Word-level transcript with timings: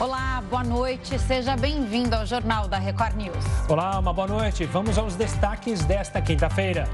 Olá, 0.00 0.42
boa 0.48 0.64
noite. 0.64 1.18
Seja 1.18 1.54
bem-vindo 1.58 2.16
ao 2.16 2.24
Jornal 2.24 2.66
da 2.66 2.78
Record 2.78 3.16
News. 3.16 3.44
Olá, 3.68 3.98
uma 3.98 4.14
boa 4.14 4.26
noite. 4.26 4.64
Vamos 4.64 4.96
aos 4.96 5.14
destaques 5.14 5.84
desta 5.84 6.22
quinta-feira. 6.22 6.88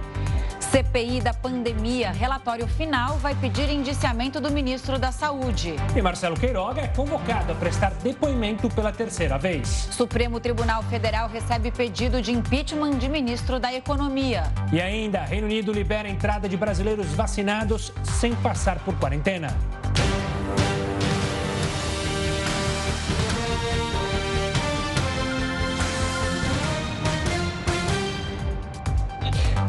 CPI 0.59 1.21
da 1.21 1.33
pandemia. 1.33 2.11
Relatório 2.11 2.67
final 2.67 3.17
vai 3.19 3.33
pedir 3.37 3.71
indiciamento 3.71 4.41
do 4.41 4.51
ministro 4.51 4.99
da 4.99 5.13
Saúde. 5.13 5.77
E 5.95 6.03
Marcelo 6.03 6.35
Queiroga 6.35 6.83
é 6.83 6.89
convocado 6.89 7.53
a 7.53 7.55
prestar 7.55 7.93
depoimento 8.03 8.69
pela 8.71 8.91
terceira 8.91 9.39
vez. 9.39 9.69
Supremo 9.93 10.41
Tribunal 10.41 10.83
Federal 10.83 11.29
recebe 11.29 11.71
pedido 11.71 12.21
de 12.21 12.33
impeachment 12.33 12.99
de 12.99 13.09
ministro 13.09 13.61
da 13.61 13.73
Economia. 13.73 14.53
E 14.73 14.81
ainda, 14.81 15.21
Reino 15.21 15.47
Unido 15.47 15.71
libera 15.71 16.09
a 16.09 16.11
entrada 16.11 16.49
de 16.49 16.57
brasileiros 16.57 17.07
vacinados 17.15 17.93
sem 18.03 18.35
passar 18.35 18.81
por 18.81 18.97
quarentena. 18.97 19.57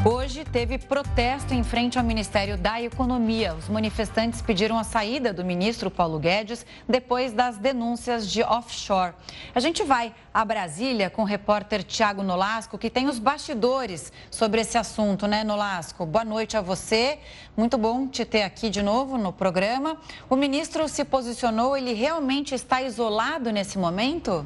Hoje 0.10 0.46
teve 0.46 0.78
protesto 0.78 1.54
em 1.54 1.66
frente 1.66 2.00
ao 2.00 2.04
Ministério 2.04 2.58
da 2.58 2.82
Economia. 2.82 3.54
Os 3.54 3.68
manifestantes 3.68 4.42
pediram 4.42 4.80
a 4.80 4.84
saída 4.86 5.34
do 5.34 5.44
ministro 5.44 5.92
Paulo 5.92 6.18
Guedes 6.18 6.66
depois 6.88 7.34
das 7.34 7.58
denúncias 7.58 8.32
de 8.32 8.42
offshore. 8.42 9.14
A 9.54 9.60
gente 9.60 9.84
vai 9.84 10.16
a 10.34 10.46
Brasília 10.46 11.10
com 11.10 11.24
o 11.24 11.26
repórter 11.26 11.84
Tiago 11.84 12.24
Nolasco, 12.24 12.78
que 12.78 12.90
tem 12.90 13.10
os 13.10 13.20
bastidores 13.20 14.14
sobre 14.32 14.62
esse 14.62 14.78
assunto, 14.78 15.28
né, 15.28 15.44
Nolasco? 15.44 16.06
Boa 16.06 16.24
noite 16.24 16.56
a 16.56 16.62
você. 16.62 17.20
Muito 17.58 17.78
bom 17.78 18.08
te 18.08 18.24
ter 18.24 18.44
aqui 18.44 18.70
de 18.70 18.82
novo 18.82 19.18
no 19.18 19.34
programa. 19.34 19.98
O 20.30 20.38
ministro 20.38 20.88
se 20.88 21.04
posicionou, 21.04 21.76
ele 21.76 21.92
realmente 21.92 22.56
está 22.56 22.82
isolado 22.82 23.52
nesse 23.52 23.78
momento? 23.78 24.46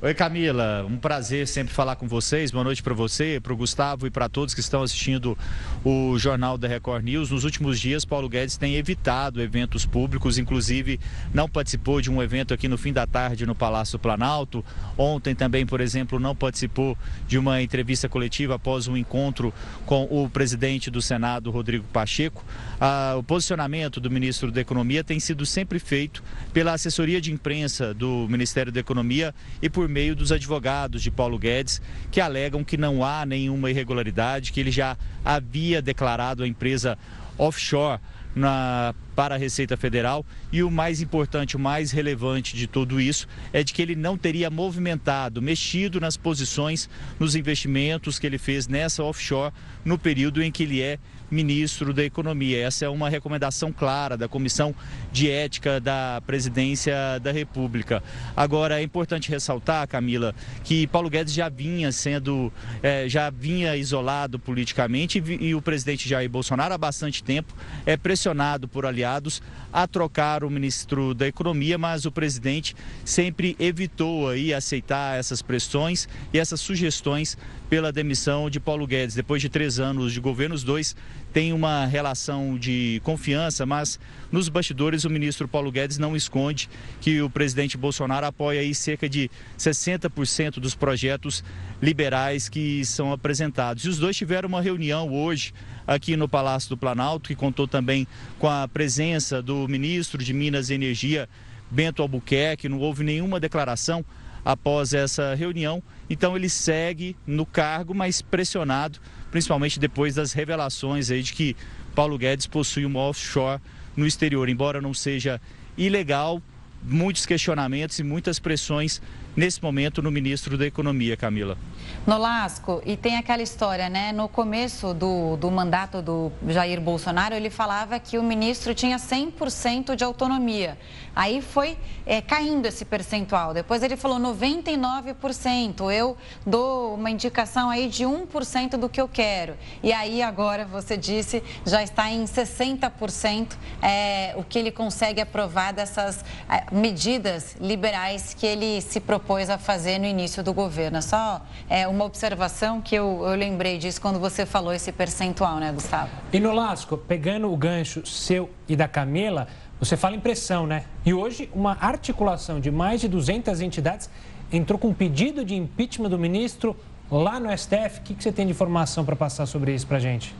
Oi 0.00 0.14
Camila, 0.14 0.86
um 0.88 0.96
prazer 0.96 1.48
sempre 1.48 1.74
falar 1.74 1.96
com 1.96 2.06
vocês. 2.06 2.52
Boa 2.52 2.62
noite 2.62 2.80
para 2.84 2.94
você, 2.94 3.40
para 3.42 3.52
o 3.52 3.56
Gustavo 3.56 4.06
e 4.06 4.10
para 4.12 4.28
todos 4.28 4.54
que 4.54 4.60
estão 4.60 4.80
assistindo 4.80 5.36
o 5.84 6.16
Jornal 6.16 6.56
da 6.56 6.68
Record 6.68 7.02
News. 7.02 7.32
Nos 7.32 7.42
últimos 7.42 7.80
dias, 7.80 8.04
Paulo 8.04 8.28
Guedes 8.28 8.56
tem 8.56 8.76
evitado 8.76 9.42
eventos 9.42 9.84
públicos, 9.84 10.38
inclusive 10.38 11.00
não 11.34 11.48
participou 11.48 12.00
de 12.00 12.12
um 12.12 12.22
evento 12.22 12.54
aqui 12.54 12.68
no 12.68 12.78
fim 12.78 12.92
da 12.92 13.08
tarde 13.08 13.44
no 13.44 13.56
Palácio 13.56 13.98
Planalto. 13.98 14.64
Ontem 14.96 15.34
também, 15.34 15.66
por 15.66 15.80
exemplo, 15.80 16.20
não 16.20 16.32
participou 16.32 16.96
de 17.26 17.36
uma 17.36 17.60
entrevista 17.60 18.08
coletiva 18.08 18.54
após 18.54 18.86
um 18.86 18.96
encontro 18.96 19.52
com 19.84 20.04
o 20.04 20.30
presidente 20.30 20.92
do 20.92 21.02
Senado, 21.02 21.50
Rodrigo 21.50 21.84
Pacheco. 21.92 22.44
Ah, 22.80 23.16
o 23.18 23.22
posicionamento 23.24 23.98
do 23.98 24.08
ministro 24.08 24.52
da 24.52 24.60
Economia 24.60 25.02
tem 25.02 25.18
sido 25.18 25.44
sempre 25.44 25.80
feito 25.80 26.22
pela 26.52 26.72
assessoria 26.72 27.20
de 27.20 27.32
imprensa 27.32 27.92
do 27.92 28.28
Ministério 28.28 28.70
da 28.70 28.78
Economia 28.78 29.34
e 29.60 29.68
por 29.68 29.87
meio 29.88 30.14
dos 30.14 30.30
advogados 30.30 31.02
de 31.02 31.10
Paulo 31.10 31.38
Guedes, 31.38 31.80
que 32.10 32.20
alegam 32.20 32.62
que 32.62 32.76
não 32.76 33.02
há 33.02 33.24
nenhuma 33.26 33.70
irregularidade, 33.70 34.52
que 34.52 34.60
ele 34.60 34.70
já 34.70 34.96
havia 35.24 35.82
declarado 35.82 36.42
a 36.42 36.48
empresa 36.48 36.98
offshore 37.36 38.00
na, 38.34 38.94
para 39.14 39.34
a 39.34 39.38
Receita 39.38 39.76
Federal. 39.76 40.24
E 40.52 40.62
o 40.62 40.70
mais 40.70 41.00
importante, 41.00 41.56
o 41.56 41.60
mais 41.60 41.90
relevante 41.90 42.56
de 42.56 42.66
tudo 42.66 43.00
isso 43.00 43.26
é 43.52 43.62
de 43.62 43.72
que 43.72 43.82
ele 43.82 43.96
não 43.96 44.16
teria 44.16 44.50
movimentado, 44.50 45.42
mexido 45.42 46.00
nas 46.00 46.16
posições, 46.16 46.88
nos 47.18 47.34
investimentos 47.34 48.18
que 48.18 48.26
ele 48.26 48.38
fez 48.38 48.68
nessa 48.68 49.02
offshore 49.02 49.52
no 49.84 49.98
período 49.98 50.42
em 50.42 50.50
que 50.50 50.62
ele 50.62 50.80
é 50.80 50.98
ministro 51.30 51.92
da 51.92 52.04
Economia. 52.04 52.66
Essa 52.66 52.84
é 52.84 52.88
uma 52.88 53.08
recomendação 53.08 53.72
clara 53.72 54.16
da 54.16 54.28
Comissão 54.28 54.74
de 55.12 55.30
Ética 55.30 55.80
da 55.80 56.22
Presidência 56.26 56.94
da 57.22 57.32
República. 57.32 58.02
Agora, 58.36 58.80
é 58.80 58.82
importante 58.82 59.30
ressaltar, 59.30 59.86
Camila, 59.88 60.34
que 60.64 60.86
Paulo 60.86 61.10
Guedes 61.10 61.34
já 61.34 61.48
vinha 61.48 61.92
sendo, 61.92 62.52
é, 62.82 63.08
já 63.08 63.30
vinha 63.30 63.76
isolado 63.76 64.38
politicamente 64.38 65.18
e, 65.18 65.48
e 65.48 65.54
o 65.54 65.62
presidente 65.62 66.08
Jair 66.08 66.28
Bolsonaro 66.28 66.74
há 66.74 66.78
bastante 66.78 67.22
tempo 67.22 67.54
é 67.84 67.96
pressionado 67.96 68.68
por 68.68 68.86
aliados 68.86 69.42
a 69.72 69.86
trocar 69.86 70.42
o 70.44 70.50
ministro 70.50 71.14
da 71.14 71.26
Economia, 71.26 71.76
mas 71.76 72.04
o 72.04 72.12
presidente 72.12 72.74
sempre 73.04 73.56
evitou 73.58 74.28
aí 74.28 74.54
aceitar 74.54 75.18
essas 75.18 75.42
pressões 75.42 76.08
e 76.32 76.38
essas 76.38 76.60
sugestões 76.60 77.36
pela 77.68 77.92
demissão 77.92 78.48
de 78.48 78.58
Paulo 78.58 78.86
Guedes. 78.86 79.14
Depois 79.14 79.42
de 79.42 79.48
três 79.48 79.78
anos 79.78 80.12
de 80.12 80.20
governo, 80.20 80.54
os 80.54 80.64
dois 80.64 80.96
têm 81.32 81.52
uma 81.52 81.84
relação 81.84 82.56
de 82.56 83.00
confiança, 83.04 83.66
mas 83.66 84.00
nos 84.32 84.48
bastidores 84.48 85.04
o 85.04 85.10
ministro 85.10 85.46
Paulo 85.46 85.70
Guedes 85.70 85.98
não 85.98 86.16
esconde 86.16 86.68
que 87.00 87.20
o 87.20 87.28
presidente 87.28 87.76
Bolsonaro 87.76 88.26
apoia 88.26 88.60
aí 88.60 88.74
cerca 88.74 89.08
de 89.08 89.30
60% 89.58 90.58
dos 90.58 90.74
projetos 90.74 91.44
liberais 91.82 92.48
que 92.48 92.84
são 92.84 93.12
apresentados. 93.12 93.84
E 93.84 93.88
os 93.88 93.98
dois 93.98 94.16
tiveram 94.16 94.48
uma 94.48 94.62
reunião 94.62 95.12
hoje 95.12 95.52
aqui 95.86 96.16
no 96.16 96.28
Palácio 96.28 96.70
do 96.70 96.76
Planalto, 96.76 97.28
que 97.28 97.34
contou 97.34 97.68
também 97.68 98.06
com 98.38 98.48
a 98.48 98.66
presença 98.66 99.42
do 99.42 99.68
ministro 99.68 100.22
de 100.22 100.32
Minas 100.32 100.70
e 100.70 100.74
Energia, 100.74 101.28
Bento 101.70 102.00
Albuquerque. 102.00 102.68
Não 102.68 102.78
houve 102.78 103.04
nenhuma 103.04 103.38
declaração 103.38 104.04
após 104.44 104.94
essa 104.94 105.34
reunião. 105.34 105.82
Então 106.10 106.36
ele 106.36 106.48
segue 106.48 107.16
no 107.26 107.44
cargo, 107.44 107.94
mas 107.94 108.22
pressionado, 108.22 108.98
principalmente 109.30 109.78
depois 109.78 110.14
das 110.14 110.32
revelações 110.32 111.10
aí 111.10 111.22
de 111.22 111.32
que 111.32 111.56
Paulo 111.94 112.16
Guedes 112.16 112.46
possui 112.46 112.84
uma 112.84 113.00
offshore 113.00 113.60
no 113.96 114.06
exterior, 114.06 114.48
embora 114.48 114.80
não 114.80 114.94
seja 114.94 115.40
ilegal, 115.76 116.40
muitos 116.82 117.26
questionamentos 117.26 117.98
e 117.98 118.04
muitas 118.04 118.38
pressões 118.38 119.02
nesse 119.36 119.62
momento 119.62 120.00
no 120.00 120.10
ministro 120.10 120.56
da 120.56 120.66
Economia, 120.66 121.16
Camila. 121.16 121.58
Nolasco, 122.06 122.80
e 122.86 122.96
tem 122.96 123.16
aquela 123.16 123.42
história, 123.42 123.88
né? 123.88 124.12
No 124.12 124.28
começo 124.28 124.94
do, 124.94 125.36
do 125.36 125.50
mandato 125.50 126.00
do 126.00 126.32
Jair 126.48 126.80
Bolsonaro, 126.80 127.34
ele 127.34 127.50
falava 127.50 127.98
que 127.98 128.18
o 128.18 128.22
ministro 128.22 128.74
tinha 128.74 128.96
100% 128.96 129.94
de 129.94 130.04
autonomia. 130.04 130.78
Aí 131.14 131.42
foi 131.42 131.76
é, 132.06 132.20
caindo 132.20 132.66
esse 132.66 132.84
percentual. 132.84 133.52
Depois 133.52 133.82
ele 133.82 133.96
falou 133.96 134.18
99%. 134.18 135.92
Eu 135.92 136.16
dou 136.46 136.94
uma 136.94 137.10
indicação 137.10 137.68
aí 137.68 137.88
de 137.88 138.04
1% 138.04 138.76
do 138.76 138.88
que 138.88 139.00
eu 139.00 139.08
quero. 139.08 139.56
E 139.82 139.92
aí 139.92 140.22
agora, 140.22 140.64
você 140.64 140.96
disse, 140.96 141.42
já 141.66 141.82
está 141.82 142.08
em 142.08 142.24
60% 142.24 143.56
é, 143.82 144.32
o 144.36 144.44
que 144.44 144.58
ele 144.58 144.70
consegue 144.70 145.20
aprovar 145.20 145.72
dessas 145.72 146.24
é, 146.48 146.72
medidas 146.72 147.56
liberais 147.60 148.32
que 148.32 148.46
ele 148.46 148.80
se 148.80 149.00
propôs 149.00 149.50
a 149.50 149.58
fazer 149.58 149.98
no 149.98 150.06
início 150.06 150.42
do 150.42 150.54
governo. 150.54 151.02
Só 151.02 151.42
é, 151.68 151.77
uma 151.86 152.04
observação 152.04 152.80
que 152.80 152.94
eu, 152.94 153.22
eu 153.22 153.36
lembrei 153.36 153.78
disso 153.78 154.00
quando 154.00 154.18
você 154.18 154.44
falou 154.44 154.72
esse 154.72 154.90
percentual, 154.90 155.58
né, 155.58 155.70
Gustavo? 155.72 156.10
E 156.32 156.40
no 156.40 156.52
Lasco, 156.52 156.96
pegando 156.96 157.52
o 157.52 157.56
gancho 157.56 158.06
seu 158.06 158.50
e 158.68 158.74
da 158.74 158.88
Camila, 158.88 159.46
você 159.78 159.96
fala 159.96 160.16
em 160.16 160.20
pressão, 160.20 160.66
né? 160.66 160.84
E 161.04 161.14
hoje, 161.14 161.48
uma 161.54 161.76
articulação 161.80 162.58
de 162.58 162.70
mais 162.70 163.00
de 163.00 163.08
200 163.08 163.60
entidades 163.60 164.10
entrou 164.52 164.78
com 164.78 164.88
um 164.88 164.94
pedido 164.94 165.44
de 165.44 165.54
impeachment 165.54 166.08
do 166.08 166.18
ministro 166.18 166.74
lá 167.10 167.38
no 167.38 167.56
STF. 167.56 168.00
O 168.00 168.02
que 168.02 168.22
você 168.22 168.32
tem 168.32 168.46
de 168.46 168.52
informação 168.52 169.04
para 169.04 169.14
passar 169.14 169.46
sobre 169.46 169.74
isso 169.74 169.86
para 169.86 169.98
gente? 169.98 170.34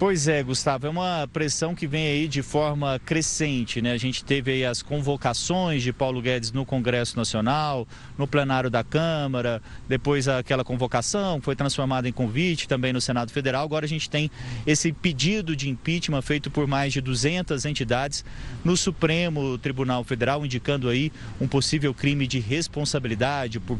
Pois 0.00 0.26
é, 0.28 0.42
Gustavo, 0.42 0.86
é 0.86 0.90
uma 0.90 1.28
pressão 1.30 1.74
que 1.74 1.86
vem 1.86 2.06
aí 2.06 2.26
de 2.26 2.40
forma 2.40 2.98
crescente, 3.04 3.82
né? 3.82 3.92
A 3.92 3.98
gente 3.98 4.24
teve 4.24 4.50
aí 4.50 4.64
as 4.64 4.80
convocações 4.80 5.82
de 5.82 5.92
Paulo 5.92 6.22
Guedes 6.22 6.52
no 6.52 6.64
Congresso 6.64 7.18
Nacional, 7.18 7.86
no 8.16 8.26
plenário 8.26 8.70
da 8.70 8.82
Câmara, 8.82 9.60
depois 9.86 10.26
aquela 10.26 10.64
convocação 10.64 11.38
foi 11.42 11.54
transformada 11.54 12.08
em 12.08 12.12
convite 12.12 12.66
também 12.66 12.94
no 12.94 13.00
Senado 13.00 13.30
Federal. 13.30 13.62
Agora 13.62 13.84
a 13.84 13.88
gente 13.88 14.08
tem 14.08 14.30
esse 14.66 14.90
pedido 14.90 15.54
de 15.54 15.68
impeachment 15.68 16.22
feito 16.22 16.50
por 16.50 16.66
mais 16.66 16.94
de 16.94 17.02
200 17.02 17.66
entidades 17.66 18.24
no 18.64 18.78
Supremo 18.78 19.58
Tribunal 19.58 20.02
Federal, 20.02 20.46
indicando 20.46 20.88
aí 20.88 21.12
um 21.38 21.46
possível 21.46 21.92
crime 21.92 22.26
de 22.26 22.40
responsabilidade 22.40 23.60
por 23.60 23.78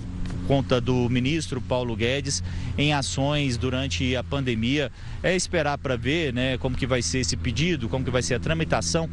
conta 0.50 0.80
do 0.80 1.08
ministro 1.08 1.60
Paulo 1.60 1.94
Guedes 1.94 2.42
em 2.76 2.92
ações 2.92 3.56
durante 3.56 4.16
a 4.16 4.24
pandemia. 4.24 4.90
É 5.22 5.32
esperar 5.32 5.78
para 5.78 5.94
ver 5.94 6.34
né, 6.34 6.58
como 6.58 6.76
que 6.76 6.88
vai 6.88 7.02
ser 7.02 7.20
esse 7.20 7.36
pedido, 7.36 7.88
como 7.88 8.04
que 8.04 8.10
vai 8.10 8.20
ser 8.20 8.34
a 8.34 8.40
tramitação 8.40 9.08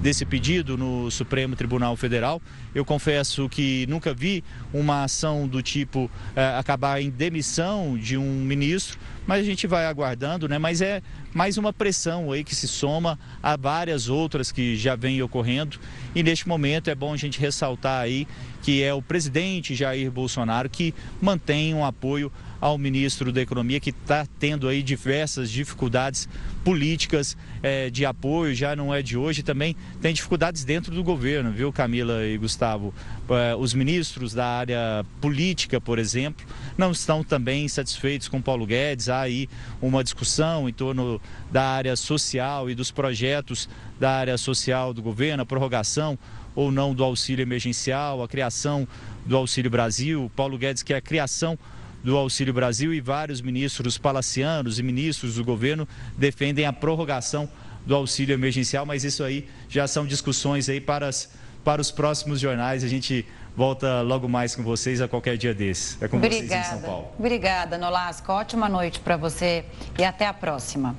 desse 0.00 0.24
pedido 0.24 0.76
no 0.76 1.10
Supremo 1.10 1.54
Tribunal 1.54 1.94
Federal. 1.96 2.40
Eu 2.74 2.84
confesso 2.84 3.48
que 3.48 3.86
nunca 3.88 4.14
vi 4.14 4.42
uma 4.72 5.04
ação 5.04 5.46
do 5.46 5.62
tipo 5.62 6.10
eh, 6.34 6.54
acabar 6.58 7.02
em 7.02 7.10
demissão 7.10 7.98
de 7.98 8.16
um 8.16 8.40
ministro, 8.42 8.98
mas 9.26 9.40
a 9.40 9.44
gente 9.44 9.66
vai 9.66 9.86
aguardando, 9.86 10.48
né? 10.48 10.58
Mas 10.58 10.80
é 10.80 11.02
mais 11.34 11.58
uma 11.58 11.72
pressão 11.72 12.32
aí 12.32 12.42
que 12.42 12.54
se 12.54 12.66
soma 12.66 13.18
a 13.42 13.56
várias 13.56 14.08
outras 14.08 14.50
que 14.50 14.76
já 14.76 14.96
vêm 14.96 15.22
ocorrendo. 15.22 15.78
E 16.14 16.22
neste 16.22 16.48
momento 16.48 16.88
é 16.88 16.94
bom 16.94 17.12
a 17.12 17.16
gente 17.16 17.38
ressaltar 17.38 18.02
aí 18.02 18.26
que 18.62 18.82
é 18.82 18.92
o 18.92 19.00
presidente 19.00 19.74
Jair 19.74 20.10
Bolsonaro 20.10 20.68
que 20.68 20.94
mantém 21.20 21.74
um 21.74 21.84
apoio 21.84 22.32
ao 22.60 22.76
ministro 22.76 23.32
da 23.32 23.40
Economia, 23.40 23.80
que 23.80 23.90
está 23.90 24.26
tendo 24.38 24.68
aí 24.68 24.82
diversas 24.82 25.50
dificuldades 25.50 26.28
políticas 26.62 27.36
é, 27.62 27.88
de 27.88 28.04
apoio, 28.04 28.54
já 28.54 28.76
não 28.76 28.94
é 28.94 29.00
de 29.00 29.16
hoje, 29.16 29.42
também 29.42 29.74
tem 30.00 30.12
dificuldades 30.12 30.62
dentro 30.62 30.94
do 30.94 31.02
governo, 31.02 31.50
viu, 31.50 31.72
Camila 31.72 32.24
e 32.24 32.36
Gustavo? 32.36 32.92
É, 33.30 33.54
os 33.56 33.72
ministros 33.72 34.34
da 34.34 34.46
área 34.46 35.04
política, 35.20 35.80
por 35.80 35.98
exemplo, 35.98 36.44
não 36.76 36.92
estão 36.92 37.24
também 37.24 37.66
satisfeitos 37.68 38.28
com 38.28 38.42
Paulo 38.42 38.66
Guedes. 38.66 39.08
Há 39.08 39.20
aí 39.20 39.48
uma 39.80 40.04
discussão 40.04 40.68
em 40.68 40.72
torno 40.72 41.20
da 41.50 41.62
área 41.62 41.96
social 41.96 42.68
e 42.68 42.74
dos 42.74 42.90
projetos 42.90 43.68
da 43.98 44.10
área 44.10 44.36
social 44.36 44.92
do 44.92 45.02
governo, 45.02 45.42
a 45.42 45.46
prorrogação 45.46 46.18
ou 46.54 46.72
não 46.72 46.94
do 46.94 47.04
auxílio 47.04 47.42
emergencial, 47.42 48.22
a 48.22 48.28
criação 48.28 48.86
do 49.24 49.36
Auxílio 49.36 49.70
Brasil. 49.70 50.30
Paulo 50.34 50.58
Guedes 50.58 50.82
quer 50.82 50.96
a 50.96 51.00
criação 51.00 51.58
do 52.02 52.16
Auxílio 52.16 52.52
Brasil 52.52 52.92
e 52.94 53.00
vários 53.00 53.40
ministros 53.40 53.98
palacianos 53.98 54.78
e 54.78 54.82
ministros 54.82 55.34
do 55.34 55.44
governo 55.44 55.86
defendem 56.16 56.66
a 56.66 56.72
prorrogação 56.72 57.48
do 57.84 57.94
auxílio 57.94 58.34
emergencial, 58.34 58.84
mas 58.84 59.04
isso 59.04 59.24
aí 59.24 59.48
já 59.68 59.86
são 59.86 60.06
discussões 60.06 60.68
aí 60.68 60.80
para, 60.80 61.08
as, 61.08 61.30
para 61.64 61.80
os 61.80 61.90
próximos 61.90 62.38
jornais. 62.40 62.84
A 62.84 62.88
gente 62.88 63.26
volta 63.56 64.02
logo 64.02 64.28
mais 64.28 64.54
com 64.54 64.62
vocês 64.62 65.00
a 65.00 65.08
qualquer 65.08 65.36
dia 65.36 65.54
desses. 65.54 66.00
É 66.00 66.08
com 66.08 66.18
Obrigada. 66.18 66.46
vocês 66.46 66.66
em 66.66 66.70
São 66.70 66.80
Paulo. 66.80 67.08
Obrigada, 67.18 67.78
Nolasco. 67.78 68.32
Ótima 68.32 68.68
noite 68.68 69.00
para 69.00 69.16
você 69.16 69.64
e 69.98 70.04
até 70.04 70.26
a 70.26 70.32
próxima. 70.32 70.94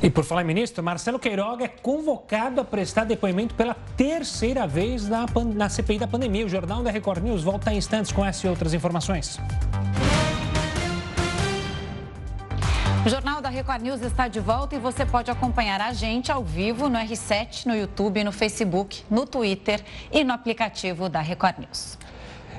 E 0.00 0.08
por 0.08 0.24
falar 0.24 0.42
em 0.42 0.44
ministro, 0.44 0.82
Marcelo 0.82 1.18
Queiroga 1.18 1.64
é 1.64 1.68
convocado 1.68 2.60
a 2.60 2.64
prestar 2.64 3.04
depoimento 3.04 3.54
pela 3.54 3.74
terceira 3.96 4.64
vez 4.64 5.08
na, 5.08 5.26
na 5.54 5.68
CPI 5.68 5.98
da 5.98 6.06
pandemia. 6.06 6.46
O 6.46 6.48
Jornal 6.48 6.84
da 6.84 6.90
Record 6.90 7.22
News 7.22 7.42
volta 7.42 7.72
em 7.72 7.78
instantes 7.78 8.12
com 8.12 8.24
essas 8.24 8.44
e 8.44 8.48
outras 8.48 8.72
informações. 8.74 9.40
O 13.04 13.08
Jornal 13.08 13.40
da 13.40 13.48
Record 13.48 13.82
News 13.82 14.00
está 14.02 14.28
de 14.28 14.38
volta 14.38 14.76
e 14.76 14.78
você 14.78 15.04
pode 15.04 15.30
acompanhar 15.30 15.80
a 15.80 15.92
gente 15.92 16.30
ao 16.30 16.44
vivo 16.44 16.88
no 16.88 16.98
R7, 16.98 17.66
no 17.66 17.74
YouTube, 17.74 18.22
no 18.22 18.30
Facebook, 18.30 19.02
no 19.10 19.26
Twitter 19.26 19.82
e 20.12 20.22
no 20.22 20.32
aplicativo 20.32 21.08
da 21.08 21.20
Record 21.20 21.58
News. 21.58 21.98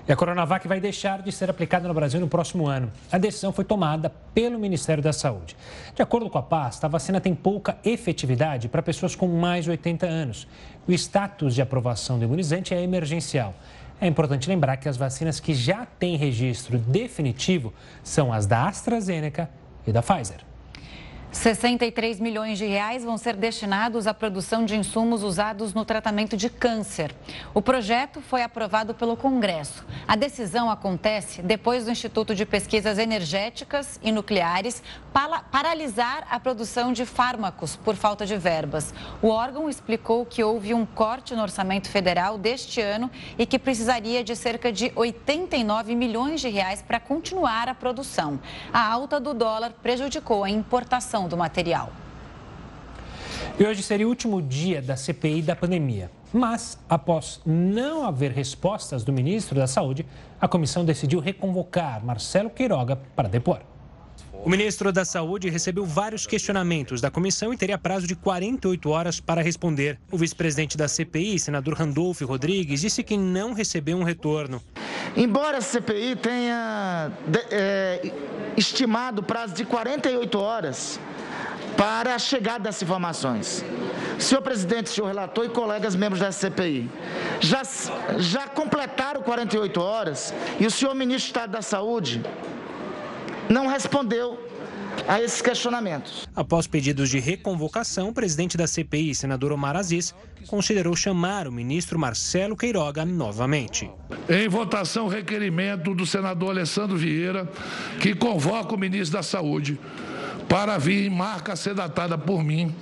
E 0.10 0.12
a 0.12 0.16
Coronavac 0.16 0.68
vai 0.68 0.80
deixar 0.80 1.22
de 1.22 1.32
ser 1.32 1.52
aplicada 1.52 1.88
no 1.88 1.94
Brasil 1.94 2.20
no 2.20 2.28
próximo 2.28 2.66
ano. 2.66 2.92
A 3.12 3.20
decisão 3.20 3.54
foi 3.54 3.64
tomada 3.64 4.12
pelo 4.34 4.58
Ministério 4.58 5.04
da 5.04 5.14
Saúde. 5.14 5.56
De 5.94 6.02
acordo 6.02 6.28
com 6.32 6.38
a 6.40 6.42
pasta, 6.42 6.88
a 6.88 6.90
vacina 6.90 7.22
tem 7.22 7.36
pouca 7.36 7.78
efetividade 7.86 8.68
para 8.68 8.82
pessoas 8.82 9.16
com 9.16 9.28
mais 9.28 9.66
de 9.66 9.70
80 9.70 10.08
anos. 10.08 10.48
O 10.88 10.92
status 10.92 11.54
de 11.54 11.62
aprovação 11.62 12.18
do 12.18 12.26
imunizante 12.26 12.74
é 12.74 12.82
emergencial. 12.82 13.54
É 14.02 14.08
importante 14.08 14.50
lembrar 14.50 14.78
que 14.78 14.90
as 14.90 14.98
vacinas 14.98 15.40
que 15.40 15.54
já 15.54 15.86
têm 15.86 16.18
registro 16.18 16.80
definitivo 16.80 17.72
são 18.04 18.34
as 18.34 18.48
da 18.48 18.68
AstraZeneca 18.68 19.48
e 19.86 19.92
da 19.92 20.02
Pfizer. 20.02 20.49
63 21.32 22.20
milhões 22.20 22.58
de 22.58 22.66
reais 22.66 23.04
vão 23.04 23.16
ser 23.16 23.36
destinados 23.36 24.08
à 24.08 24.14
produção 24.16 24.66
de 24.66 24.76
insumos 24.76 25.22
usados 25.22 25.76
no 25.76 25.86
tratamento 25.86 26.36
de 26.36 26.50
câncer. 26.50 27.16
O 27.54 27.62
projeto 27.62 28.20
foi 28.20 28.42
aprovado 28.42 28.96
pelo 28.96 29.16
Congresso. 29.16 29.86
A 30.08 30.16
decisão 30.16 30.72
acontece 30.72 31.44
depois 31.44 31.86
do 31.86 31.92
Instituto 31.92 32.34
de 32.34 32.48
Pesquisas 32.48 32.98
Energéticas 32.98 34.00
e 34.02 34.12
Nucleares 34.12 34.82
paralisar 35.52 36.26
a 36.32 36.40
produção 36.40 36.92
de 36.92 37.06
fármacos 37.06 37.76
por 37.76 37.96
falta 37.96 38.26
de 38.26 38.36
verbas. 38.36 38.92
O 39.22 39.28
órgão 39.28 39.70
explicou 39.70 40.26
que 40.26 40.44
houve 40.44 40.74
um 40.74 40.86
corte 40.86 41.36
no 41.36 41.44
orçamento 41.44 41.90
federal 41.90 42.38
deste 42.40 42.82
ano 42.82 43.10
e 43.38 43.46
que 43.46 43.60
precisaria 43.60 44.24
de 44.24 44.36
cerca 44.36 44.72
de 44.72 44.92
89 44.96 45.96
milhões 45.96 46.42
de 46.42 46.50
reais 46.50 46.82
para 46.82 47.00
continuar 47.00 47.70
a 47.70 47.76
produção. 47.76 48.40
A 48.74 48.92
alta 48.92 49.20
do 49.20 49.34
dólar 49.34 49.74
prejudicou 49.82 50.44
a 50.44 50.50
importação 50.50 51.19
do 51.28 51.36
material. 51.36 51.92
E 53.60 53.64
hoje 53.66 53.84
seria 53.84 54.06
o 54.06 54.10
último 54.10 54.42
dia 54.42 54.82
da 54.82 54.96
CPI 54.96 55.42
da 55.42 55.56
pandemia. 55.56 56.10
Mas, 56.32 56.78
após 56.88 57.42
não 57.46 58.06
haver 58.06 58.32
respostas 58.32 59.04
do 59.04 59.12
ministro 59.12 59.56
da 59.56 59.68
Saúde, 59.68 60.06
a 60.40 60.48
comissão 60.48 60.86
decidiu 60.86 61.20
reconvocar 61.20 62.06
Marcelo 62.06 62.50
Queiroga 62.50 62.96
para 63.16 63.28
depor. 63.28 63.60
O 64.44 64.50
ministro 64.50 64.92
da 64.92 65.04
Saúde 65.04 65.50
recebeu 65.50 65.86
vários 65.86 66.26
questionamentos 66.26 67.02
da 67.02 67.12
comissão 67.12 67.54
e 67.54 67.58
teria 67.58 67.78
prazo 67.78 68.08
de 68.08 68.16
48 68.16 68.90
horas 68.90 69.20
para 69.20 69.42
responder. 69.42 70.00
O 70.10 70.18
vice-presidente 70.18 70.78
da 70.78 70.88
CPI, 70.88 71.38
senador 71.38 71.74
Randolfo 71.74 72.26
Rodrigues, 72.26 72.80
disse 72.80 73.04
que 73.04 73.18
não 73.18 73.52
recebeu 73.52 73.98
um 73.98 74.04
retorno. 74.04 74.62
Embora 75.16 75.58
a 75.58 75.62
CPI 75.62 76.16
tenha 76.16 77.12
é, 77.52 78.12
estimado 78.56 79.22
prazo 79.22 79.54
de 79.54 79.66
48 79.66 80.40
horas 80.40 81.00
para 81.76 82.16
a 82.16 82.20
chegada 82.20 82.66
dessas 82.66 82.82
informações. 82.82 83.64
Senhor 84.18 84.42
presidente, 84.42 84.90
senhor 84.90 85.08
relator 85.08 85.46
e 85.46 85.50
colegas 85.50 85.96
membros 85.96 86.22
da 86.22 86.32
CPI, 86.32 86.90
já, 87.42 87.62
já 88.18 88.48
completaram 88.48 89.22
48 89.22 89.82
horas 89.82 90.34
e 90.60 90.66
o 90.66 90.72
senhor 90.72 90.96
ministro 90.96 91.26
do 91.26 91.28
Estado 91.28 91.52
da 91.52 91.62
Saúde 91.62 92.22
não 93.50 93.68
respondeu 93.68 94.40
a 95.08 95.22
esses 95.22 95.42
questionamentos. 95.42 96.28
Após 96.36 96.68
pedidos 96.68 97.10
de 97.10 97.20
reconvocação, 97.20 98.10
o 98.10 98.14
presidente 98.14 98.56
da 98.56 98.68
CPI, 98.68 99.16
senador 99.16 99.52
Omar 99.52 99.76
Aziz, 99.76 100.14
considerou 100.48 100.96
chamar 100.96 101.48
o 101.48 101.52
ministro 101.52 101.98
Marcelo 101.98 102.56
Queiroga 102.56 103.04
novamente. 103.06 103.90
Em 104.30 104.48
votação, 104.48 105.08
requerimento 105.08 105.96
do 105.96 106.06
senador 106.06 106.52
Alessandro 106.52 106.96
Vieira, 106.96 107.50
que 108.00 108.14
convoca 108.14 108.76
o 108.76 108.78
ministro 108.78 109.18
da 109.18 109.24
Saúde 109.24 109.80
para 110.48 110.78
vir 110.78 111.08
em 111.08 111.10
marca 111.10 111.54
a 111.54 111.56
ser 111.56 111.74
datada 111.74 112.18
por 112.18 112.44
mim. 112.44 112.74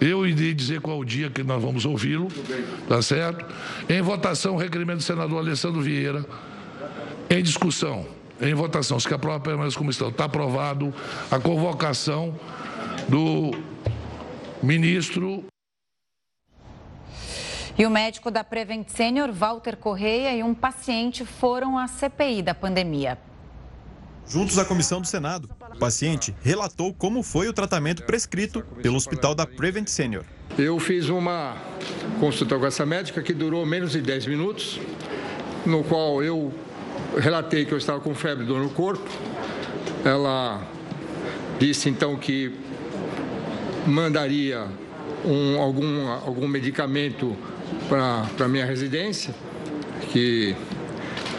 Eu 0.00 0.26
irei 0.26 0.54
dizer 0.54 0.80
qual 0.80 0.98
o 0.98 1.04
dia 1.04 1.28
que 1.28 1.42
nós 1.42 1.62
vamos 1.62 1.84
ouvi-lo, 1.84 2.28
tá 2.88 3.02
certo? 3.02 3.44
Em 3.88 4.00
votação, 4.00 4.56
requerimento 4.56 4.98
do 4.98 5.02
senador 5.02 5.38
Alessandro 5.38 5.80
Vieira. 5.80 6.24
Em 7.28 7.42
discussão, 7.42 8.06
em 8.40 8.54
votação, 8.54 8.98
se 8.98 9.06
que 9.06 9.14
aprova 9.14 9.40
permanece 9.40 9.76
como 9.76 9.90
estão. 9.90 10.08
Está 10.08 10.24
aprovado 10.24 10.92
a 11.30 11.38
convocação 11.38 12.34
do 13.08 13.50
ministro. 14.62 15.44
E 17.78 17.86
o 17.86 17.90
médico 17.90 18.30
da 18.30 18.44
Prevent 18.44 18.88
Senior, 18.88 19.32
Walter 19.32 19.76
Correia, 19.76 20.34
e 20.34 20.42
um 20.42 20.54
paciente 20.54 21.24
foram 21.24 21.78
à 21.78 21.86
CPI 21.86 22.42
da 22.42 22.54
pandemia. 22.54 23.18
Juntos 24.28 24.58
à 24.58 24.64
comissão 24.64 25.00
do 25.00 25.06
Senado, 25.06 25.50
o 25.74 25.78
paciente 25.78 26.34
relatou 26.42 26.94
como 26.94 27.22
foi 27.22 27.48
o 27.48 27.52
tratamento 27.52 28.04
prescrito 28.04 28.62
pelo 28.82 28.96
hospital 28.96 29.34
da 29.34 29.46
Prevent 29.46 29.88
Senior. 29.88 30.24
Eu 30.58 30.78
fiz 30.78 31.08
uma 31.08 31.56
consulta 32.20 32.58
com 32.58 32.66
essa 32.66 32.84
médica 32.84 33.22
que 33.22 33.32
durou 33.32 33.64
menos 33.64 33.92
de 33.92 34.00
10 34.00 34.26
minutos, 34.26 34.78
no 35.66 35.82
qual 35.82 36.22
eu 36.22 36.52
relatei 37.18 37.64
que 37.64 37.72
eu 37.72 37.78
estava 37.78 38.00
com 38.00 38.14
febre, 38.14 38.44
dor 38.44 38.60
no 38.60 38.70
corpo. 38.70 39.08
Ela 40.04 40.62
disse 41.58 41.88
então 41.88 42.16
que 42.16 42.52
mandaria 43.86 44.66
um, 45.24 45.60
algum, 45.60 46.08
algum 46.08 46.48
medicamento 46.48 47.36
para 47.88 48.44
a 48.44 48.48
minha 48.48 48.64
residência, 48.64 49.34
que 50.12 50.54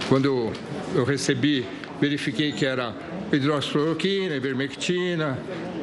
quando 0.07 0.25
eu, 0.25 0.53
eu 0.95 1.03
recebi, 1.03 1.65
verifiquei 1.99 2.51
que 2.51 2.65
era 2.65 2.93
hidroxicloroquina, 3.31 4.35
ivermectina 4.35 5.37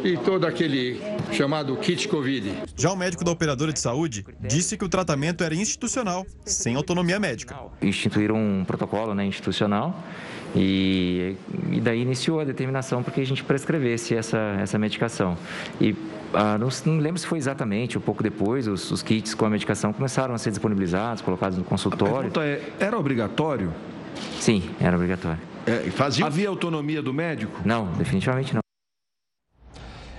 e 0.04 0.16
todo 0.16 0.46
aquele 0.46 1.00
chamado 1.32 1.76
kit 1.76 2.06
Covid. 2.08 2.52
Já 2.76 2.92
o 2.92 2.96
médico 2.96 3.24
da 3.24 3.30
operadora 3.30 3.72
de 3.72 3.80
saúde 3.80 4.24
disse 4.40 4.76
que 4.76 4.84
o 4.84 4.88
tratamento 4.88 5.42
era 5.42 5.54
institucional, 5.54 6.26
sem 6.44 6.76
autonomia 6.76 7.18
médica. 7.18 7.56
Instituíram 7.82 8.36
um 8.36 8.64
protocolo 8.64 9.14
né, 9.14 9.24
institucional 9.24 10.04
e, 10.54 11.36
e 11.70 11.80
daí 11.80 12.00
iniciou 12.00 12.40
a 12.40 12.44
determinação 12.44 13.02
para 13.02 13.12
que 13.12 13.20
a 13.20 13.26
gente 13.26 13.42
prescrevesse 13.42 14.14
essa, 14.14 14.38
essa 14.60 14.78
medicação. 14.78 15.36
E 15.80 15.94
ah, 16.32 16.58
não, 16.58 16.68
não, 16.84 16.98
lembro 16.98 17.18
se 17.18 17.26
foi 17.26 17.38
exatamente, 17.38 17.96
um 17.96 18.00
pouco 18.00 18.22
depois, 18.22 18.68
os, 18.68 18.90
os, 18.90 19.02
kits 19.02 19.34
com 19.34 19.46
a 19.46 19.50
medicação 19.50 19.92
começaram 19.92 20.34
a 20.34 20.38
ser 20.38 20.50
disponibilizados, 20.50 21.22
colocados 21.22 21.56
no 21.56 21.64
consultório. 21.64 22.30
A 22.38 22.44
é, 22.44 22.62
era 22.78 22.98
obrigatório? 22.98 23.72
Sim, 24.38 24.62
era 24.80 24.96
obrigatório. 24.96 25.40
É, 25.68 25.90
fazia... 25.90 26.24
Havia 26.24 26.48
autonomia 26.48 27.02
do 27.02 27.12
médico? 27.12 27.60
Não, 27.62 27.92
definitivamente 27.92 28.54
não. 28.54 28.60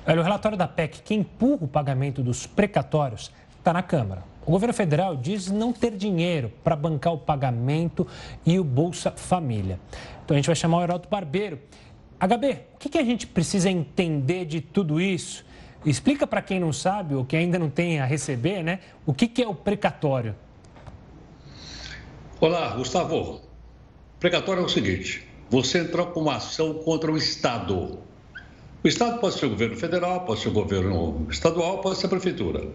Olha, 0.05 0.21
o 0.21 0.23
relatório 0.23 0.55
da 0.57 0.67
PEC 0.67 1.01
que 1.01 1.15
empurra 1.15 1.65
o 1.65 1.67
pagamento 1.67 2.21
dos 2.21 2.45
precatórios 2.45 3.31
está 3.57 3.73
na 3.73 3.81
Câmara. 3.81 4.23
O 4.45 4.51
governo 4.51 4.73
federal 4.73 5.15
diz 5.15 5.49
não 5.49 5.73
ter 5.73 5.91
dinheiro 5.95 6.51
para 6.63 6.75
bancar 6.75 7.13
o 7.13 7.17
pagamento 7.17 8.07
e 8.45 8.59
o 8.59 8.63
Bolsa 8.63 9.11
Família. 9.11 9.79
Então 10.23 10.35
a 10.35 10.37
gente 10.37 10.45
vai 10.45 10.55
chamar 10.55 10.77
o 10.77 10.83
Heraldo 10.83 11.07
Barbeiro. 11.09 11.59
HB, 12.19 12.65
o 12.75 12.77
que, 12.77 12.89
que 12.89 12.97
a 12.97 13.03
gente 13.03 13.25
precisa 13.25 13.71
entender 13.71 14.45
de 14.45 14.61
tudo 14.61 15.01
isso? 15.01 15.45
Explica 15.85 16.27
para 16.27 16.41
quem 16.41 16.59
não 16.59 16.73
sabe 16.73 17.15
ou 17.15 17.25
que 17.25 17.35
ainda 17.35 17.57
não 17.57 17.69
tem 17.69 17.99
a 17.99 18.05
receber, 18.05 18.61
né? 18.63 18.79
O 19.05 19.13
que, 19.13 19.27
que 19.27 19.41
é 19.41 19.47
o 19.47 19.55
precatório? 19.55 20.35
Olá, 22.39 22.75
Gustavo. 22.75 23.41
Precatório 24.19 24.63
é 24.63 24.65
o 24.65 24.69
seguinte: 24.69 25.28
você 25.49 25.79
entrar 25.79 26.05
com 26.07 26.21
uma 26.21 26.35
ação 26.35 26.75
contra 26.75 27.11
o 27.11 27.17
Estado. 27.17 27.99
O 28.83 28.87
Estado 28.87 29.19
pode 29.19 29.35
ser 29.35 29.47
o 29.47 29.49
governo 29.49 29.75
federal, 29.75 30.25
pode 30.25 30.41
ser 30.41 30.49
o 30.49 30.51
governo 30.51 31.27
estadual, 31.29 31.79
pode 31.79 31.99
ser 31.99 32.05
a 32.05 32.09
prefeitura. 32.09 32.67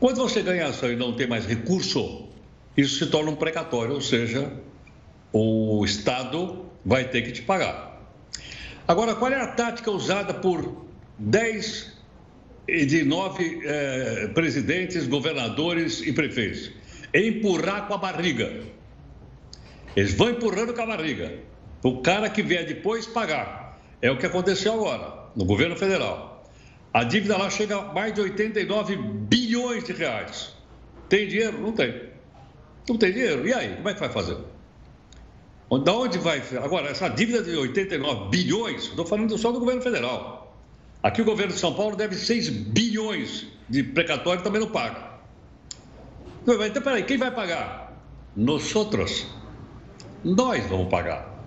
Quando 0.00 0.16
você 0.16 0.42
ganha 0.42 0.68
ação 0.68 0.90
e 0.90 0.96
não 0.96 1.12
tem 1.14 1.26
mais 1.26 1.44
recurso, 1.44 2.28
isso 2.76 3.04
se 3.04 3.10
torna 3.10 3.30
um 3.30 3.36
precatório, 3.36 3.94
ou 3.94 4.00
seja, 4.00 4.52
o 5.32 5.84
Estado 5.84 6.64
vai 6.84 7.08
ter 7.08 7.22
que 7.22 7.32
te 7.32 7.42
pagar. 7.42 8.00
Agora, 8.86 9.14
qual 9.14 9.30
é 9.30 9.40
a 9.40 9.48
tática 9.48 9.90
usada 9.90 10.32
por 10.32 10.86
10 11.18 11.98
de 12.66 13.04
9 13.04 13.60
eh, 13.64 14.30
presidentes, 14.32 15.06
governadores 15.06 16.00
e 16.00 16.12
prefeitos? 16.12 16.70
Empurrar 17.12 17.86
com 17.86 17.94
a 17.94 17.98
barriga. 17.98 18.62
Eles 19.94 20.14
vão 20.14 20.30
empurrando 20.30 20.72
com 20.72 20.80
a 20.80 20.86
barriga. 20.86 21.47
O 21.82 22.00
cara 22.00 22.28
que 22.28 22.42
vier 22.42 22.66
depois 22.66 23.06
pagar. 23.06 23.78
É 24.00 24.10
o 24.10 24.18
que 24.18 24.26
aconteceu 24.26 24.74
agora, 24.74 25.26
no 25.34 25.44
governo 25.44 25.76
federal. 25.76 26.44
A 26.92 27.04
dívida 27.04 27.36
lá 27.36 27.50
chega 27.50 27.76
a 27.76 27.92
mais 27.92 28.14
de 28.14 28.20
89 28.20 28.96
bilhões 28.96 29.84
de 29.84 29.92
reais. 29.92 30.54
Tem 31.08 31.26
dinheiro? 31.26 31.60
Não 31.60 31.72
tem. 31.72 32.08
Não 32.88 32.96
tem 32.96 33.12
dinheiro. 33.12 33.46
E 33.46 33.52
aí, 33.52 33.76
como 33.76 33.88
é 33.88 33.94
que 33.94 34.00
vai 34.00 34.08
fazer? 34.08 34.36
Da 35.84 35.92
onde 35.92 36.16
vai? 36.18 36.42
Agora, 36.62 36.88
essa 36.88 37.08
dívida 37.08 37.42
de 37.42 37.54
89 37.54 38.30
bilhões, 38.30 38.84
estou 38.84 39.04
falando 39.04 39.36
só 39.36 39.52
do 39.52 39.60
governo 39.60 39.82
federal. 39.82 40.56
Aqui 41.02 41.20
o 41.20 41.24
governo 41.24 41.52
de 41.52 41.58
São 41.58 41.74
Paulo 41.74 41.94
deve 41.94 42.16
6 42.16 42.48
bilhões 42.48 43.46
de 43.68 43.82
precatório 43.82 44.42
também 44.42 44.60
não 44.60 44.68
paga. 44.68 45.08
Então, 46.46 46.82
peraí, 46.82 47.02
quem 47.02 47.18
vai 47.18 47.30
pagar? 47.30 47.92
Nós. 48.34 48.74
Nós 50.24 50.66
vamos 50.66 50.88
pagar. 50.88 51.37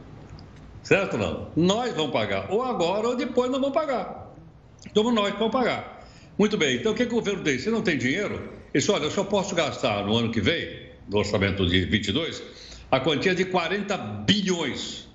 Certo 0.84 1.18
não? 1.18 1.52
Nós 1.56 1.94
vamos 1.96 2.12
pagar. 2.12 2.52
Ou 2.52 2.62
agora 2.64 3.10
ou 3.10 3.16
depois 3.16 3.50
nós 3.52 3.60
vamos 3.60 3.76
pagar. 3.76 4.34
Então 4.86 5.12
nós 5.12 5.34
vamos 5.34 5.52
pagar. 5.52 6.02
Muito 6.38 6.58
bem, 6.58 6.78
então 6.78 6.92
o 6.92 6.96
que, 6.96 7.04
o 7.04 7.10
governo 7.10 7.44
tem? 7.44 7.60
Se 7.60 7.70
não 7.70 7.82
tem 7.82 7.98
dinheiro, 7.98 8.52
ele 8.74 8.92
olha, 8.92 9.04
eu 9.04 9.12
só 9.12 9.24
posso 9.24 9.54
gastar 9.54 10.06
no 10.06 10.18
ano 10.18 10.32
que 10.32 10.42
vem, 10.42 10.90
no 11.08 11.20
orçamento 11.20 11.68
de 11.68 11.86
22, 11.86 12.42
a 12.90 13.00
quantia 13.00 13.36
de 13.36 13.46
40 13.46 13.96
bilhões. 13.98 15.08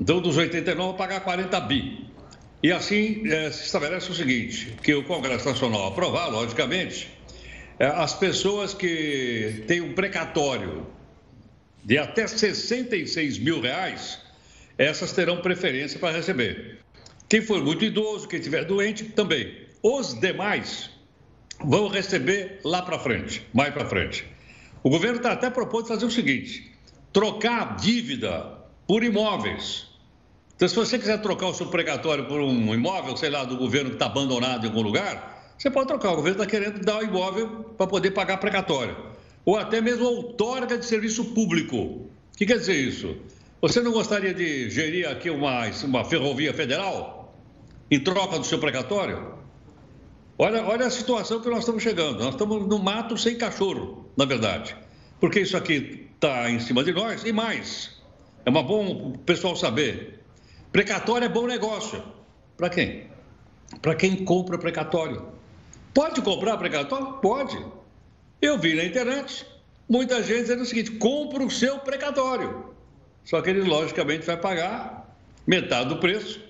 Então, 0.00 0.20
dos 0.20 0.36
89, 0.36 0.88
vou 0.88 0.94
pagar 0.94 1.20
40 1.20 1.60
bi. 1.60 2.06
E 2.62 2.72
assim 2.72 3.22
é, 3.30 3.50
se 3.50 3.66
estabelece 3.66 4.10
o 4.10 4.14
seguinte: 4.14 4.74
que 4.82 4.94
o 4.94 5.04
Congresso 5.04 5.48
Nacional 5.48 5.88
aprovar, 5.88 6.28
logicamente, 6.28 7.08
é, 7.78 7.86
as 7.86 8.14
pessoas 8.14 8.74
que 8.74 9.64
têm 9.66 9.80
um 9.80 9.92
precatório 9.92 10.86
de 11.84 11.98
até 11.98 12.26
66 12.26 13.38
mil 13.38 13.60
reais, 13.60 14.18
essas 14.78 15.12
terão 15.12 15.40
preferência 15.40 15.98
para 15.98 16.16
receber. 16.16 16.78
Quem 17.28 17.40
for 17.40 17.62
muito 17.62 17.84
idoso, 17.84 18.28
quem 18.28 18.38
estiver 18.38 18.64
doente, 18.64 19.04
também. 19.04 19.66
Os 19.82 20.14
demais 20.18 20.90
vão 21.64 21.88
receber 21.88 22.60
lá 22.64 22.82
para 22.82 22.98
frente, 22.98 23.46
mais 23.52 23.72
para 23.72 23.86
frente. 23.86 24.26
O 24.82 24.90
governo 24.90 25.16
está 25.16 25.32
até 25.32 25.50
propondo 25.50 25.88
fazer 25.88 26.04
o 26.04 26.10
seguinte: 26.10 26.72
trocar 27.12 27.76
dívida 27.76 28.58
por 28.86 29.02
imóveis. 29.02 29.88
Então, 30.54 30.68
se 30.68 30.74
você 30.74 30.98
quiser 30.98 31.20
trocar 31.20 31.48
o 31.48 31.54
seu 31.54 31.66
precatório 31.66 32.26
por 32.26 32.40
um 32.40 32.74
imóvel, 32.74 33.16
sei 33.16 33.28
lá, 33.28 33.44
do 33.44 33.56
governo 33.56 33.90
que 33.90 33.96
está 33.96 34.06
abandonado 34.06 34.64
em 34.64 34.68
algum 34.68 34.80
lugar, 34.82 35.52
você 35.58 35.70
pode 35.70 35.88
trocar. 35.88 36.12
O 36.12 36.16
governo 36.16 36.42
está 36.42 36.46
querendo 36.46 36.80
dar 36.84 36.98
o 36.98 37.02
imóvel 37.02 37.74
para 37.76 37.86
poder 37.86 38.12
pagar 38.12 38.38
precatório. 38.38 38.96
Ou 39.44 39.56
até 39.58 39.80
mesmo 39.80 40.04
outorga 40.04 40.78
de 40.78 40.86
serviço 40.86 41.24
público. 41.26 41.76
O 41.76 42.10
que 42.36 42.46
quer 42.46 42.58
dizer 42.58 42.76
isso? 42.76 43.16
Você 43.60 43.80
não 43.80 43.90
gostaria 43.90 44.34
de 44.34 44.68
gerir 44.68 45.08
aqui 45.08 45.30
uma, 45.30 45.66
uma 45.84 46.04
ferrovia 46.04 46.52
federal 46.52 47.34
em 47.90 47.98
troca 47.98 48.38
do 48.38 48.44
seu 48.44 48.58
precatório? 48.58 49.34
Olha, 50.38 50.62
olha 50.64 50.86
a 50.86 50.90
situação 50.90 51.40
que 51.40 51.48
nós 51.48 51.60
estamos 51.60 51.82
chegando. 51.82 52.22
Nós 52.22 52.34
estamos 52.34 52.66
no 52.66 52.78
mato 52.78 53.16
sem 53.16 53.36
cachorro, 53.36 54.10
na 54.16 54.26
verdade. 54.26 54.76
Porque 55.18 55.40
isso 55.40 55.56
aqui 55.56 56.06
está 56.14 56.50
em 56.50 56.60
cima 56.60 56.84
de 56.84 56.92
nós 56.92 57.24
e 57.24 57.32
mais. 57.32 57.96
É 58.44 58.50
uma 58.50 58.62
bom 58.62 59.14
o 59.14 59.18
pessoal 59.18 59.56
saber. 59.56 60.20
Precatório 60.70 61.24
é 61.24 61.28
bom 61.28 61.46
negócio. 61.46 62.02
Para 62.58 62.68
quem? 62.68 63.06
Para 63.80 63.94
quem 63.94 64.24
compra 64.24 64.58
precatório. 64.58 65.28
Pode 65.94 66.20
comprar 66.20 66.58
precatório? 66.58 67.14
Pode. 67.14 67.64
Eu 68.42 68.58
vi 68.58 68.74
na 68.74 68.84
internet 68.84 69.46
muita 69.88 70.22
gente 70.22 70.42
dizendo 70.42 70.62
o 70.62 70.66
seguinte: 70.66 70.90
compra 70.92 71.42
o 71.42 71.50
seu 71.50 71.78
precatório. 71.78 72.75
Só 73.26 73.42
que 73.42 73.50
ele, 73.50 73.62
logicamente, 73.62 74.24
vai 74.24 74.36
pagar 74.36 75.14
metade 75.44 75.88
do 75.88 75.98
preço 75.98 76.40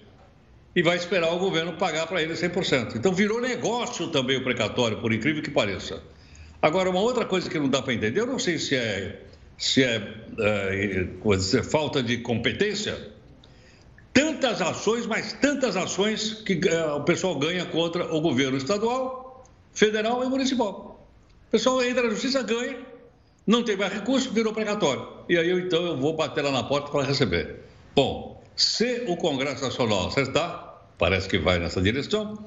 e 0.74 0.82
vai 0.82 0.96
esperar 0.96 1.32
o 1.32 1.38
governo 1.38 1.72
pagar 1.72 2.06
para 2.06 2.22
ele 2.22 2.34
100%. 2.34 2.96
Então 2.96 3.12
virou 3.12 3.40
negócio 3.40 4.08
também 4.08 4.36
o 4.36 4.44
precatório, 4.44 5.00
por 5.00 5.10
incrível 5.10 5.42
que 5.42 5.50
pareça. 5.50 6.02
Agora, 6.60 6.90
uma 6.90 7.00
outra 7.00 7.24
coisa 7.24 7.48
que 7.48 7.58
não 7.58 7.68
dá 7.68 7.80
para 7.80 7.94
entender, 7.94 8.20
eu 8.20 8.26
não 8.26 8.38
sei 8.38 8.58
se 8.58 8.76
é, 8.76 9.22
se 9.56 9.82
é, 9.82 9.96
é, 10.38 11.62
falta 11.62 12.02
de 12.02 12.18
competência, 12.18 13.10
tantas 14.12 14.60
ações, 14.60 15.06
mas 15.06 15.32
tantas 15.32 15.76
ações 15.76 16.34
que 16.34 16.60
é, 16.68 16.84
o 16.92 17.04
pessoal 17.04 17.38
ganha 17.38 17.64
contra 17.64 18.14
o 18.14 18.20
governo 18.20 18.58
estadual, 18.58 19.46
federal 19.72 20.22
e 20.22 20.28
municipal. 20.28 21.08
O 21.48 21.50
pessoal 21.50 21.82
entra 21.82 22.02
na 22.02 22.10
justiça, 22.10 22.42
ganha, 22.42 22.76
não 23.46 23.62
tem 23.62 23.76
mais 23.76 23.92
recurso, 23.92 24.30
virou 24.30 24.52
precatório. 24.52 25.06
E 25.28 25.38
aí, 25.38 25.48
eu, 25.48 25.58
então, 25.58 25.86
eu 25.86 25.96
vou 25.96 26.14
bater 26.14 26.42
lá 26.42 26.50
na 26.50 26.64
porta 26.64 26.90
para 26.90 27.04
receber. 27.04 27.60
Bom, 27.94 28.42
se 28.56 29.04
o 29.06 29.16
Congresso 29.16 29.62
Nacional 29.62 30.08
acertar, 30.08 30.82
parece 30.98 31.28
que 31.28 31.38
vai 31.38 31.58
nessa 31.58 31.80
direção. 31.80 32.44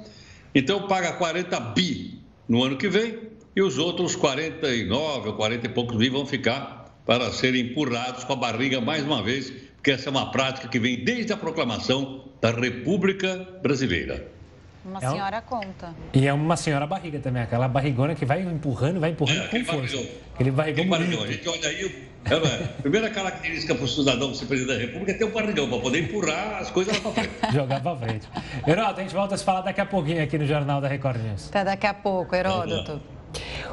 Então, 0.53 0.88
paga 0.88 1.13
40 1.13 1.60
bi 1.60 2.22
no 2.48 2.63
ano 2.63 2.77
que 2.77 2.89
vem 2.89 3.29
e 3.56 3.62
os 3.62 3.77
outros 3.77 4.15
49 4.15 5.29
ou 5.29 5.36
40 5.36 5.65
e 5.65 5.70
poucos 5.70 5.98
bi 5.98 6.10
vão 6.10 6.25
ficar 6.25 6.79
para 7.06 7.32
serem 7.32 7.62
empurrados 7.62 8.24
com 8.24 8.34
a 8.34 8.36
barriga 8.36 8.82
mais 8.82 9.03
uma 9.03 9.24
vez, 9.24 9.51
porque 9.75 9.91
essa 9.91 10.10
é 10.10 10.12
uma 10.12 10.32
prática 10.32 10.68
que 10.68 10.79
vem 10.79 11.03
desde 11.03 11.32
a 11.32 11.38
proclamação 11.38 12.25
da 12.41 12.51
República 12.51 13.48
Brasileira. 13.62 14.38
Uma 14.86 15.00
é 15.00 15.09
senhora 15.09 15.41
conta. 15.41 15.93
E 16.13 16.27
é 16.27 16.33
uma 16.33 16.55
senhora 16.55 16.88
barriga 16.88 17.19
também, 17.19 17.43
aquela 17.43 17.67
barrigona 17.67 18.15
que 18.15 18.25
vai 18.25 18.41
empurrando, 18.41 19.00
vai 19.00 19.12
empurrando 19.12 19.43
é, 19.43 19.48
com 19.48 19.65
força. 19.65 19.98
Barrigão. 19.98 20.05
Aquele 20.33 20.51
barrigão. 20.51 20.83
Aquele 20.83 20.89
barrigão. 20.89 21.24
A 21.24 21.27
gente 21.27 21.50
olha 21.50 21.69
aí, 21.69 22.09
é, 22.25 22.63
a 22.63 22.81
primeira 22.81 23.09
característica 23.09 23.75
para 23.75 23.83
o 23.83 23.88
cidadão 23.88 24.33
ser 24.33 24.45
presidente 24.45 24.77
da 24.77 24.86
República 24.86 25.12
é 25.12 25.15
ter 25.15 25.25
um 25.25 25.31
barrigão, 25.31 25.69
para 25.69 25.79
poder 25.79 26.03
empurrar 26.03 26.59
as 26.59 26.71
coisas 26.71 26.95
lá 26.95 27.01
para 27.01 27.24
frente. 27.24 27.31
Jogar 27.53 27.81
para 27.81 27.98
frente. 27.98 28.27
Heródoto, 28.65 29.00
a 29.00 29.03
gente 29.03 29.15
volta 29.15 29.36
a 29.36 29.38
se 29.38 29.43
falar 29.43 29.62
daqui 29.62 29.81
a 29.81 29.86
pouquinho 29.86 30.24
aqui 30.24 30.38
no 30.38 30.45
Jornal 30.45 30.79
da 30.79 30.88
Record 30.88 31.21
News. 31.21 31.50
Até 31.50 31.63
daqui 31.63 31.88
a 31.88 31.93
pouco, 31.93 32.36
Heródoto. 32.36 33.01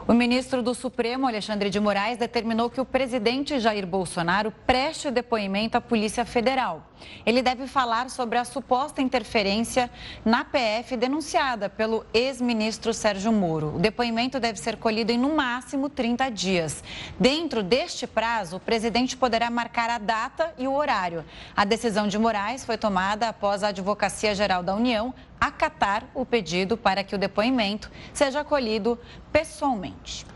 O 0.09 0.15
ministro 0.15 0.63
do 0.63 0.73
Supremo, 0.73 1.27
Alexandre 1.27 1.69
de 1.69 1.81
Moraes, 1.81 2.17
determinou 2.17 2.71
que 2.71 2.81
o 2.81 2.85
presidente 2.85 3.59
Jair 3.59 3.85
Bolsonaro 3.85 4.53
preste 4.65 5.11
depoimento 5.11 5.77
à 5.77 5.81
Polícia 5.81 6.25
Federal. 6.25 6.87
Ele 7.27 7.43
deve 7.43 7.67
falar 7.67 8.09
sobre 8.09 8.39
a 8.39 8.45
suposta 8.45 9.03
interferência 9.03 9.91
na 10.25 10.45
PF 10.45 10.97
denunciada 10.97 11.69
pelo 11.69 12.07
ex-ministro 12.15 12.95
Sérgio 12.95 13.33
Moro. 13.33 13.75
O 13.75 13.79
depoimento 13.81 14.39
deve 14.39 14.61
ser 14.61 14.77
colhido 14.77 15.11
em 15.11 15.19
no 15.19 15.35
máximo 15.35 15.89
30 15.89 16.31
dias. 16.31 16.85
Dentro 17.19 17.61
deste 17.61 18.07
prazo, 18.07 18.59
o 18.59 18.61
presidente 18.61 19.17
poderá 19.17 19.51
marcar 19.51 19.91
a 19.91 19.99
data 19.99 20.55
e 20.57 20.69
o 20.69 20.73
horário. 20.73 21.25
A 21.57 21.65
decisão 21.65 22.07
de 22.07 22.17
Moraes 22.17 22.65
foi 22.65 22.79
tomada 22.79 23.29
após 23.29 23.65
a 23.65 23.69
Advocacia 23.69 24.37
Geral 24.37 24.63
da 24.63 24.73
União 24.73 25.13
acatar 25.41 26.05
o 26.15 26.25
pedido 26.25 26.77
para 26.77 27.05
que 27.05 27.15
o 27.15 27.19
depoimento 27.19 27.91
seja 28.13 28.41
acolhido 28.41 28.99
pessoalmente. 29.33 30.27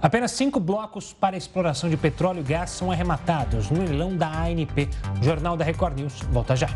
Apenas 0.00 0.32
cinco 0.32 0.60
blocos 0.60 1.12
para 1.12 1.36
exploração 1.36 1.88
de 1.88 1.96
petróleo 1.96 2.40
e 2.40 2.42
gás 2.42 2.70
são 2.70 2.92
arrematados 2.92 3.70
no 3.70 3.82
leilão 3.82 4.16
da 4.16 4.28
ANP. 4.28 4.88
O 5.20 5.24
Jornal 5.24 5.56
da 5.56 5.64
Record 5.64 5.98
News 5.98 6.20
volta 6.30 6.54
já. 6.54 6.68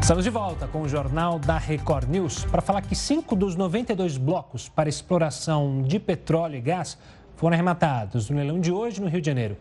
Estamos 0.00 0.24
de 0.24 0.30
volta 0.30 0.66
com 0.66 0.82
o 0.82 0.88
Jornal 0.88 1.38
da 1.38 1.58
Record 1.58 2.08
News 2.08 2.44
para 2.44 2.62
falar 2.62 2.82
que 2.82 2.94
cinco 2.94 3.36
dos 3.36 3.54
92 3.54 4.16
blocos 4.16 4.68
para 4.68 4.88
exploração 4.88 5.82
de 5.82 6.00
petróleo 6.00 6.56
e 6.56 6.60
gás 6.60 6.98
foram 7.36 7.54
arrematados 7.54 8.28
no 8.28 8.36
leilão 8.36 8.60
de 8.60 8.72
hoje 8.72 9.00
no 9.00 9.08
Rio 9.08 9.20
de 9.20 9.26
Janeiro. 9.26 9.56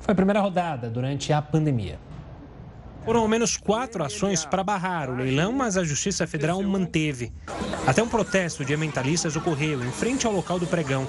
Foi 0.00 0.12
a 0.12 0.14
primeira 0.14 0.40
rodada 0.40 0.88
durante 0.88 1.32
a 1.32 1.42
pandemia. 1.42 1.98
Foram 3.08 3.20
ao 3.20 3.28
menos 3.28 3.56
quatro 3.56 4.04
ações 4.04 4.44
para 4.44 4.62
barrar 4.62 5.08
o 5.08 5.16
leilão, 5.16 5.50
mas 5.50 5.78
a 5.78 5.82
Justiça 5.82 6.26
Federal 6.26 6.62
manteve. 6.62 7.32
Até 7.86 8.02
um 8.02 8.06
protesto 8.06 8.66
de 8.66 8.74
ambientalistas 8.74 9.34
ocorreu 9.34 9.82
em 9.82 9.90
frente 9.90 10.26
ao 10.26 10.32
local 10.34 10.58
do 10.58 10.66
pregão. 10.66 11.08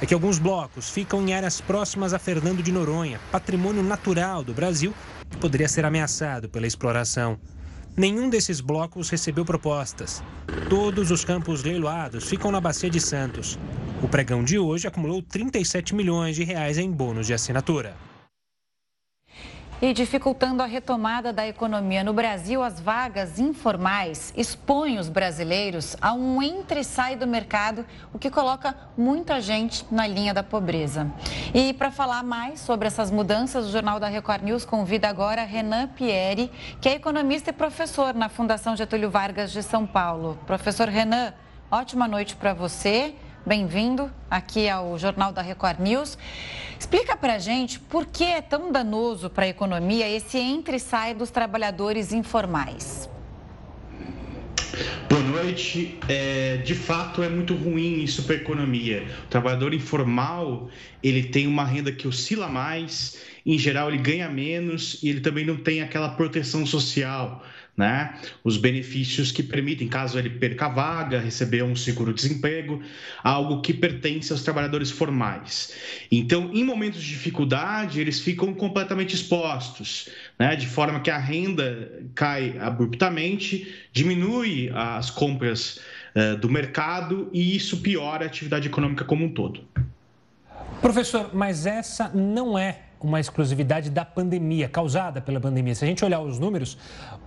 É 0.00 0.06
que 0.06 0.14
alguns 0.14 0.38
blocos 0.38 0.88
ficam 0.88 1.20
em 1.20 1.34
áreas 1.34 1.60
próximas 1.60 2.14
a 2.14 2.18
Fernando 2.18 2.62
de 2.62 2.72
Noronha, 2.72 3.20
patrimônio 3.30 3.82
natural 3.82 4.42
do 4.42 4.54
Brasil, 4.54 4.94
que 5.28 5.36
poderia 5.36 5.68
ser 5.68 5.84
ameaçado 5.84 6.48
pela 6.48 6.66
exploração. 6.66 7.38
Nenhum 7.94 8.30
desses 8.30 8.62
blocos 8.62 9.10
recebeu 9.10 9.44
propostas. 9.44 10.22
Todos 10.70 11.10
os 11.10 11.26
campos 11.26 11.62
leiloados 11.62 12.24
ficam 12.24 12.50
na 12.50 12.58
Bacia 12.58 12.88
de 12.88 13.02
Santos. 13.02 13.58
O 14.02 14.08
pregão 14.08 14.42
de 14.42 14.58
hoje 14.58 14.88
acumulou 14.88 15.20
37 15.20 15.94
milhões 15.94 16.36
de 16.36 16.42
reais 16.42 16.78
em 16.78 16.90
bônus 16.90 17.26
de 17.26 17.34
assinatura. 17.34 17.94
E 19.84 19.92
dificultando 19.92 20.62
a 20.62 20.66
retomada 20.66 21.30
da 21.30 21.46
economia 21.46 22.02
no 22.02 22.14
Brasil, 22.14 22.62
as 22.62 22.80
vagas 22.80 23.38
informais 23.38 24.32
expõem 24.34 24.98
os 24.98 25.10
brasileiros 25.10 25.94
a 26.00 26.14
um 26.14 26.42
entre 26.42 26.80
e 26.80 26.84
sai 26.84 27.16
do 27.16 27.26
mercado, 27.26 27.84
o 28.10 28.18
que 28.18 28.30
coloca 28.30 28.74
muita 28.96 29.42
gente 29.42 29.84
na 29.90 30.06
linha 30.06 30.32
da 30.32 30.42
pobreza. 30.42 31.12
E 31.52 31.74
para 31.74 31.90
falar 31.90 32.22
mais 32.22 32.60
sobre 32.60 32.86
essas 32.86 33.10
mudanças, 33.10 33.66
o 33.66 33.70
Jornal 33.70 34.00
da 34.00 34.08
Record 34.08 34.44
News 34.44 34.64
convida 34.64 35.06
agora 35.06 35.44
Renan 35.44 35.86
Pieri, 35.88 36.50
que 36.80 36.88
é 36.88 36.94
economista 36.94 37.50
e 37.50 37.52
professor 37.52 38.14
na 38.14 38.30
Fundação 38.30 38.74
Getúlio 38.74 39.10
Vargas 39.10 39.52
de 39.52 39.62
São 39.62 39.86
Paulo. 39.86 40.38
Professor 40.46 40.88
Renan, 40.88 41.34
ótima 41.70 42.08
noite 42.08 42.34
para 42.36 42.54
você. 42.54 43.14
Bem-vindo 43.46 44.10
aqui 44.30 44.70
ao 44.70 44.98
Jornal 44.98 45.30
da 45.30 45.42
Record 45.42 45.78
News. 45.78 46.16
Explica 46.80 47.14
para 47.14 47.34
a 47.34 47.38
gente 47.38 47.78
por 47.78 48.06
que 48.06 48.24
é 48.24 48.40
tão 48.40 48.72
danoso 48.72 49.28
para 49.28 49.44
a 49.44 49.48
economia 49.48 50.08
esse 50.08 50.38
entre 50.38 50.76
e 50.76 50.80
sai 50.80 51.12
dos 51.12 51.30
trabalhadores 51.30 52.10
informais. 52.14 53.06
Boa 55.10 55.22
noite. 55.22 55.98
É, 56.08 56.56
de 56.64 56.74
fato, 56.74 57.22
é 57.22 57.28
muito 57.28 57.54
ruim 57.54 58.02
isso 58.02 58.22
para 58.22 58.34
a 58.34 58.38
economia. 58.38 59.04
O 59.24 59.28
trabalhador 59.28 59.74
informal 59.74 60.70
ele 61.02 61.24
tem 61.24 61.46
uma 61.46 61.66
renda 61.66 61.92
que 61.92 62.08
oscila 62.08 62.48
mais, 62.48 63.18
em 63.44 63.58
geral 63.58 63.88
ele 63.88 63.98
ganha 63.98 64.26
menos 64.30 65.02
e 65.02 65.10
ele 65.10 65.20
também 65.20 65.44
não 65.44 65.58
tem 65.58 65.82
aquela 65.82 66.08
proteção 66.08 66.64
social 66.64 67.44
né? 67.76 68.14
Os 68.44 68.56
benefícios 68.56 69.32
que 69.32 69.42
permitem, 69.42 69.88
caso 69.88 70.18
ele 70.18 70.30
perca 70.30 70.66
a 70.66 70.68
vaga, 70.68 71.18
receber 71.18 71.64
um 71.64 71.74
seguro-desemprego, 71.74 72.80
algo 73.22 73.60
que 73.60 73.74
pertence 73.74 74.32
aos 74.32 74.42
trabalhadores 74.42 74.90
formais. 74.90 75.74
Então, 76.10 76.50
em 76.52 76.62
momentos 76.62 77.02
de 77.02 77.08
dificuldade, 77.08 78.00
eles 78.00 78.20
ficam 78.20 78.54
completamente 78.54 79.14
expostos, 79.14 80.08
né? 80.38 80.54
De 80.54 80.66
forma 80.66 81.00
que 81.00 81.10
a 81.10 81.18
renda 81.18 82.02
cai 82.14 82.56
abruptamente, 82.58 83.74
diminui 83.92 84.70
as 84.72 85.10
compras 85.10 85.80
uh, 86.14 86.36
do 86.36 86.48
mercado 86.48 87.28
e 87.32 87.56
isso 87.56 87.78
piora 87.78 88.24
a 88.24 88.26
atividade 88.26 88.68
econômica 88.68 89.04
como 89.04 89.24
um 89.24 89.28
todo. 89.28 89.62
Professor, 90.80 91.30
mas 91.32 91.66
essa 91.66 92.10
não 92.10 92.58
é 92.58 92.82
uma 93.04 93.20
exclusividade 93.20 93.90
da 93.90 94.04
pandemia, 94.04 94.66
causada 94.66 95.20
pela 95.20 95.38
pandemia. 95.38 95.74
Se 95.74 95.84
a 95.84 95.86
gente 95.86 96.02
olhar 96.02 96.20
os 96.20 96.38
números, 96.38 96.78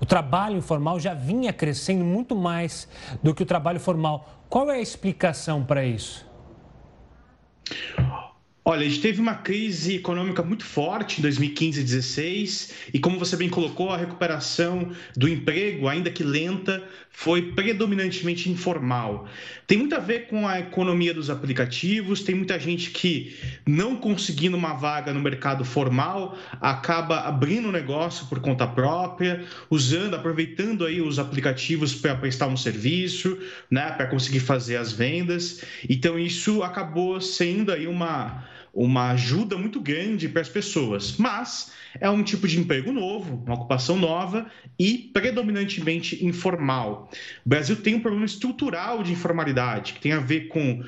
o 0.02 0.06
trabalho 0.06 0.58
informal 0.58 1.00
já 1.00 1.14
vinha 1.14 1.54
crescendo 1.54 2.04
muito 2.04 2.36
mais 2.36 2.90
do 3.22 3.34
que 3.34 3.44
o 3.44 3.46
trabalho 3.46 3.80
formal. 3.80 4.28
Qual 4.50 4.72
é 4.72 4.78
a 4.78 4.82
explicação 4.82 5.64
para 5.64 5.86
isso? 5.86 6.26
Olha, 8.70 8.86
a 8.86 8.90
gente 8.90 9.00
teve 9.00 9.22
uma 9.22 9.34
crise 9.34 9.96
econômica 9.96 10.44
muito 10.44 10.66
forte 10.66 11.20
em 11.20 11.22
2015 11.22 11.80
e 11.80 11.84
2016, 11.84 12.74
e 12.94 13.00
como 13.00 13.18
você 13.18 13.38
bem 13.38 13.48
colocou, 13.48 13.92
a 13.92 13.96
recuperação 13.96 14.92
do 15.16 15.30
emprego, 15.30 15.88
ainda 15.88 16.12
que 16.12 16.22
lenta, 16.22 16.84
foi 17.10 17.54
predominantemente 17.54 18.50
informal. 18.50 19.26
Tem 19.66 19.78
muito 19.78 19.96
a 19.96 20.00
ver 20.00 20.28
com 20.28 20.46
a 20.46 20.60
economia 20.60 21.14
dos 21.14 21.30
aplicativos, 21.30 22.24
tem 22.24 22.36
muita 22.36 22.60
gente 22.60 22.92
que, 22.92 23.38
não 23.66 23.96
conseguindo 23.96 24.58
uma 24.58 24.74
vaga 24.74 25.14
no 25.14 25.22
mercado 25.22 25.64
formal, 25.64 26.38
acaba 26.60 27.22
abrindo 27.22 27.70
um 27.70 27.72
negócio 27.72 28.28
por 28.28 28.42
conta 28.42 28.68
própria, 28.68 29.46
usando, 29.70 30.14
aproveitando 30.14 30.86
aí 30.86 31.02
os 31.02 31.20
aplicativos 31.20 31.96
para 31.96 32.16
prestar 32.16 32.48
um 32.48 32.58
serviço, 32.58 33.40
né, 33.72 33.92
para 33.92 34.08
conseguir 34.08 34.42
fazer 34.42 34.76
as 34.76 34.92
vendas. 34.92 35.64
Então, 35.90 36.20
isso 36.20 36.62
acabou 36.64 37.22
sendo 37.22 37.72
aí 37.72 37.88
uma 37.88 38.46
uma 38.78 39.10
ajuda 39.10 39.58
muito 39.58 39.82
grande 39.82 40.30
para 40.30 40.42
as 40.42 40.50
pessoas, 40.50 41.18
mas 41.18 41.72
é 42.00 42.08
um 42.08 42.22
tipo 42.22 42.48
de 42.48 42.60
emprego 42.60 42.92
novo, 42.92 43.42
uma 43.44 43.56
ocupação 43.56 43.98
nova 43.98 44.46
e 44.78 45.10
predominantemente 45.12 46.24
informal. 46.24 47.10
O 47.44 47.50
Brasil 47.50 47.76
tem 47.78 47.96
um 47.96 48.00
problema 48.00 48.28
estrutural 48.28 49.02
de 49.02 49.14
informalidade, 49.14 49.94
que 49.94 50.00
tem 50.00 50.12
a 50.12 50.20
ver 50.20 50.48
com 50.50 50.84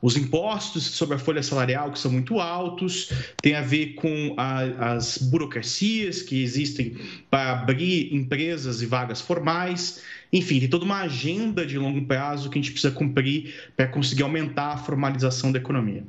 os 0.00 0.16
impostos 0.16 0.84
sobre 0.84 1.16
a 1.16 1.18
folha 1.18 1.42
salarial, 1.42 1.90
que 1.90 1.98
são 1.98 2.12
muito 2.12 2.38
altos, 2.38 3.10
tem 3.40 3.56
a 3.56 3.62
ver 3.62 3.94
com 3.94 4.34
a, 4.36 4.92
as 4.94 5.18
burocracias 5.18 6.22
que 6.22 6.40
existem 6.40 6.96
para 7.28 7.50
abrir 7.62 8.14
empresas 8.14 8.80
e 8.80 8.86
vagas 8.86 9.20
formais. 9.20 10.02
Enfim, 10.32 10.60
tem 10.60 10.68
toda 10.68 10.84
uma 10.84 11.00
agenda 11.00 11.66
de 11.66 11.78
longo 11.78 12.06
prazo 12.06 12.48
que 12.48 12.60
a 12.60 12.62
gente 12.62 12.70
precisa 12.70 12.94
cumprir 12.94 13.72
para 13.76 13.88
conseguir 13.88 14.22
aumentar 14.22 14.74
a 14.74 14.76
formalização 14.76 15.50
da 15.50 15.58
economia. 15.58 16.04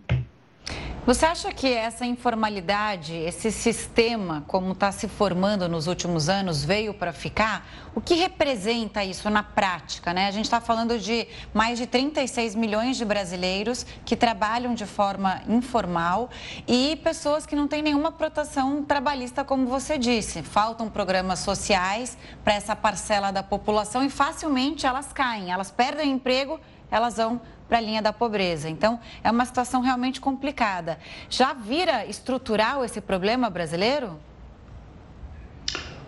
Você 1.07 1.25
acha 1.25 1.53
que 1.53 1.71
essa 1.71 2.05
informalidade, 2.05 3.15
esse 3.15 3.49
sistema, 3.49 4.43
como 4.45 4.73
está 4.73 4.91
se 4.91 5.07
formando 5.07 5.69
nos 5.69 5.87
últimos 5.87 6.27
anos, 6.27 6.65
veio 6.65 6.93
para 6.93 7.13
ficar? 7.13 7.65
O 7.95 8.01
que 8.01 8.15
representa 8.15 9.05
isso 9.05 9.29
na 9.29 9.41
prática? 9.41 10.13
Né? 10.13 10.27
A 10.27 10.31
gente 10.31 10.43
está 10.43 10.59
falando 10.59 10.99
de 10.99 11.25
mais 11.53 11.79
de 11.79 11.87
36 11.87 12.55
milhões 12.55 12.97
de 12.97 13.05
brasileiros 13.05 13.85
que 14.03 14.17
trabalham 14.17 14.75
de 14.75 14.85
forma 14.85 15.41
informal 15.47 16.29
e 16.67 16.97
pessoas 16.97 17.45
que 17.45 17.55
não 17.55 17.69
têm 17.69 17.81
nenhuma 17.81 18.11
proteção 18.11 18.83
trabalhista, 18.83 19.45
como 19.45 19.65
você 19.65 19.97
disse. 19.97 20.43
Faltam 20.43 20.89
programas 20.89 21.39
sociais 21.39 22.17
para 22.43 22.53
essa 22.53 22.75
parcela 22.75 23.31
da 23.31 23.41
população 23.41 24.03
e 24.03 24.09
facilmente 24.09 24.85
elas 24.85 25.13
caem, 25.13 25.53
elas 25.53 25.71
perdem 25.71 26.11
o 26.11 26.15
emprego, 26.15 26.59
elas 26.91 27.15
vão 27.15 27.39
para 27.67 27.77
a 27.77 27.81
linha 27.81 28.01
da 28.01 28.13
pobreza. 28.13 28.69
Então, 28.69 28.99
é 29.23 29.29
uma 29.29 29.45
situação 29.45 29.81
realmente 29.81 30.21
complicada. 30.21 30.97
Já 31.29 31.53
vira 31.53 32.05
estrutural 32.05 32.83
esse 32.83 33.01
problema 33.01 33.49
brasileiro? 33.49 34.19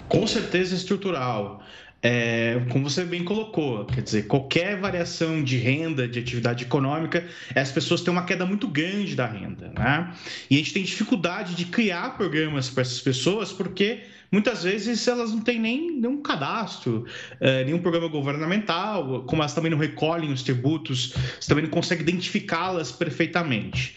Com 0.08 0.26
certeza 0.26 0.76
estrutural. 0.76 1.62
É, 2.02 2.62
como 2.72 2.90
você 2.90 3.04
bem 3.04 3.26
colocou, 3.26 3.86
quer 3.86 4.02
dizer, 4.02 4.26
qualquer 4.26 4.78
variação 4.78 5.44
de 5.44 5.58
renda, 5.58 6.08
de 6.08 6.18
atividade 6.18 6.64
econômica, 6.64 7.28
as 7.54 7.72
pessoas 7.74 8.00
têm 8.00 8.12
uma 8.12 8.24
queda 8.24 8.46
muito 8.46 8.70
grande 8.70 9.18
da 9.18 9.26
renda, 9.26 9.74
né? 9.76 10.14
E 10.50 10.56
a 10.56 10.58
gente 10.60 10.74
tem 10.74 10.84
dificuldade 10.84 11.56
de 11.56 11.66
criar 11.66 12.16
programas 12.16 12.70
para 12.70 12.84
essas 12.84 13.02
pessoas 13.02 13.52
porque 13.52 14.04
muitas 14.32 14.64
vezes 14.64 15.08
elas 15.08 15.32
não 15.32 15.42
têm 15.42 15.60
nem 15.60 15.92
nenhum 15.92 16.22
cadastro, 16.22 17.06
é, 17.40 17.64
nenhum 17.64 17.80
programa 17.80 18.08
governamental, 18.08 19.24
como 19.24 19.42
elas 19.42 19.54
também 19.54 19.72
não 19.72 19.78
recolhem 19.78 20.32
os 20.32 20.44
tributos, 20.44 21.14
você 21.40 21.48
também 21.48 21.64
não 21.64 21.72
consegue 21.72 22.02
identificá-las 22.02 22.92
perfeitamente. 22.92 23.96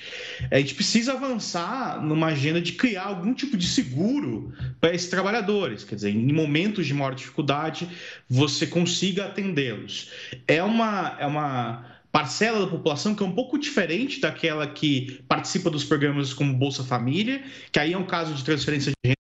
A 0.51 0.59
gente 0.59 0.75
precisa 0.75 1.13
avançar 1.13 2.03
numa 2.03 2.29
agenda 2.29 2.61
de 2.61 2.73
criar 2.73 3.05
algum 3.05 3.35
tipo 3.35 3.57
de 3.57 3.67
seguro 3.67 4.53
para 4.81 4.95
esses 4.95 5.09
trabalhadores, 5.09 5.85
quer 5.85 5.95
dizer, 5.95 6.11
em 6.11 6.33
momentos 6.33 6.87
de 6.87 6.95
maior 6.95 7.15
dificuldade, 7.15 7.89
você 8.29 8.67
consiga 8.67 9.27
atendê-los. 9.27 10.11
É 10.47 10.63
uma, 10.63 11.17
é 11.19 11.27
uma 11.27 11.85
parcela 12.11 12.61
da 12.61 12.67
população 12.67 13.15
que 13.15 13.23
é 13.23 13.27
um 13.27 13.33
pouco 13.33 13.59
diferente 13.59 14.21
daquela 14.21 14.67
que 14.67 15.23
participa 15.27 15.71
dos 15.71 15.83
programas 15.83 16.35
como 16.35 16.53
Bolsa 16.53 16.85
Família, 16.85 17.43
que 17.73 17.79
aí 17.79 17.95
é 17.95 17.99
um 17.99 18.05
caso 18.05 18.35
de 18.35 18.45
transferência 18.45 18.93
de 18.93 19.09
renda 19.09 19.22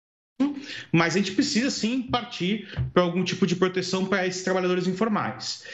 mas 0.94 1.16
a 1.16 1.18
gente 1.18 1.32
precisa 1.32 1.72
sim 1.72 2.02
partir 2.02 2.68
para 2.92 3.02
algum 3.02 3.24
tipo 3.24 3.44
de 3.48 3.56
proteção 3.56 4.06
para 4.06 4.24
esses 4.28 4.44
trabalhadores 4.44 4.86
informais. 4.86 5.64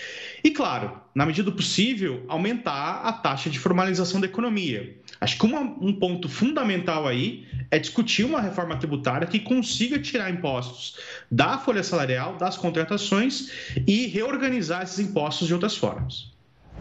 E, 0.43 0.51
claro, 0.51 0.99
na 1.15 1.27
medida 1.27 1.51
do 1.51 1.55
possível, 1.55 2.25
aumentar 2.27 3.03
a 3.05 3.13
taxa 3.13 3.51
de 3.51 3.59
formalização 3.59 4.19
da 4.19 4.27
economia. 4.27 4.97
Acho 5.21 5.39
que 5.39 5.45
um 5.45 5.93
ponto 5.93 6.27
fundamental 6.27 7.07
aí 7.07 7.47
é 7.71 7.79
discutir 7.79 8.25
uma 8.25 8.41
reforma 8.41 8.79
tributária 8.79 9.27
que 9.27 9.39
consiga 9.39 9.99
tirar 9.99 10.31
impostos 10.31 10.97
da 11.31 11.59
folha 11.59 11.83
salarial, 11.83 12.37
das 12.37 12.57
contratações 12.57 13.51
e 13.87 14.07
reorganizar 14.07 14.85
esses 14.85 15.01
impostos 15.01 15.47
de 15.47 15.53
outras 15.53 15.77
formas. 15.77 16.33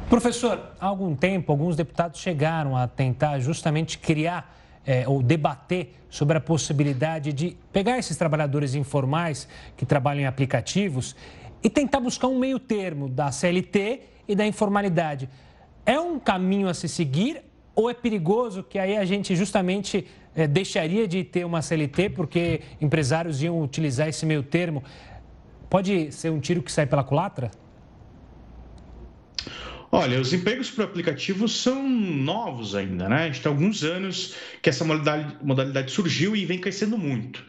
Professor, 0.09 0.71
há 0.79 0.85
algum 0.85 1.13
tempo, 1.13 1.51
alguns 1.51 1.75
deputados 1.75 2.21
chegaram 2.21 2.77
a 2.77 2.87
tentar 2.87 3.37
justamente 3.39 3.97
criar 3.97 4.58
é, 4.85 5.07
ou 5.07 5.21
debater 5.21 5.95
sobre 6.09 6.37
a 6.37 6.41
possibilidade 6.41 7.31
de 7.31 7.55
pegar 7.71 7.97
esses 7.99 8.17
trabalhadores 8.17 8.75
informais 8.75 9.47
que 9.77 9.85
trabalham 9.85 10.21
em 10.21 10.25
aplicativos 10.25 11.15
e 11.63 11.69
tentar 11.69 11.99
buscar 11.99 12.27
um 12.27 12.39
meio 12.39 12.59
termo 12.59 13.09
da 13.09 13.31
CLT 13.31 14.01
e 14.27 14.35
da 14.35 14.45
informalidade. 14.45 15.29
É 15.85 15.99
um 15.99 16.19
caminho 16.19 16.67
a 16.67 16.73
se 16.73 16.87
seguir 16.87 17.41
ou 17.75 17.89
é 17.89 17.93
perigoso 17.93 18.63
que 18.63 18.77
aí 18.77 18.97
a 18.97 19.05
gente 19.05 19.35
justamente 19.35 20.05
é, 20.35 20.47
deixaria 20.47 21.07
de 21.07 21.23
ter 21.23 21.45
uma 21.45 21.61
CLT 21.61 22.09
porque 22.11 22.61
empresários 22.81 23.41
iam 23.41 23.61
utilizar 23.61 24.07
esse 24.07 24.25
meio 24.25 24.43
termo? 24.43 24.83
Pode 25.69 26.11
ser 26.11 26.31
um 26.31 26.39
tiro 26.39 26.63
que 26.63 26.71
sai 26.71 26.85
pela 26.85 27.03
culatra? 27.03 27.51
Olha, 29.91 30.21
os 30.21 30.31
empregos 30.33 30.69
por 30.69 30.83
aplicativo 30.83 31.47
são 31.47 31.87
novos 31.89 32.75
ainda, 32.75 33.09
né? 33.09 33.23
A 33.23 33.25
gente 33.25 33.41
tem 33.41 33.51
alguns 33.51 33.83
anos 33.83 34.35
que 34.61 34.69
essa 34.69 34.85
modalidade, 34.85 35.37
modalidade 35.41 35.91
surgiu 35.91 36.35
e 36.35 36.45
vem 36.45 36.59
crescendo 36.59 36.97
muito. 36.97 37.43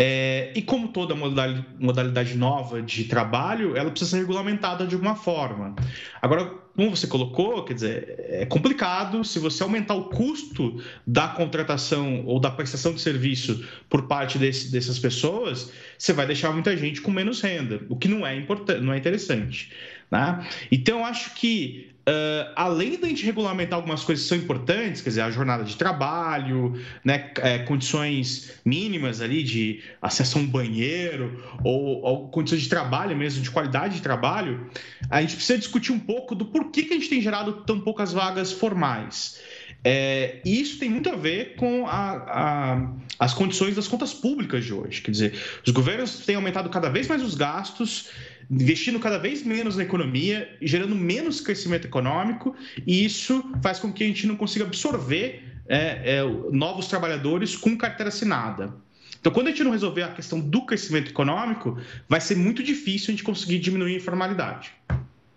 É, 0.00 0.52
e 0.54 0.62
como 0.62 0.88
toda 0.88 1.14
modalidade, 1.14 1.66
modalidade, 1.78 2.36
nova 2.36 2.80
de 2.80 3.04
trabalho, 3.04 3.76
ela 3.76 3.90
precisa 3.90 4.12
ser 4.12 4.18
regulamentada 4.18 4.86
de 4.86 4.94
alguma 4.94 5.16
forma. 5.16 5.74
Agora, 6.22 6.46
como 6.76 6.94
você 6.94 7.08
colocou, 7.08 7.64
quer 7.64 7.74
dizer, 7.74 8.14
é 8.28 8.46
complicado. 8.46 9.24
Se 9.24 9.40
você 9.40 9.64
aumentar 9.64 9.94
o 9.94 10.04
custo 10.04 10.80
da 11.04 11.26
contratação 11.26 12.24
ou 12.24 12.38
da 12.38 12.52
prestação 12.52 12.94
de 12.94 13.00
serviço 13.00 13.66
por 13.90 14.06
parte 14.06 14.38
desse, 14.38 14.70
dessas 14.70 15.00
pessoas, 15.00 15.72
você 15.98 16.12
vai 16.12 16.24
deixar 16.24 16.52
muita 16.52 16.76
gente 16.76 17.00
com 17.00 17.10
menos 17.10 17.40
renda, 17.40 17.80
o 17.88 17.96
que 17.96 18.06
não 18.06 18.24
é 18.24 18.36
importante, 18.36 18.80
não 18.80 18.92
é 18.92 18.98
interessante. 18.98 19.72
Né? 20.10 20.46
Então, 20.70 21.00
eu 21.00 21.04
acho 21.04 21.34
que 21.34 21.88
Uh, 22.08 22.48
além 22.56 22.98
da 22.98 23.06
gente 23.06 23.22
regulamentar 23.22 23.76
algumas 23.76 24.02
coisas 24.02 24.24
que 24.24 24.30
são 24.30 24.38
importantes, 24.38 25.02
quer 25.02 25.10
dizer, 25.10 25.20
a 25.20 25.30
jornada 25.30 25.62
de 25.62 25.76
trabalho, 25.76 26.82
né, 27.04 27.32
é, 27.36 27.58
condições 27.58 28.50
mínimas 28.64 29.20
ali 29.20 29.42
de 29.42 29.82
acesso 30.00 30.38
a 30.38 30.40
um 30.40 30.46
banheiro, 30.46 31.44
ou, 31.62 32.00
ou, 32.00 32.28
condições 32.30 32.62
de 32.62 32.68
trabalho 32.70 33.14
mesmo, 33.14 33.42
de 33.42 33.50
qualidade 33.50 33.96
de 33.96 34.00
trabalho, 34.00 34.70
a 35.10 35.20
gente 35.20 35.36
precisa 35.36 35.58
discutir 35.58 35.92
um 35.92 35.98
pouco 35.98 36.34
do 36.34 36.46
porquê 36.46 36.84
que 36.84 36.94
a 36.94 36.96
gente 36.96 37.10
tem 37.10 37.20
gerado 37.20 37.52
tão 37.66 37.78
poucas 37.78 38.10
vagas 38.10 38.52
formais. 38.52 39.38
É, 39.84 40.40
e 40.46 40.62
isso 40.62 40.78
tem 40.78 40.88
muito 40.88 41.10
a 41.10 41.14
ver 41.14 41.56
com 41.56 41.86
a, 41.86 42.10
a, 42.16 42.92
as 43.18 43.34
condições 43.34 43.76
das 43.76 43.86
contas 43.86 44.14
públicas 44.14 44.64
de 44.64 44.72
hoje. 44.72 45.02
Quer 45.02 45.10
dizer, 45.10 45.34
os 45.64 45.72
governos 45.72 46.24
têm 46.24 46.36
aumentado 46.36 46.70
cada 46.70 46.88
vez 46.88 47.06
mais 47.06 47.22
os 47.22 47.34
gastos 47.34 48.08
investindo 48.50 48.98
cada 48.98 49.18
vez 49.18 49.42
menos 49.42 49.76
na 49.76 49.82
economia, 49.82 50.56
gerando 50.62 50.94
menos 50.94 51.40
crescimento 51.40 51.86
econômico, 51.86 52.54
e 52.86 53.04
isso 53.04 53.44
faz 53.62 53.78
com 53.78 53.92
que 53.92 54.02
a 54.02 54.06
gente 54.06 54.26
não 54.26 54.36
consiga 54.36 54.64
absorver 54.64 55.44
é, 55.68 56.16
é, 56.16 56.22
novos 56.50 56.88
trabalhadores 56.88 57.56
com 57.56 57.76
carteira 57.76 58.08
assinada. 58.08 58.74
Então, 59.20 59.32
quando 59.32 59.48
a 59.48 59.50
gente 59.50 59.64
não 59.64 59.72
resolver 59.72 60.02
a 60.02 60.08
questão 60.08 60.40
do 60.40 60.64
crescimento 60.64 61.10
econômico, 61.10 61.76
vai 62.08 62.20
ser 62.20 62.36
muito 62.36 62.62
difícil 62.62 63.08
a 63.08 63.10
gente 63.12 63.24
conseguir 63.24 63.58
diminuir 63.58 63.94
a 63.94 63.96
informalidade. 63.96 64.72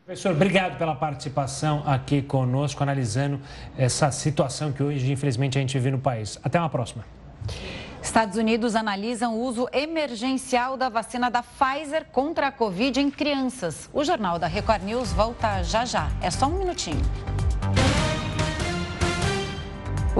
Professor, 0.05 0.31
obrigado 0.31 0.77
pela 0.77 0.95
participação 0.95 1.83
aqui 1.85 2.21
conosco, 2.21 2.81
analisando 2.83 3.39
essa 3.77 4.11
situação 4.11 4.71
que 4.71 4.83
hoje, 4.83 5.11
infelizmente, 5.11 5.57
a 5.57 5.61
gente 5.61 5.77
vive 5.77 5.91
no 5.91 5.99
país. 5.99 6.39
Até 6.43 6.59
uma 6.59 6.69
próxima. 6.69 7.05
Estados 8.11 8.35
Unidos 8.35 8.75
analisam 8.75 9.35
o 9.35 9.41
uso 9.41 9.69
emergencial 9.71 10.75
da 10.75 10.89
vacina 10.89 11.31
da 11.31 11.41
Pfizer 11.41 12.07
contra 12.11 12.47
a 12.47 12.51
Covid 12.51 12.99
em 12.99 13.09
crianças. 13.09 13.89
O 13.93 14.03
Jornal 14.03 14.37
da 14.37 14.47
Record 14.47 14.83
News 14.83 15.13
volta 15.13 15.63
já 15.63 15.85
já. 15.85 16.11
É 16.21 16.29
só 16.29 16.47
um 16.47 16.57
minutinho. 16.57 16.99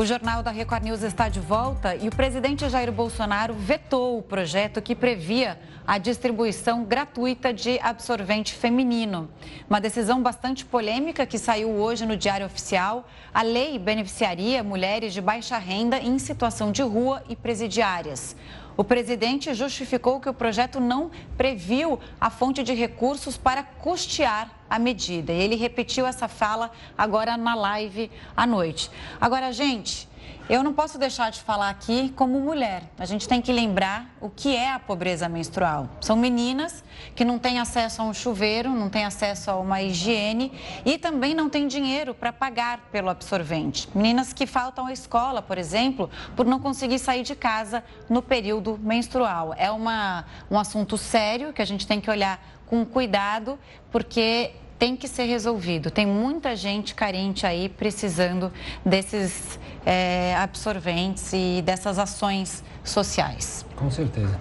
O 0.02 0.06
Jornal 0.06 0.42
da 0.42 0.50
Record 0.50 0.84
News 0.84 1.04
está 1.04 1.30
de 1.30 1.40
volta 1.40 1.96
e 1.96 2.08
o 2.08 2.12
presidente 2.12 2.68
Jair 2.68 2.92
Bolsonaro 2.92 3.54
vetou 3.54 4.18
o 4.18 4.24
projeto 4.24 4.82
que 4.82 4.96
previa 4.96 5.60
a 5.86 6.00
distribuição 6.00 6.84
gratuita 6.84 7.54
de 7.54 7.80
absorvente 7.80 8.52
feminino. 8.52 9.30
Uma 9.70 9.80
decisão 9.80 10.20
bastante 10.20 10.66
polêmica 10.66 11.24
que 11.28 11.38
saiu 11.38 11.70
hoje 11.70 12.04
no 12.04 12.18
Diário 12.18 12.48
Oficial. 12.48 13.08
A 13.32 13.44
lei 13.44 13.78
beneficiaria 13.78 14.64
mulheres 14.64 15.14
de 15.14 15.22
baixa 15.22 15.60
renda 15.60 16.00
em 16.00 16.18
situação 16.18 16.72
de 16.72 16.82
rua 16.82 17.22
e 17.30 17.36
presidiárias. 17.36 18.36
O 18.76 18.84
presidente 18.84 19.54
justificou 19.54 20.20
que 20.20 20.30
o 20.30 20.34
projeto 20.34 20.80
não 20.80 21.12
previu 21.38 22.00
a 22.20 22.32
fonte 22.32 22.64
de 22.64 22.74
recursos 22.74 23.38
para 23.38 23.62
custear 23.62 24.61
a 24.72 24.80
medida. 24.80 25.34
E 25.34 25.42
ele 25.42 25.58
repetiu 25.58 26.08
essa 26.08 26.30
fala 26.30 26.72
agora 26.98 27.36
na 27.36 27.54
live 27.54 28.10
à 28.38 28.48
noite. 28.48 28.90
Agora, 29.20 29.52
gente, 29.52 30.08
eu 30.50 30.64
não 30.64 30.74
posso 30.74 30.98
deixar 30.98 31.30
de 31.30 31.42
falar 31.42 31.70
aqui 31.70 32.12
como 32.16 32.40
mulher. 32.40 32.84
A 32.98 33.06
gente 33.06 33.28
tem 33.28 33.42
que 33.42 33.52
lembrar 33.52 34.16
o 34.22 34.30
que 34.30 34.56
é 34.56 34.72
a 34.72 34.80
pobreza 34.80 35.28
menstrual. 35.28 35.90
São 36.00 36.16
meninas 36.16 36.84
que 37.16 37.26
não 37.26 37.38
têm 37.38 37.60
acesso 37.60 38.02
a 38.02 38.06
um 38.06 38.14
chuveiro, 38.14 38.70
não 38.70 38.90
têm 38.90 39.04
acesso 39.04 39.52
a 39.52 39.56
uma 39.58 39.82
higiene 39.82 40.52
e 40.86 40.98
também 40.98 41.34
não 41.34 41.50
têm 41.50 41.68
dinheiro 41.68 42.14
para 42.14 42.32
pagar 42.32 42.80
pelo 42.92 43.10
absorvente. 43.10 43.90
Meninas 43.94 44.32
que 44.32 44.46
faltam 44.46 44.88
à 44.88 44.94
escola, 44.94 45.42
por 45.42 45.58
exemplo, 45.58 46.10
por 46.36 46.46
não 46.46 46.60
conseguir 46.60 47.00
sair 47.00 47.24
de 47.24 47.36
casa 47.36 47.84
no 48.10 48.22
período 48.22 48.80
menstrual. 48.82 49.54
É 49.58 49.70
uma, 49.70 50.26
um 50.50 50.58
assunto 50.58 50.98
sério 50.98 51.52
que 51.52 51.62
a 51.62 51.66
gente 51.66 51.86
tem 51.86 52.00
que 52.00 52.10
olhar 52.10 52.42
com 52.72 52.86
cuidado, 52.86 53.60
porque 53.92 54.52
tem 54.82 54.98
que 54.98 55.08
ser 55.08 55.26
resolvido. 55.26 55.91
Tem 55.91 56.08
muita 56.08 56.56
gente 56.56 56.96
carente 56.96 57.46
aí 57.46 57.70
precisando 57.70 58.52
desses 58.84 59.60
é, 59.86 60.36
absorventes 60.36 61.32
e 61.34 61.62
dessas 61.63 62.00
ações 62.00 62.63
sociais. 62.84 63.63
Com 63.76 63.91
certeza. 63.91 64.39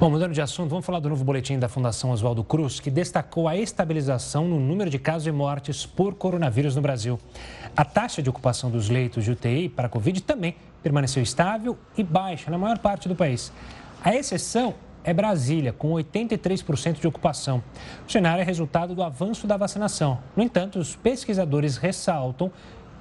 Bom, 0.00 0.08
mudando 0.08 0.32
de 0.32 0.40
assunto, 0.40 0.70
vamos 0.70 0.86
falar 0.86 0.98
do 0.98 1.10
novo 1.10 1.22
boletim 1.22 1.58
da 1.58 1.68
Fundação 1.68 2.10
Oswaldo 2.10 2.42
Cruz, 2.42 2.80
que 2.80 2.90
destacou 2.90 3.46
a 3.46 3.54
estabilização 3.54 4.48
no 4.48 4.58
número 4.58 4.88
de 4.88 4.98
casos 4.98 5.26
e 5.26 5.30
mortes 5.30 5.84
por 5.84 6.14
coronavírus 6.14 6.74
no 6.74 6.80
Brasil. 6.80 7.20
A 7.76 7.84
taxa 7.84 8.22
de 8.22 8.30
ocupação 8.30 8.70
dos 8.70 8.88
leitos 8.88 9.24
de 9.24 9.32
UTI 9.32 9.68
para 9.68 9.88
a 9.88 9.90
Covid 9.90 10.22
também 10.22 10.56
permaneceu 10.82 11.22
estável 11.22 11.76
e 11.98 12.02
baixa 12.02 12.50
na 12.50 12.56
maior 12.56 12.78
parte 12.78 13.10
do 13.10 13.14
país. 13.14 13.52
A 14.02 14.16
exceção 14.16 14.74
é 15.06 15.14
Brasília, 15.14 15.72
com 15.72 15.92
83% 15.92 17.00
de 17.00 17.06
ocupação. 17.06 17.62
O 18.06 18.10
cenário 18.10 18.42
é 18.42 18.44
resultado 18.44 18.92
do 18.92 19.04
avanço 19.04 19.46
da 19.46 19.56
vacinação. 19.56 20.18
No 20.36 20.42
entanto, 20.42 20.80
os 20.80 20.96
pesquisadores 20.96 21.76
ressaltam 21.76 22.50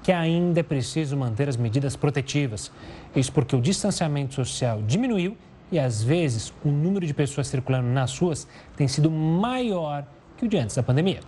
que 0.04 0.12
ainda 0.12 0.60
é 0.60 0.64
preciso 0.64 1.18
manter 1.18 1.50
as 1.50 1.58
medidas 1.58 1.96
protetivas. 1.96 2.72
Isso 3.16 3.34
porque 3.34 3.56
o 3.56 3.62
distanciamento 3.62 4.36
social 4.36 4.84
diminuiu 4.84 5.36
e, 5.72 5.80
às 5.80 6.04
vezes, 6.04 6.54
o 6.64 6.70
número 6.70 7.08
de 7.08 7.14
pessoas 7.14 7.48
circulando 7.48 7.88
nas 7.88 8.16
ruas 8.20 8.48
tem 8.78 8.88
sido 8.88 9.10
maior 9.10 10.06
que 10.38 10.46
o 10.46 10.48
de 10.48 10.60
antes 10.60 10.76
da 10.76 10.84
pandemia. 10.84 11.22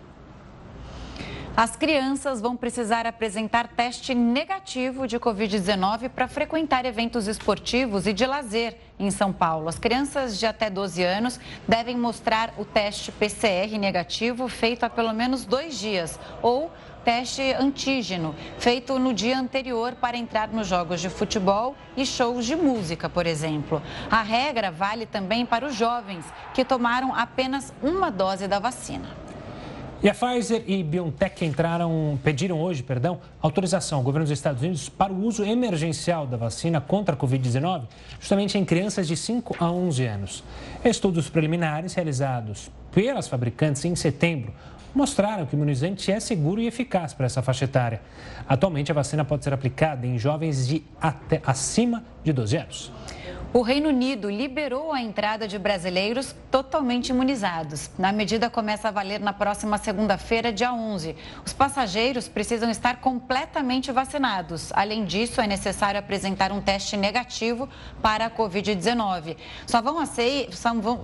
As 1.59 1.75
crianças 1.75 2.39
vão 2.39 2.55
precisar 2.55 3.07
apresentar 3.07 3.67
teste 3.69 4.13
negativo 4.13 5.07
de 5.07 5.17
Covid-19 5.17 6.07
para 6.07 6.27
frequentar 6.27 6.85
eventos 6.85 7.25
esportivos 7.25 8.05
e 8.05 8.13
de 8.13 8.27
lazer 8.27 8.77
em 8.99 9.09
São 9.09 9.33
Paulo. 9.33 9.67
As 9.67 9.79
crianças 9.79 10.37
de 10.37 10.45
até 10.45 10.69
12 10.69 11.01
anos 11.01 11.39
devem 11.67 11.97
mostrar 11.97 12.53
o 12.59 12.63
teste 12.63 13.11
PCR 13.11 13.75
negativo 13.79 14.47
feito 14.47 14.83
há 14.83 14.89
pelo 14.89 15.11
menos 15.13 15.45
dois 15.45 15.79
dias 15.79 16.19
ou 16.43 16.71
teste 17.03 17.41
antígeno, 17.53 18.35
feito 18.59 18.99
no 18.99 19.11
dia 19.11 19.39
anterior 19.39 19.95
para 19.95 20.15
entrar 20.15 20.49
nos 20.49 20.67
jogos 20.67 21.01
de 21.01 21.09
futebol 21.09 21.75
e 21.95 22.05
shows 22.05 22.45
de 22.45 22.55
música, 22.55 23.09
por 23.09 23.25
exemplo. 23.25 23.81
A 24.11 24.21
regra 24.21 24.69
vale 24.69 25.07
também 25.07 25.43
para 25.43 25.65
os 25.65 25.73
jovens 25.73 26.23
que 26.53 26.63
tomaram 26.63 27.15
apenas 27.15 27.73
uma 27.81 28.11
dose 28.11 28.47
da 28.47 28.59
vacina. 28.59 29.26
E 30.01 30.07
a 30.07 30.13
Pfizer 30.13 30.63
e 30.67 30.83
BioNTech 30.83 31.43
entraram, 31.43 32.19
pediram 32.23 32.61
hoje, 32.61 32.83
perdão, 32.83 33.19
autorização 33.41 33.97
ao 33.97 34.03
governo 34.03 34.25
dos 34.25 34.31
Estados 34.31 34.61
Unidos 34.61 34.87
para 34.89 35.11
o 35.11 35.25
uso 35.25 35.43
emergencial 35.43 36.27
da 36.27 36.37
vacina 36.37 36.79
contra 36.79 37.15
a 37.15 37.17
Covid-19, 37.17 37.85
justamente 38.19 38.59
em 38.59 38.63
crianças 38.63 39.07
de 39.07 39.17
5 39.17 39.55
a 39.59 39.71
11 39.71 40.05
anos. 40.05 40.43
Estudos 40.85 41.31
preliminares 41.31 41.95
realizados 41.95 42.69
pelas 42.91 43.27
fabricantes 43.27 43.83
em 43.85 43.95
setembro 43.95 44.53
mostraram 44.93 45.47
que 45.47 45.55
o 45.55 45.57
imunizante 45.57 46.11
é 46.11 46.19
seguro 46.19 46.61
e 46.61 46.67
eficaz 46.67 47.15
para 47.15 47.25
essa 47.25 47.41
faixa 47.41 47.65
etária. 47.65 47.99
Atualmente, 48.47 48.91
a 48.91 48.95
vacina 48.95 49.25
pode 49.25 49.43
ser 49.43 49.53
aplicada 49.53 50.05
em 50.05 50.19
jovens 50.19 50.67
de 50.67 50.83
até 51.01 51.41
acima 51.43 52.03
de 52.23 52.31
12 52.31 52.57
anos. 52.57 52.91
O 53.53 53.61
Reino 53.61 53.87
Unido 53.87 54.29
liberou 54.29 54.91
a 54.91 55.01
entrada 55.01 55.47
de 55.47 55.57
brasileiros 55.57 56.35
totalmente 56.51 57.09
imunizados. 57.09 57.89
A 57.97 58.11
medida 58.11 58.49
começa 58.49 58.89
a 58.89 58.91
valer 58.91 59.21
na 59.21 59.31
próxima 59.31 59.77
segunda-feira, 59.77 60.51
dia 60.51 60.73
11. 60.73 61.15
Os 61.45 61.53
passageiros 61.53 62.27
precisam 62.27 62.69
estar 62.69 62.97
completamente 62.97 63.89
vacinados. 63.89 64.69
Além 64.73 65.05
disso, 65.05 65.39
é 65.39 65.47
necessário 65.47 65.97
apresentar 65.97 66.51
um 66.51 66.59
teste 66.59 66.97
negativo 66.97 67.69
para 68.01 68.25
a 68.25 68.29
Covid-19. 68.29 69.37
Só, 69.65 69.81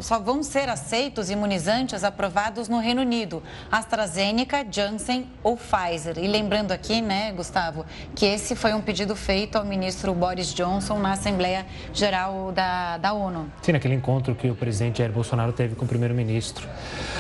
só 0.02 0.20
vão 0.20 0.44
ser 0.44 0.68
aceitos 0.68 1.30
imunizantes 1.30 2.04
aprovados 2.04 2.68
no 2.68 2.80
Reino 2.80 3.02
Unido: 3.02 3.42
AstraZeneca, 3.72 4.66
Janssen 4.70 5.30
ou 5.42 5.56
Pfizer. 5.56 6.20
E 6.20 6.28
lembrando 6.28 6.74
aqui, 6.74 7.02
né, 7.02 7.32
Gustavo, 7.32 7.86
que 8.14 8.26
esse 8.26 8.54
foi 8.54 8.74
um 8.74 8.82
pedido 8.82 9.16
feito 9.16 9.58
ao 9.58 9.64
ministro 9.64 10.14
Boris 10.14 10.54
Johnson 10.54 11.00
na 11.00 11.14
Assembleia 11.14 11.66
Geral 11.94 12.43
da, 12.52 12.98
da 12.98 13.14
ONU. 13.14 13.52
Sim, 13.62 13.74
naquele 13.74 13.96
encontro 13.96 14.36
que 14.36 14.50
o 14.50 14.56
presidente 14.56 15.00
Jair 15.00 15.12
Bolsonaro 15.12 15.54
teve 15.54 15.76
com 15.76 15.86
o 15.86 15.88
primeiro-ministro. 15.88 16.68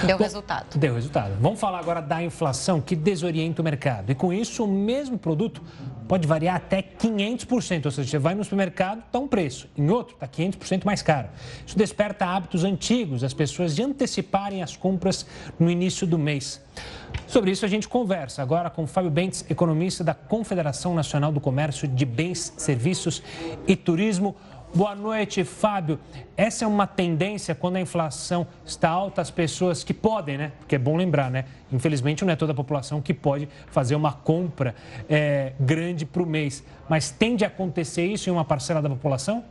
Deu 0.05 0.17
Bom, 0.17 0.23
resultado. 0.23 0.77
Deu 0.77 0.95
resultado. 0.95 1.33
Vamos 1.39 1.59
falar 1.59 1.79
agora 1.79 2.01
da 2.01 2.21
inflação 2.21 2.81
que 2.81 2.95
desorienta 2.95 3.61
o 3.61 3.65
mercado. 3.65 4.11
E 4.11 4.15
com 4.15 4.33
isso, 4.33 4.63
o 4.63 4.67
mesmo 4.67 5.17
produto 5.17 5.61
pode 6.07 6.27
variar 6.27 6.55
até 6.55 6.81
500%. 6.81 7.85
Ou 7.85 7.91
seja, 7.91 8.09
você 8.09 8.19
vai 8.19 8.35
no 8.35 8.43
supermercado, 8.43 9.03
está 9.05 9.19
um 9.19 9.27
preço, 9.27 9.67
em 9.77 9.89
outro 9.89 10.15
está 10.15 10.27
500% 10.27 10.85
mais 10.85 11.01
caro. 11.01 11.29
Isso 11.65 11.77
desperta 11.77 12.25
hábitos 12.25 12.63
antigos 12.63 13.21
das 13.21 13.33
pessoas 13.33 13.75
de 13.75 13.83
anteciparem 13.83 14.61
as 14.61 14.75
compras 14.75 15.25
no 15.59 15.69
início 15.69 16.05
do 16.05 16.17
mês. 16.17 16.61
Sobre 17.27 17.51
isso, 17.51 17.65
a 17.65 17.67
gente 17.67 17.87
conversa 17.87 18.41
agora 18.41 18.69
com 18.69 18.85
Fábio 18.85 19.09
Bentes, 19.09 19.45
economista 19.49 20.03
da 20.03 20.13
Confederação 20.13 20.93
Nacional 20.93 21.31
do 21.31 21.39
Comércio 21.39 21.87
de 21.87 22.05
Bens, 22.05 22.53
Serviços 22.57 23.23
e 23.67 23.75
Turismo. 23.75 24.35
Boa 24.75 24.95
noite, 24.95 25.43
Fábio. 25.43 25.99
Essa 26.35 26.65
é 26.65 26.67
uma 26.67 26.87
tendência 26.87 27.53
quando 27.53 27.75
a 27.75 27.79
inflação 27.79 28.47
está 28.65 28.89
alta, 28.89 29.21
as 29.21 29.29
pessoas 29.29 29.83
que 29.83 29.93
podem, 29.93 30.35
né? 30.35 30.51
Porque 30.57 30.73
é 30.73 30.79
bom 30.79 30.97
lembrar, 30.97 31.29
né? 31.29 31.45
Infelizmente, 31.71 32.25
não 32.25 32.33
é 32.33 32.35
toda 32.35 32.53
a 32.53 32.55
população 32.55 32.99
que 32.99 33.13
pode 33.13 33.47
fazer 33.67 33.93
uma 33.93 34.13
compra 34.13 34.73
é, 35.07 35.53
grande 35.59 36.07
para 36.07 36.23
o 36.23 36.25
mês. 36.25 36.63
Mas 36.89 37.11
tende 37.11 37.45
a 37.45 37.49
acontecer 37.49 38.03
isso 38.03 38.31
em 38.31 38.33
uma 38.33 38.43
parcela 38.43 38.81
da 38.81 38.89
população? 38.89 39.43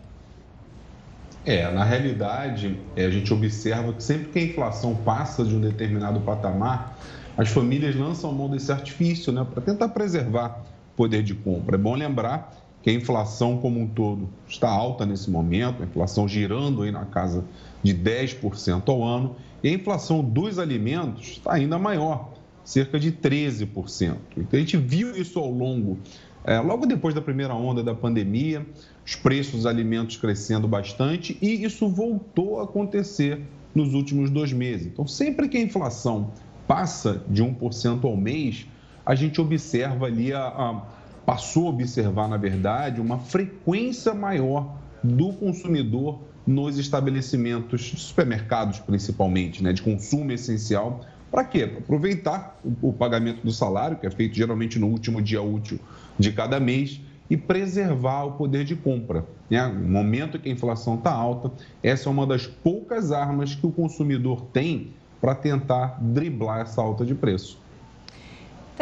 É, 1.46 1.70
na 1.70 1.84
realidade, 1.84 2.80
é, 2.96 3.04
a 3.04 3.10
gente 3.10 3.32
observa 3.32 3.92
que 3.92 4.02
sempre 4.02 4.26
que 4.26 4.38
a 4.40 4.42
inflação 4.42 4.92
passa 4.92 5.44
de 5.44 5.54
um 5.54 5.60
determinado 5.60 6.18
patamar, 6.22 6.98
as 7.38 7.48
famílias 7.48 7.94
lançam 7.94 8.32
mão 8.32 8.50
desse 8.50 8.72
artifício, 8.72 9.32
né? 9.32 9.46
Para 9.48 9.62
tentar 9.62 9.90
preservar 9.90 10.64
o 10.92 10.96
poder 10.96 11.22
de 11.22 11.32
compra. 11.32 11.76
É 11.76 11.78
bom 11.78 11.94
lembrar 11.94 12.61
que 12.82 12.90
a 12.90 12.92
inflação 12.92 13.58
como 13.58 13.80
um 13.80 13.86
todo 13.86 14.28
está 14.48 14.68
alta 14.68 15.06
nesse 15.06 15.30
momento, 15.30 15.82
a 15.82 15.86
inflação 15.86 16.26
girando 16.26 16.82
aí 16.82 16.90
na 16.90 17.04
casa 17.04 17.44
de 17.82 17.94
10% 17.94 18.88
ao 18.88 19.02
ano, 19.02 19.36
e 19.62 19.68
a 19.68 19.72
inflação 19.72 20.22
dos 20.22 20.58
alimentos 20.58 21.28
está 21.28 21.52
ainda 21.52 21.78
maior, 21.78 22.32
cerca 22.64 22.98
de 22.98 23.12
13%. 23.12 24.16
Então 24.36 24.48
a 24.52 24.56
gente 24.58 24.76
viu 24.76 25.16
isso 25.16 25.38
ao 25.38 25.50
longo, 25.50 25.98
é, 26.44 26.58
logo 26.58 26.84
depois 26.86 27.14
da 27.14 27.20
primeira 27.20 27.54
onda 27.54 27.82
da 27.82 27.94
pandemia, 27.94 28.66
os 29.06 29.14
preços 29.14 29.52
dos 29.52 29.66
alimentos 29.66 30.16
crescendo 30.16 30.66
bastante 30.66 31.38
e 31.40 31.64
isso 31.64 31.88
voltou 31.88 32.60
a 32.60 32.64
acontecer 32.64 33.40
nos 33.74 33.94
últimos 33.94 34.28
dois 34.28 34.52
meses. 34.52 34.86
Então, 34.86 35.06
sempre 35.06 35.48
que 35.48 35.56
a 35.56 35.60
inflação 35.60 36.32
passa 36.66 37.22
de 37.28 37.42
1% 37.42 38.04
ao 38.04 38.16
mês, 38.16 38.66
a 39.04 39.14
gente 39.14 39.40
observa 39.40 40.06
ali 40.06 40.32
a, 40.32 40.42
a 40.46 40.82
passou 41.24 41.66
a 41.66 41.70
observar, 41.70 42.28
na 42.28 42.36
verdade, 42.36 43.00
uma 43.00 43.18
frequência 43.18 44.14
maior 44.14 44.76
do 45.02 45.32
consumidor 45.32 46.20
nos 46.46 46.78
estabelecimentos, 46.78 47.92
supermercados 47.96 48.80
principalmente, 48.80 49.62
né, 49.62 49.72
de 49.72 49.82
consumo 49.82 50.32
essencial. 50.32 51.00
Para 51.30 51.44
quê? 51.44 51.66
Para 51.66 51.78
aproveitar 51.78 52.60
o, 52.82 52.92
pagamento 52.92 53.42
do 53.42 53.52
salário, 53.52 53.96
que 53.96 54.06
é 54.06 54.10
feito 54.10 54.34
geralmente 54.34 54.78
no 54.78 54.88
último 54.88 55.22
dia 55.22 55.40
útil 55.40 55.78
de 56.18 56.32
cada 56.32 56.60
mês, 56.60 57.00
e 57.30 57.36
preservar 57.36 58.24
o 58.24 58.32
poder 58.32 58.64
de 58.64 58.76
compra. 58.76 59.24
Né? 59.48 59.66
No 59.66 59.88
momento 59.88 60.38
que 60.38 60.48
a 60.48 60.52
inflação 60.52 60.96
está 60.96 61.10
alta, 61.10 61.50
essa 61.82 62.08
é 62.08 62.12
uma 62.12 62.26
das 62.26 62.46
poucas 62.46 63.12
armas 63.12 63.54
que 63.54 63.66
o 63.66 63.70
consumidor 63.70 64.42
tem 64.52 64.90
para 65.20 65.34
tentar 65.34 65.98
driblar 66.02 66.60
essa 66.60 66.82
alta 66.82 67.06
de 67.06 67.14
preço. 67.14 67.61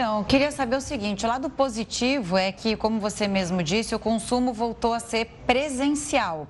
Então, 0.01 0.25
queria 0.25 0.51
saber 0.51 0.77
o 0.77 0.81
seguinte: 0.81 1.27
o 1.27 1.29
lado 1.29 1.51
positivo 1.51 2.39
é 2.39 2.51
que, 2.51 2.75
como 2.75 2.99
você 2.99 3.29
mesmo 3.29 3.63
disse, 3.63 3.95
o 3.95 3.99
consumo 3.99 4.51
voltou 4.51 4.95
a 4.95 4.99
ser 4.99 5.27
presencial. 5.47 6.49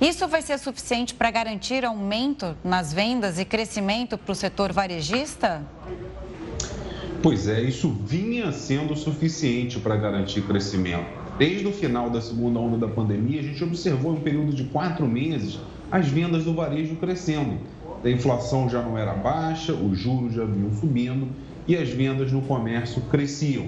Isso 0.00 0.28
vai 0.28 0.42
ser 0.42 0.58
suficiente 0.58 1.12
para 1.12 1.28
garantir 1.28 1.84
aumento 1.84 2.56
nas 2.62 2.92
vendas 2.92 3.36
e 3.36 3.44
crescimento 3.44 4.16
para 4.16 4.30
o 4.30 4.34
setor 4.34 4.72
varejista? 4.72 5.66
Pois 7.20 7.48
é, 7.48 7.60
isso 7.60 7.90
vinha 7.90 8.52
sendo 8.52 8.94
suficiente 8.94 9.80
para 9.80 9.96
garantir 9.96 10.42
crescimento. 10.42 11.10
Desde 11.36 11.66
o 11.66 11.72
final 11.72 12.08
da 12.08 12.20
segunda 12.20 12.60
onda 12.60 12.78
da 12.78 12.86
pandemia, 12.86 13.40
a 13.40 13.42
gente 13.42 13.64
observou 13.64 14.14
em 14.14 14.18
um 14.18 14.20
período 14.20 14.52
de 14.52 14.62
quatro 14.62 15.04
meses 15.04 15.58
as 15.90 16.06
vendas 16.06 16.44
do 16.44 16.54
varejo 16.54 16.94
crescendo. 16.94 17.58
A 18.04 18.08
inflação 18.08 18.70
já 18.70 18.80
não 18.80 18.96
era 18.96 19.14
baixa, 19.14 19.72
os 19.72 19.98
juros 19.98 20.32
já 20.32 20.44
vinham 20.44 20.72
subindo 20.76 21.28
e 21.68 21.76
as 21.76 21.90
vendas 21.90 22.32
no 22.32 22.40
comércio 22.40 23.02
cresciam. 23.02 23.66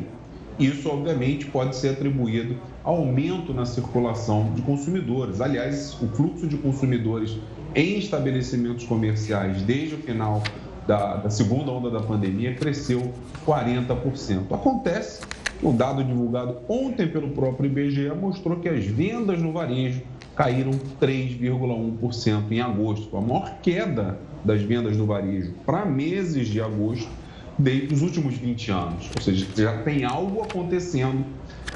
Isso, 0.59 0.89
obviamente, 0.89 1.47
pode 1.47 1.77
ser 1.77 1.91
atribuído 1.91 2.57
ao 2.83 2.97
aumento 2.97 3.55
na 3.55 3.67
circulação 3.67 4.53
de 4.55 4.63
consumidores. 4.63 5.41
Aliás, 5.41 5.97
o 6.03 6.09
fluxo 6.09 6.47
de 6.47 6.57
consumidores 6.57 7.37
em 7.75 7.99
estabelecimentos 7.99 8.85
comerciais 8.87 9.63
desde 9.63 9.95
o 9.95 9.99
final 9.99 10.43
da, 10.87 11.17
da 11.17 11.31
segunda 11.31 11.71
onda 11.71 11.91
da 11.91 12.01
pandemia 12.01 12.55
cresceu 12.55 13.13
40%. 13.47 14.53
Acontece 14.53 15.23
que 15.59 15.67
o 15.67 15.73
dado 15.73 16.03
divulgado 16.03 16.59
ontem 16.69 17.07
pelo 17.07 17.29
próprio 17.31 17.71
IBGE 17.71 18.11
mostrou 18.11 18.59
que 18.59 18.69
as 18.69 18.85
vendas 18.85 19.41
no 19.41 19.53
varejo 19.53 20.03
caíram 20.35 20.73
3,1% 21.01 22.51
em 22.51 22.61
agosto, 22.61 23.15
a 23.17 23.21
maior 23.21 23.59
queda 23.63 24.19
das 24.43 24.63
vendas 24.63 24.97
no 24.97 25.05
varejo 25.05 25.53
para 25.67 25.85
meses 25.85 26.49
de 26.49 26.61
agosto 26.61 27.11
desde 27.61 27.95
os 27.95 28.03
últimos 28.03 28.35
20 28.35 28.71
anos. 28.71 29.11
Ou 29.15 29.23
seja, 29.23 29.47
já 29.57 29.83
tem 29.83 30.05
algo 30.05 30.43
acontecendo, 30.43 31.25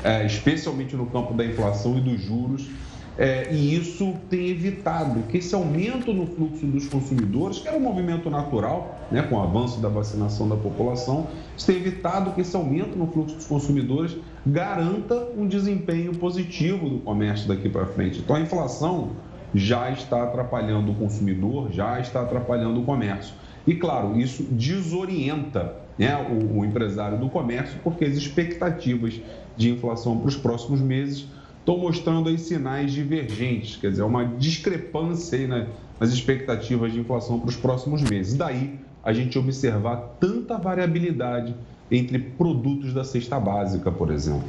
é, 0.03 0.25
especialmente 0.27 0.97
no 0.97 1.07
campo 1.07 1.35
da 1.35 1.45
inflação 1.45 1.99
e 1.99 2.01
dos 2.01 2.21
juros, 2.23 2.69
é, 3.17 3.53
e 3.53 3.77
isso 3.77 4.15
tem 4.29 4.49
evitado 4.49 5.21
que 5.29 5.39
esse 5.39 5.55
aumento 5.55 6.13
no 6.13 6.27
fluxo 6.27 6.67
dos 6.67 6.89
consumidores, 6.89 7.59
que 7.59 7.69
era 7.69 7.77
um 7.77 7.81
movimento 7.81 8.29
natural, 8.29 9.07
né, 9.11 9.23
com 9.23 9.37
o 9.37 9.41
avanço 9.41 9.81
da 9.81 9.89
vacinação 9.89 10.49
da 10.49 10.57
população, 10.57 11.29
isso 11.57 11.67
tem 11.67 11.77
evitado 11.77 12.33
que 12.33 12.41
esse 12.41 12.57
aumento 12.57 12.99
no 12.99 13.07
fluxo 13.07 13.37
dos 13.37 13.47
consumidores 13.47 14.17
garanta 14.45 15.29
um 15.37 15.47
desempenho 15.47 16.13
positivo 16.17 16.89
do 16.89 16.99
comércio 16.99 17.47
daqui 17.47 17.69
para 17.69 17.87
frente. 17.87 18.19
Então 18.19 18.35
a 18.35 18.41
inflação 18.41 19.11
já 19.55 19.89
está 19.93 20.25
atrapalhando 20.25 20.91
o 20.91 20.95
consumidor, 20.97 21.71
já 21.71 22.01
está 22.01 22.23
atrapalhando 22.23 22.81
o 22.81 22.85
comércio. 22.85 23.33
E, 23.67 23.75
claro, 23.75 24.19
isso 24.19 24.43
desorienta 24.51 25.75
né, 25.99 26.17
o, 26.17 26.61
o 26.61 26.65
empresário 26.65 27.19
do 27.19 27.29
comércio, 27.29 27.79
porque 27.83 28.05
as 28.05 28.17
expectativas 28.17 29.21
de 29.57 29.71
inflação 29.71 30.19
para 30.19 30.29
os 30.29 30.37
próximos 30.37 30.81
meses 30.81 31.27
estão 31.59 31.79
mostrando 31.79 32.29
aí 32.29 32.39
sinais 32.39 32.93
divergentes, 32.93 33.77
quer 33.77 33.91
dizer, 33.91 34.03
uma 34.03 34.25
discrepância 34.25 35.39
aí 35.39 35.47
nas 35.47 36.11
expectativas 36.11 36.93
de 36.93 37.01
inflação 37.01 37.41
para 37.41 37.49
os 37.49 37.57
próximos 37.57 38.03
meses. 38.03 38.35
Daí 38.35 38.79
a 39.03 39.13
gente 39.13 39.39
observar 39.39 40.17
tanta 40.21 40.59
variabilidade 40.59 41.55
entre 41.91 42.19
produtos 42.19 42.93
da 42.93 43.05
cesta 43.05 43.39
básica, 43.39 43.91
por 43.91 44.11
exemplo. 44.11 44.49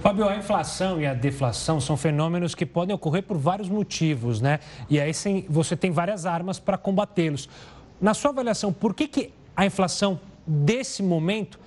Fábio, 0.00 0.26
a 0.26 0.34
inflação 0.34 0.98
e 0.98 1.06
a 1.06 1.12
deflação 1.12 1.78
são 1.78 1.94
fenômenos 1.94 2.54
que 2.54 2.64
podem 2.64 2.94
ocorrer 2.94 3.22
por 3.22 3.36
vários 3.36 3.68
motivos, 3.68 4.40
né? 4.40 4.58
E 4.88 4.98
aí 4.98 5.12
você 5.46 5.76
tem 5.76 5.90
várias 5.90 6.24
armas 6.24 6.58
para 6.58 6.78
combatê-los. 6.78 7.50
Na 8.00 8.14
sua 8.14 8.30
avaliação, 8.30 8.72
por 8.72 8.94
que, 8.94 9.06
que 9.06 9.30
a 9.54 9.66
inflação 9.66 10.18
desse 10.46 11.02
momento 11.02 11.60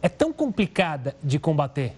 é 0.00 0.08
tão 0.08 0.32
complicada 0.32 1.16
de 1.20 1.36
combater? 1.36 1.94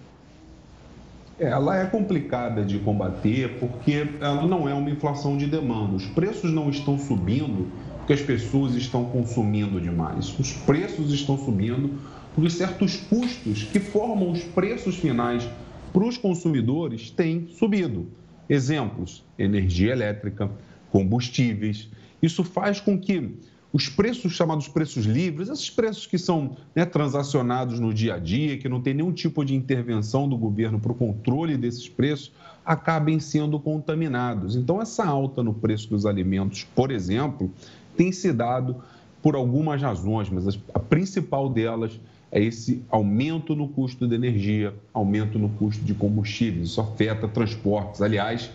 Ela 1.39 1.79
é 1.79 1.85
complicada 1.85 2.65
de 2.65 2.79
combater 2.79 3.59
porque 3.59 4.09
ela 4.19 4.47
não 4.47 4.67
é 4.67 4.73
uma 4.73 4.89
inflação 4.89 5.37
de 5.37 5.47
demanda. 5.47 5.97
Os 5.97 6.07
preços 6.07 6.51
não 6.51 6.71
estão 6.71 6.99
subindo 6.99 7.71
porque 7.99 8.15
as 8.15 8.23
pessoas 8.23 8.75
estão 8.75 9.05
consumindo 9.05 9.79
demais. 9.79 10.39
Os 10.39 10.53
preços 10.53 11.13
estão 11.13 11.37
subindo 11.37 11.99
porque 12.35 12.49
certos 12.49 12.97
custos 12.97 13.65
que 13.65 13.79
formam 13.79 14.31
os 14.31 14.43
preços 14.43 14.97
finais 14.97 15.47
para 15.93 16.05
os 16.05 16.17
consumidores 16.17 17.11
têm 17.11 17.47
subido. 17.59 18.07
Exemplos: 18.49 19.23
energia 19.39 19.93
elétrica, 19.93 20.51
combustíveis. 20.91 21.91
Isso 22.23 22.43
faz 22.43 22.81
com 22.81 22.99
que 22.99 23.37
os 23.73 23.89
preços 23.89 24.33
chamados 24.33 24.69
preços 24.69 25.07
livres, 25.07 25.49
esses 25.49 25.71
preços 25.71 26.07
que 26.07 26.19
são 26.19 26.57
né, 26.75 26.85
transacionados 26.85 27.81
no 27.81 27.93
dia 27.95 28.15
a 28.15 28.19
dia, 28.19 28.59
que 28.59 28.69
não 28.69 28.81
tem 28.81 28.93
nenhum 28.93 29.13
tipo 29.13 29.45
de 29.45 29.55
intervenção 29.55 30.29
do 30.29 30.37
governo 30.37 30.79
para 30.79 30.93
o 30.93 30.95
controle 30.95 31.57
desses 31.57 31.89
preços, 31.89 32.33
acabem 32.65 33.19
sendo 33.19 33.59
contaminados. 33.59 34.57
Então, 34.57 34.81
essa 34.81 35.05
alta 35.05 35.43
no 35.43 35.55
preço 35.55 35.89
dos 35.89 36.05
alimentos, 36.05 36.65
por 36.75 36.91
exemplo, 36.91 37.51
tem 37.97 38.13
se 38.13 38.33
dado 38.33 38.77
por 39.23 39.35
algumas 39.35 39.81
razões, 39.81 40.29
mas 40.29 40.59
a 40.75 40.79
principal 40.79 41.49
delas 41.49 41.99
é 42.31 42.43
esse 42.43 42.83
aumento 42.91 43.55
no 43.55 43.69
custo 43.69 44.07
de 44.07 44.15
energia, 44.15 44.75
aumento 44.93 45.39
no 45.39 45.49
custo 45.51 45.85
de 45.85 45.95
combustíveis. 45.95 46.71
Isso 46.71 46.81
afeta 46.81 47.29
transportes. 47.29 48.01
Aliás, 48.01 48.51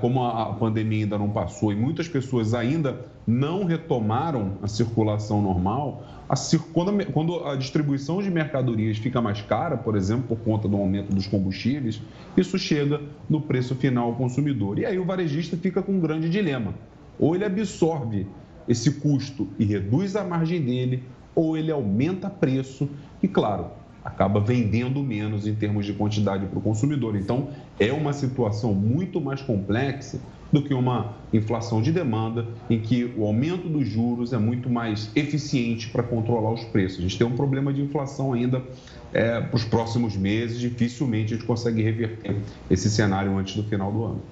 como 0.00 0.24
a 0.24 0.52
pandemia 0.54 1.04
ainda 1.04 1.18
não 1.18 1.30
passou 1.30 1.72
e 1.72 1.76
muitas 1.76 2.08
pessoas 2.08 2.54
ainda 2.54 3.04
não 3.26 3.64
retomaram 3.64 4.52
a 4.62 4.66
circulação 4.66 5.42
normal, 5.42 6.02
quando, 6.72 6.90
a, 6.90 7.04
quando 7.06 7.44
a 7.46 7.56
distribuição 7.56 8.22
de 8.22 8.30
mercadorias 8.30 8.98
fica 8.98 9.20
mais 9.20 9.40
cara, 9.42 9.76
por 9.76 9.96
exemplo, 9.96 10.36
por 10.36 10.38
conta 10.44 10.68
do 10.68 10.76
aumento 10.76 11.14
dos 11.14 11.26
combustíveis, 11.26 12.00
isso 12.36 12.58
chega 12.58 13.00
no 13.28 13.40
preço 13.40 13.74
final 13.74 14.06
ao 14.06 14.14
consumidor. 14.14 14.78
E 14.78 14.86
aí 14.86 14.98
o 14.98 15.04
varejista 15.04 15.56
fica 15.56 15.82
com 15.82 15.92
um 15.92 16.00
grande 16.00 16.28
dilema. 16.28 16.74
Ou 17.18 17.34
ele 17.34 17.44
absorve 17.44 18.26
esse 18.66 18.92
custo 18.92 19.48
e 19.58 19.64
reduz 19.64 20.16
a 20.16 20.24
margem 20.24 20.60
dele, 20.60 21.02
ou 21.34 21.56
ele 21.56 21.70
aumenta 21.70 22.28
preço 22.28 22.88
e, 23.22 23.28
claro, 23.28 23.66
acaba 24.08 24.40
vendendo 24.40 25.02
menos 25.02 25.46
em 25.46 25.54
termos 25.54 25.84
de 25.84 25.92
quantidade 25.92 26.46
para 26.46 26.58
o 26.58 26.62
consumidor. 26.62 27.14
Então, 27.14 27.50
é 27.78 27.92
uma 27.92 28.12
situação 28.12 28.74
muito 28.74 29.20
mais 29.20 29.42
complexa 29.42 30.18
do 30.50 30.62
que 30.62 30.72
uma 30.72 31.18
inflação 31.30 31.82
de 31.82 31.92
demanda, 31.92 32.46
em 32.70 32.80
que 32.80 33.12
o 33.16 33.24
aumento 33.26 33.68
dos 33.68 33.86
juros 33.86 34.32
é 34.32 34.38
muito 34.38 34.70
mais 34.70 35.10
eficiente 35.14 35.90
para 35.90 36.02
controlar 36.02 36.52
os 36.52 36.64
preços. 36.64 37.00
A 37.00 37.02
gente 37.02 37.18
tem 37.18 37.26
um 37.26 37.36
problema 37.36 37.70
de 37.70 37.82
inflação 37.82 38.32
ainda 38.32 38.62
é, 39.12 39.42
para 39.42 39.56
os 39.56 39.64
próximos 39.64 40.16
meses, 40.16 40.58
dificilmente 40.58 41.34
a 41.34 41.36
gente 41.36 41.46
consegue 41.46 41.82
reverter 41.82 42.36
esse 42.70 42.88
cenário 42.88 43.36
antes 43.36 43.56
do 43.56 43.62
final 43.64 43.92
do 43.92 44.04
ano. 44.04 44.22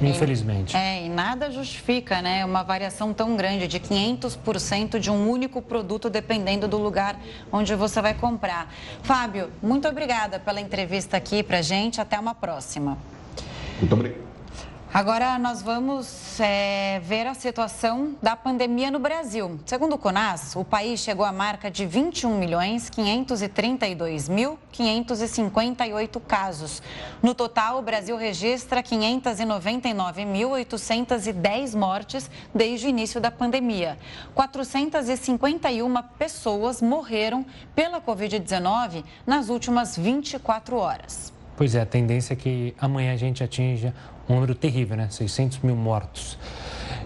Infelizmente. 0.00 0.76
É, 0.76 1.04
e 1.04 1.08
nada 1.08 1.50
justifica, 1.50 2.20
né, 2.20 2.44
uma 2.44 2.62
variação 2.62 3.12
tão 3.12 3.36
grande 3.36 3.68
de 3.68 3.78
500% 3.78 4.98
de 4.98 5.10
um 5.10 5.28
único 5.28 5.62
produto, 5.62 6.10
dependendo 6.10 6.66
do 6.66 6.78
lugar 6.78 7.18
onde 7.52 7.74
você 7.74 8.00
vai 8.02 8.14
comprar. 8.14 8.72
Fábio, 9.02 9.50
muito 9.62 9.86
obrigada 9.88 10.38
pela 10.38 10.60
entrevista 10.60 11.16
aqui 11.16 11.42
pra 11.42 11.62
gente. 11.62 12.00
Até 12.00 12.18
uma 12.18 12.34
próxima. 12.34 12.98
Muito 13.80 13.92
obrigado. 13.92 14.33
Agora 14.94 15.38
nós 15.40 15.60
vamos 15.60 16.38
é, 16.38 17.00
ver 17.00 17.26
a 17.26 17.34
situação 17.34 18.14
da 18.22 18.36
pandemia 18.36 18.92
no 18.92 19.00
Brasil. 19.00 19.58
Segundo 19.66 19.94
o 19.94 19.98
CONAS, 19.98 20.54
o 20.54 20.64
país 20.64 21.00
chegou 21.00 21.26
à 21.26 21.32
marca 21.32 21.68
de 21.68 21.84
21 21.84 22.38
milhões 22.38 22.88
532 22.88 24.28
mil 24.28 24.56
558 24.70 26.20
casos. 26.20 26.80
No 27.20 27.34
total, 27.34 27.80
o 27.80 27.82
Brasil 27.82 28.16
registra 28.16 28.84
599.810 28.84 31.76
mortes 31.76 32.30
desde 32.54 32.86
o 32.86 32.88
início 32.88 33.20
da 33.20 33.32
pandemia. 33.32 33.98
451 34.32 35.92
pessoas 36.16 36.80
morreram 36.80 37.44
pela 37.74 38.00
Covid-19 38.00 39.02
nas 39.26 39.48
últimas 39.48 39.98
24 39.98 40.76
horas. 40.76 41.34
Pois 41.56 41.74
é, 41.74 41.82
a 41.82 41.86
tendência 41.86 42.32
é 42.32 42.36
que 42.36 42.74
amanhã 42.80 43.12
a 43.12 43.16
gente 43.16 43.42
atinja 43.42 43.92
um 44.28 44.34
número 44.34 44.54
terrível, 44.54 44.96
né? 44.96 45.08
600 45.10 45.58
mil 45.58 45.76
mortos. 45.76 46.38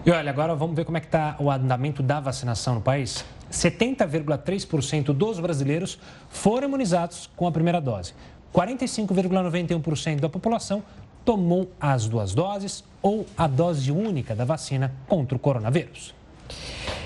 E 0.05 0.11
olha, 0.11 0.29
agora 0.29 0.55
vamos 0.55 0.75
ver 0.75 0.85
como 0.85 0.97
é 0.97 1.01
que 1.01 1.07
está 1.07 1.35
o 1.39 1.51
andamento 1.51 2.01
da 2.01 2.19
vacinação 2.19 2.75
no 2.75 2.81
país. 2.81 3.25
70,3% 3.51 5.13
dos 5.13 5.39
brasileiros 5.39 5.99
foram 6.29 6.67
imunizados 6.67 7.29
com 7.35 7.47
a 7.47 7.51
primeira 7.51 7.81
dose. 7.81 8.13
45,91% 8.53 10.19
da 10.19 10.29
população 10.29 10.83
tomou 11.25 11.71
as 11.79 12.07
duas 12.07 12.33
doses 12.33 12.83
ou 13.01 13.25
a 13.37 13.47
dose 13.47 13.91
única 13.91 14.35
da 14.35 14.45
vacina 14.45 14.93
contra 15.07 15.35
o 15.35 15.39
coronavírus. 15.39 16.13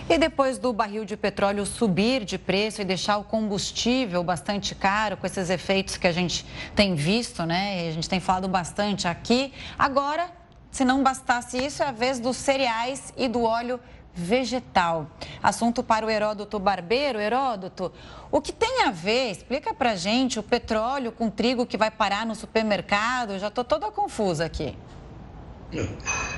E 0.09 0.17
depois 0.17 0.57
do 0.57 0.73
barril 0.73 1.05
de 1.05 1.15
petróleo 1.15 1.65
subir 1.65 2.25
de 2.25 2.37
preço 2.37 2.81
e 2.81 2.85
deixar 2.85 3.17
o 3.17 3.23
combustível 3.23 4.23
bastante 4.23 4.75
caro, 4.75 5.15
com 5.15 5.25
esses 5.25 5.49
efeitos 5.49 5.97
que 5.97 6.05
a 6.05 6.11
gente 6.11 6.45
tem 6.75 6.93
visto, 6.93 7.45
né? 7.45 7.87
A 7.87 7.91
gente 7.91 8.09
tem 8.09 8.19
falado 8.19 8.47
bastante 8.47 9.07
aqui. 9.07 9.53
Agora, 9.79 10.29
se 10.69 10.83
não 10.83 11.01
bastasse 11.01 11.57
isso, 11.57 11.81
é 11.81 11.87
a 11.87 11.91
vez 11.91 12.19
dos 12.19 12.35
cereais 12.35 13.13
e 13.15 13.27
do 13.27 13.43
óleo 13.43 13.79
vegetal. 14.13 15.07
Assunto 15.41 15.81
para 15.81 16.05
o 16.05 16.09
Heródoto 16.09 16.59
Barbeiro. 16.59 17.19
Heródoto, 17.19 17.91
o 18.29 18.41
que 18.41 18.51
tem 18.51 18.83
a 18.83 18.91
ver, 18.91 19.31
explica 19.31 19.73
pra 19.73 19.95
gente, 19.95 20.37
o 20.37 20.43
petróleo 20.43 21.11
com 21.11 21.29
trigo 21.29 21.65
que 21.65 21.77
vai 21.77 21.89
parar 21.89 22.25
no 22.25 22.35
supermercado? 22.35 23.39
Já 23.39 23.49
tô 23.49 23.63
toda 23.63 23.89
confusa 23.89 24.45
aqui. 24.45 24.77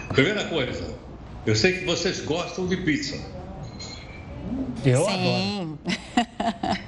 Primeira 0.10 0.46
coisa, 0.46 0.96
eu 1.46 1.56
sei 1.56 1.80
que 1.80 1.86
vocês 1.86 2.22
gostam 2.22 2.68
de 2.68 2.78
pizza. 2.78 3.18
Eu 4.86 5.04
Sim. 5.06 5.12
adoro. 5.12 5.80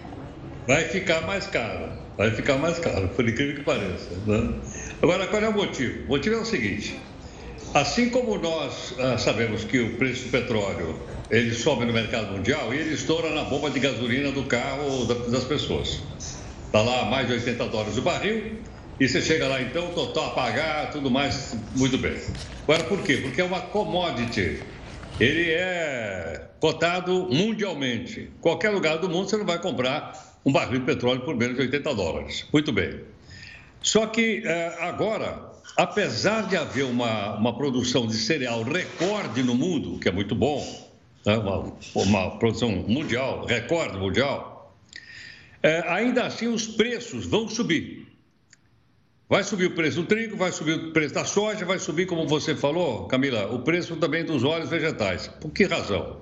Vai 0.68 0.84
ficar 0.84 1.22
mais 1.22 1.48
caro. 1.48 1.90
Vai 2.18 2.32
ficar 2.32 2.58
mais 2.58 2.80
caro, 2.80 3.08
por 3.10 3.28
incrível 3.28 3.56
que 3.56 3.64
pareça. 3.64 4.10
Né? 4.26 4.54
Agora, 5.02 5.28
qual 5.28 5.42
é 5.42 5.50
o 5.50 5.54
motivo? 5.54 6.04
O 6.06 6.08
motivo 6.10 6.36
é 6.36 6.40
o 6.40 6.46
seguinte. 6.46 7.00
Assim 7.74 8.10
como 8.10 8.38
nós 8.38 8.96
ah, 9.00 9.18
sabemos 9.18 9.64
que 9.64 9.80
o 9.80 9.96
preço 9.98 10.26
do 10.26 10.32
petróleo 10.32 11.00
ele 11.30 11.54
sobe 11.54 11.86
no 11.86 11.94
mercado 11.94 12.32
mundial 12.32 12.74
e 12.74 12.78
ele 12.78 12.94
estoura 12.94 13.30
na 13.30 13.44
bomba 13.44 13.70
de 13.70 13.80
gasolina 13.80 14.32
do 14.32 14.44
carro 14.44 15.06
das 15.06 15.44
pessoas. 15.44 16.02
Está 16.66 16.82
lá 16.82 17.06
mais 17.06 17.28
de 17.28 17.34
80 17.34 17.66
dólares 17.68 17.98
o 17.98 18.02
barril 18.02 18.58
e 19.00 19.08
você 19.08 19.22
chega 19.22 19.48
lá 19.48 19.62
então, 19.62 19.90
total 19.94 20.28
a 20.28 20.30
pagar, 20.32 20.92
tudo 20.92 21.12
mais, 21.12 21.56
muito 21.76 21.98
bem. 21.98 22.18
Agora 22.64 22.84
por 22.86 23.02
quê? 23.04 23.18
Porque 23.18 23.40
é 23.40 23.44
uma 23.44 23.62
commodity 23.62 24.60
ele 25.20 25.52
é 25.52 26.48
cotado 26.60 27.28
mundialmente. 27.32 28.30
Qualquer 28.42 28.70
lugar 28.70 28.98
do 28.98 29.10
mundo 29.10 29.30
você 29.30 29.38
não 29.38 29.46
vai 29.46 29.60
comprar 29.60 30.38
um 30.46 30.52
barril 30.52 30.80
de 30.80 30.86
petróleo 30.86 31.22
por 31.22 31.36
menos 31.36 31.56
de 31.56 31.62
80 31.62 31.96
dólares. 31.96 32.46
Muito 32.54 32.72
bem. 32.72 33.02
Só 33.82 34.06
que 34.06 34.44
é, 34.46 34.78
agora, 34.82 35.52
apesar 35.76 36.48
de 36.48 36.56
haver 36.56 36.86
uma, 36.86 37.36
uma 37.36 37.56
produção 37.56 38.08
de 38.08 38.16
cereal 38.16 38.64
recorde 38.64 39.44
no 39.44 39.56
mundo, 39.56 40.00
que 40.00 40.08
é 40.08 40.12
muito 40.12 40.36
bom, 40.36 40.64
né? 41.26 41.38
uma, 41.38 41.74
uma 41.96 42.32
produção 42.38 42.72
mundial, 42.72 43.46
recorde 43.46 43.98
mundial, 43.98 44.76
é, 45.64 45.84
ainda 45.88 46.26
assim 46.26 46.48
os 46.48 46.68
preços 46.68 47.26
vão 47.26 47.50
subir. 47.50 48.07
Vai 49.30 49.44
subir 49.44 49.66
o 49.66 49.72
preço 49.72 50.02
do 50.02 50.08
trigo, 50.08 50.38
vai 50.38 50.54
subir 50.54 50.74
o 50.74 50.92
preço 50.92 51.14
da 51.14 51.26
soja, 51.26 51.66
vai 51.66 51.78
subir, 51.80 52.06
como 52.06 52.26
você 52.26 52.56
falou, 52.56 53.08
Camila, 53.08 53.54
o 53.54 53.60
preço 53.60 53.98
também 53.98 54.24
dos 54.24 54.46
óleos 54.46 54.70
vegetais. 54.70 55.28
Por 55.28 55.52
que 55.52 55.66
razão? 55.66 56.22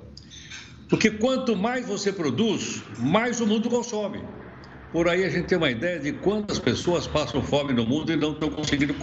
Porque 0.90 1.12
quanto 1.12 1.56
mais 1.56 1.86
você 1.86 2.12
produz, 2.12 2.82
mais 2.98 3.40
o 3.40 3.46
mundo 3.46 3.70
consome. 3.70 4.24
Por 4.92 5.08
aí 5.08 5.24
a 5.24 5.30
gente 5.30 5.46
tem 5.46 5.58
uma 5.58 5.70
ideia 5.70 6.00
de 6.00 6.14
quantas 6.14 6.58
pessoas 6.58 7.06
passam 7.06 7.44
fome 7.44 7.74
no 7.74 7.86
mundo 7.86 8.12
e 8.12 8.16
não 8.16 8.32
estão 8.32 8.50
conseguindo 8.50 8.96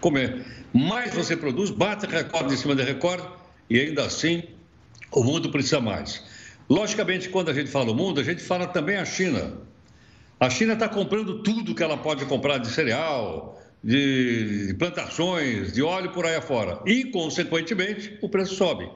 comer. 0.00 0.46
Mais 0.72 1.12
você 1.12 1.36
produz, 1.36 1.70
bate 1.70 2.06
recorde 2.06 2.54
em 2.54 2.56
cima 2.56 2.76
de 2.76 2.82
recorde 2.82 3.26
e 3.68 3.80
ainda 3.80 4.04
assim 4.04 4.44
o 5.10 5.24
mundo 5.24 5.50
precisa 5.50 5.80
mais. 5.80 6.22
Logicamente, 6.68 7.28
quando 7.28 7.48
a 7.48 7.54
gente 7.54 7.70
fala 7.70 7.90
o 7.90 7.94
mundo, 7.94 8.20
a 8.20 8.24
gente 8.24 8.42
fala 8.42 8.68
também 8.68 8.96
a 8.96 9.04
China. 9.04 9.54
A 10.38 10.50
China 10.50 10.74
está 10.74 10.86
comprando 10.86 11.42
tudo 11.42 11.74
que 11.74 11.82
ela 11.82 11.96
pode 11.96 12.26
comprar 12.26 12.58
de 12.58 12.68
cereal, 12.68 13.58
de 13.82 14.74
plantações, 14.78 15.72
de 15.72 15.82
óleo 15.82 16.10
por 16.10 16.26
aí 16.26 16.34
afora. 16.34 16.78
E, 16.84 17.04
consequentemente, 17.04 18.18
o 18.20 18.28
preço 18.28 18.54
sobe. 18.54 18.86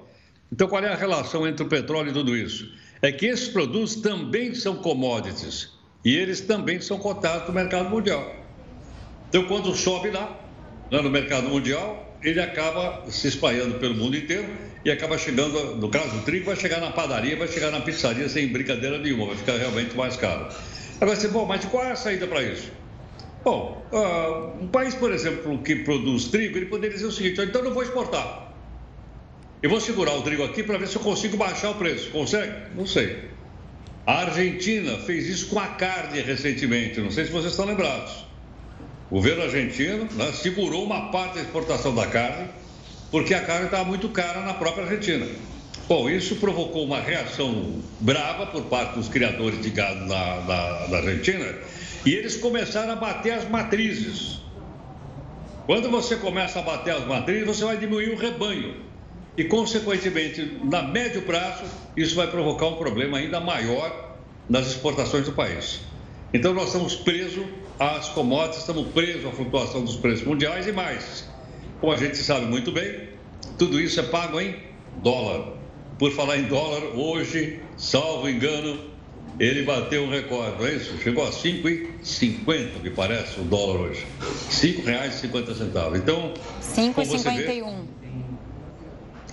Então, 0.53 0.69
qual 0.69 0.85
é 0.85 0.93
a 0.93 0.97
relação 0.97 1.49
entre 1.49 1.65
o 1.65 1.69
petróleo 1.69 2.11
e 2.11 2.13
tudo 2.13 2.37
isso? 2.37 2.71
É 3.01 3.11
que 3.11 3.25
esses 3.25 3.49
produtos 3.49 3.97
também 3.97 4.55
são 4.55 4.77
commodities 4.77 5.71
e 6.05 6.15
eles 6.15 6.43
também 6.43 6.79
são 6.81 6.99
cotados 6.99 7.49
no 7.49 7.55
mercado 7.55 7.89
mundial. 7.89 8.35
Então, 9.31 9.45
quando 9.45 9.75
sobe 9.75 10.11
lá, 10.11 10.39
no 10.91 11.09
mercado 11.09 11.49
mundial, 11.49 12.19
ele 12.23 12.41
acaba 12.41 13.11
se 13.11 13.29
espalhando 13.29 13.79
pelo 13.79 13.95
mundo 13.95 14.15
inteiro 14.15 14.47
e 14.85 14.91
acaba 14.91 15.17
chegando, 15.17 15.77
no 15.77 15.89
caso 15.89 16.11
do 16.11 16.23
trigo, 16.23 16.47
vai 16.47 16.57
chegar 16.57 16.81
na 16.81 16.91
padaria, 16.91 17.37
vai 17.37 17.49
chegar 17.49 17.71
na 17.71 17.81
pizzaria 17.81 18.29
sem 18.29 18.49
brincadeira 18.49 18.99
nenhuma, 18.99 19.29
vai 19.29 19.37
ficar 19.37 19.57
realmente 19.57 19.97
mais 19.97 20.17
caro. 20.17 20.49
Agora 21.01 21.17
você, 21.17 21.29
bom, 21.29 21.47
mas 21.47 21.65
qual 21.65 21.85
é 21.85 21.93
a 21.93 21.97
saída 21.97 22.27
para 22.27 22.43
isso? 22.43 22.71
Bom, 23.43 23.87
uh, 23.91 24.63
um 24.63 24.69
país, 24.69 24.95
por 24.95 25.11
exemplo, 25.13 25.57
que 25.63 25.77
produz 25.77 26.27
trigo, 26.27 26.59
ele 26.59 26.67
poderia 26.67 26.95
dizer 26.95 27.07
o 27.07 27.13
seguinte: 27.13 27.41
então 27.41 27.63
não 27.63 27.73
vou 27.73 27.83
exportar. 27.83 28.53
Eu 29.63 29.71
vou 29.71 29.81
segurar 29.81 30.15
o 30.15 30.23
trigo 30.23 30.43
aqui 30.43 30.63
para 30.63 30.79
ver 30.79 30.89
se 30.89 30.97
eu 30.97 31.03
consigo 31.03 31.37
baixar 31.37 31.71
o 31.71 31.75
preço. 31.75 32.11
Consegue? 32.11 32.53
Não 32.75 32.87
sei. 32.87 33.31
A 34.07 34.21
Argentina 34.23 34.99
fez 34.99 35.27
isso 35.27 35.49
com 35.49 35.59
a 35.59 35.69
carne 35.69 36.21
recentemente, 36.21 37.01
não 37.01 37.11
sei 37.11 37.27
se 37.27 37.31
vocês 37.31 37.53
estão 37.53 37.67
lembrados. 37.67 38.25
O 39.11 39.17
governo 39.17 39.43
argentino 39.43 40.09
né, 40.13 40.33
segurou 40.33 40.85
uma 40.85 41.11
parte 41.11 41.35
da 41.35 41.43
exportação 41.43 41.95
da 41.95 42.07
carne, 42.07 42.49
porque 43.11 43.35
a 43.35 43.43
carne 43.43 43.67
estava 43.67 43.85
muito 43.85 44.09
cara 44.11 44.41
na 44.41 44.55
própria 44.55 44.85
Argentina. 44.85 45.27
Bom, 45.91 46.09
isso 46.09 46.37
provocou 46.37 46.85
uma 46.85 47.01
reação 47.01 47.83
brava 47.99 48.47
por 48.47 48.63
parte 48.67 48.95
dos 48.95 49.09
criadores 49.09 49.61
de 49.61 49.71
gado 49.71 50.07
na, 50.07 50.37
na, 50.43 50.87
na 50.87 50.97
Argentina 50.99 51.53
e 52.07 52.15
eles 52.15 52.37
começaram 52.37 52.93
a 52.93 52.95
bater 52.95 53.33
as 53.33 53.51
matrizes. 53.51 54.39
Quando 55.67 55.91
você 55.91 56.15
começa 56.15 56.61
a 56.61 56.63
bater 56.63 56.95
as 56.95 57.05
matrizes, 57.09 57.45
você 57.45 57.65
vai 57.65 57.77
diminuir 57.77 58.11
o 58.11 58.17
rebanho. 58.17 58.77
E, 59.37 59.43
consequentemente, 59.43 60.61
na 60.63 60.81
médio 60.81 61.23
prazo, 61.23 61.65
isso 61.97 62.15
vai 62.15 62.29
provocar 62.29 62.69
um 62.69 62.77
problema 62.77 63.19
ainda 63.19 63.41
maior 63.41 64.17
nas 64.49 64.69
exportações 64.69 65.27
do 65.27 65.33
país. 65.33 65.81
Então, 66.33 66.55
nós 66.55 66.67
estamos 66.67 66.95
presos 66.95 67.47
às 67.81 68.09
commodities, 68.11 68.61
estamos 68.61 68.87
presos 68.93 69.27
à 69.27 69.33
flutuação 69.33 69.85
dos 69.85 69.97
preços 69.97 70.25
mundiais 70.25 70.69
e 70.69 70.73
mais. 70.73 71.29
Como 71.81 71.93
a 71.93 71.97
gente 71.97 72.17
sabe 72.17 72.47
muito 72.47 72.71
bem, 72.71 73.09
tudo 73.59 73.81
isso 73.81 73.99
é 73.99 74.05
pago 74.05 74.41
em 74.41 74.55
dólar. 75.03 75.59
Por 76.01 76.11
falar 76.13 76.39
em 76.39 76.45
dólar, 76.45 76.83
hoje, 76.97 77.61
salvo 77.77 78.27
engano, 78.27 78.81
ele 79.39 79.65
bateu 79.65 80.03
um 80.03 80.09
recorde, 80.09 80.59
não 80.59 80.67
é 80.67 80.73
isso? 80.73 80.97
Chegou 80.97 81.23
a 81.23 81.31
5,50, 81.31 82.83
me 82.83 82.89
parece, 82.89 83.39
o 83.39 83.45
dólar 83.45 83.83
hoje. 83.83 84.07
R$ 84.19 84.27
5,50. 84.49 85.99
Então. 85.99 86.33
5,51. 86.63 87.85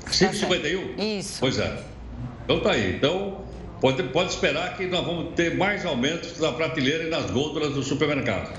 5,51? 0.08 1.20
Isso. 1.20 1.38
Pois 1.40 1.58
é. 1.58 1.82
Então 2.44 2.60
tá 2.60 2.72
aí. 2.74 2.98
Então, 2.98 3.46
pode, 3.80 4.04
pode 4.04 4.32
esperar 4.32 4.76
que 4.76 4.88
nós 4.88 5.06
vamos 5.06 5.36
ter 5.36 5.56
mais 5.56 5.86
aumentos 5.86 6.38
na 6.38 6.52
prateleira 6.52 7.06
e 7.06 7.10
nas 7.10 7.32
gôndolas 7.32 7.76
do 7.76 7.82
supermercado. 7.82 8.54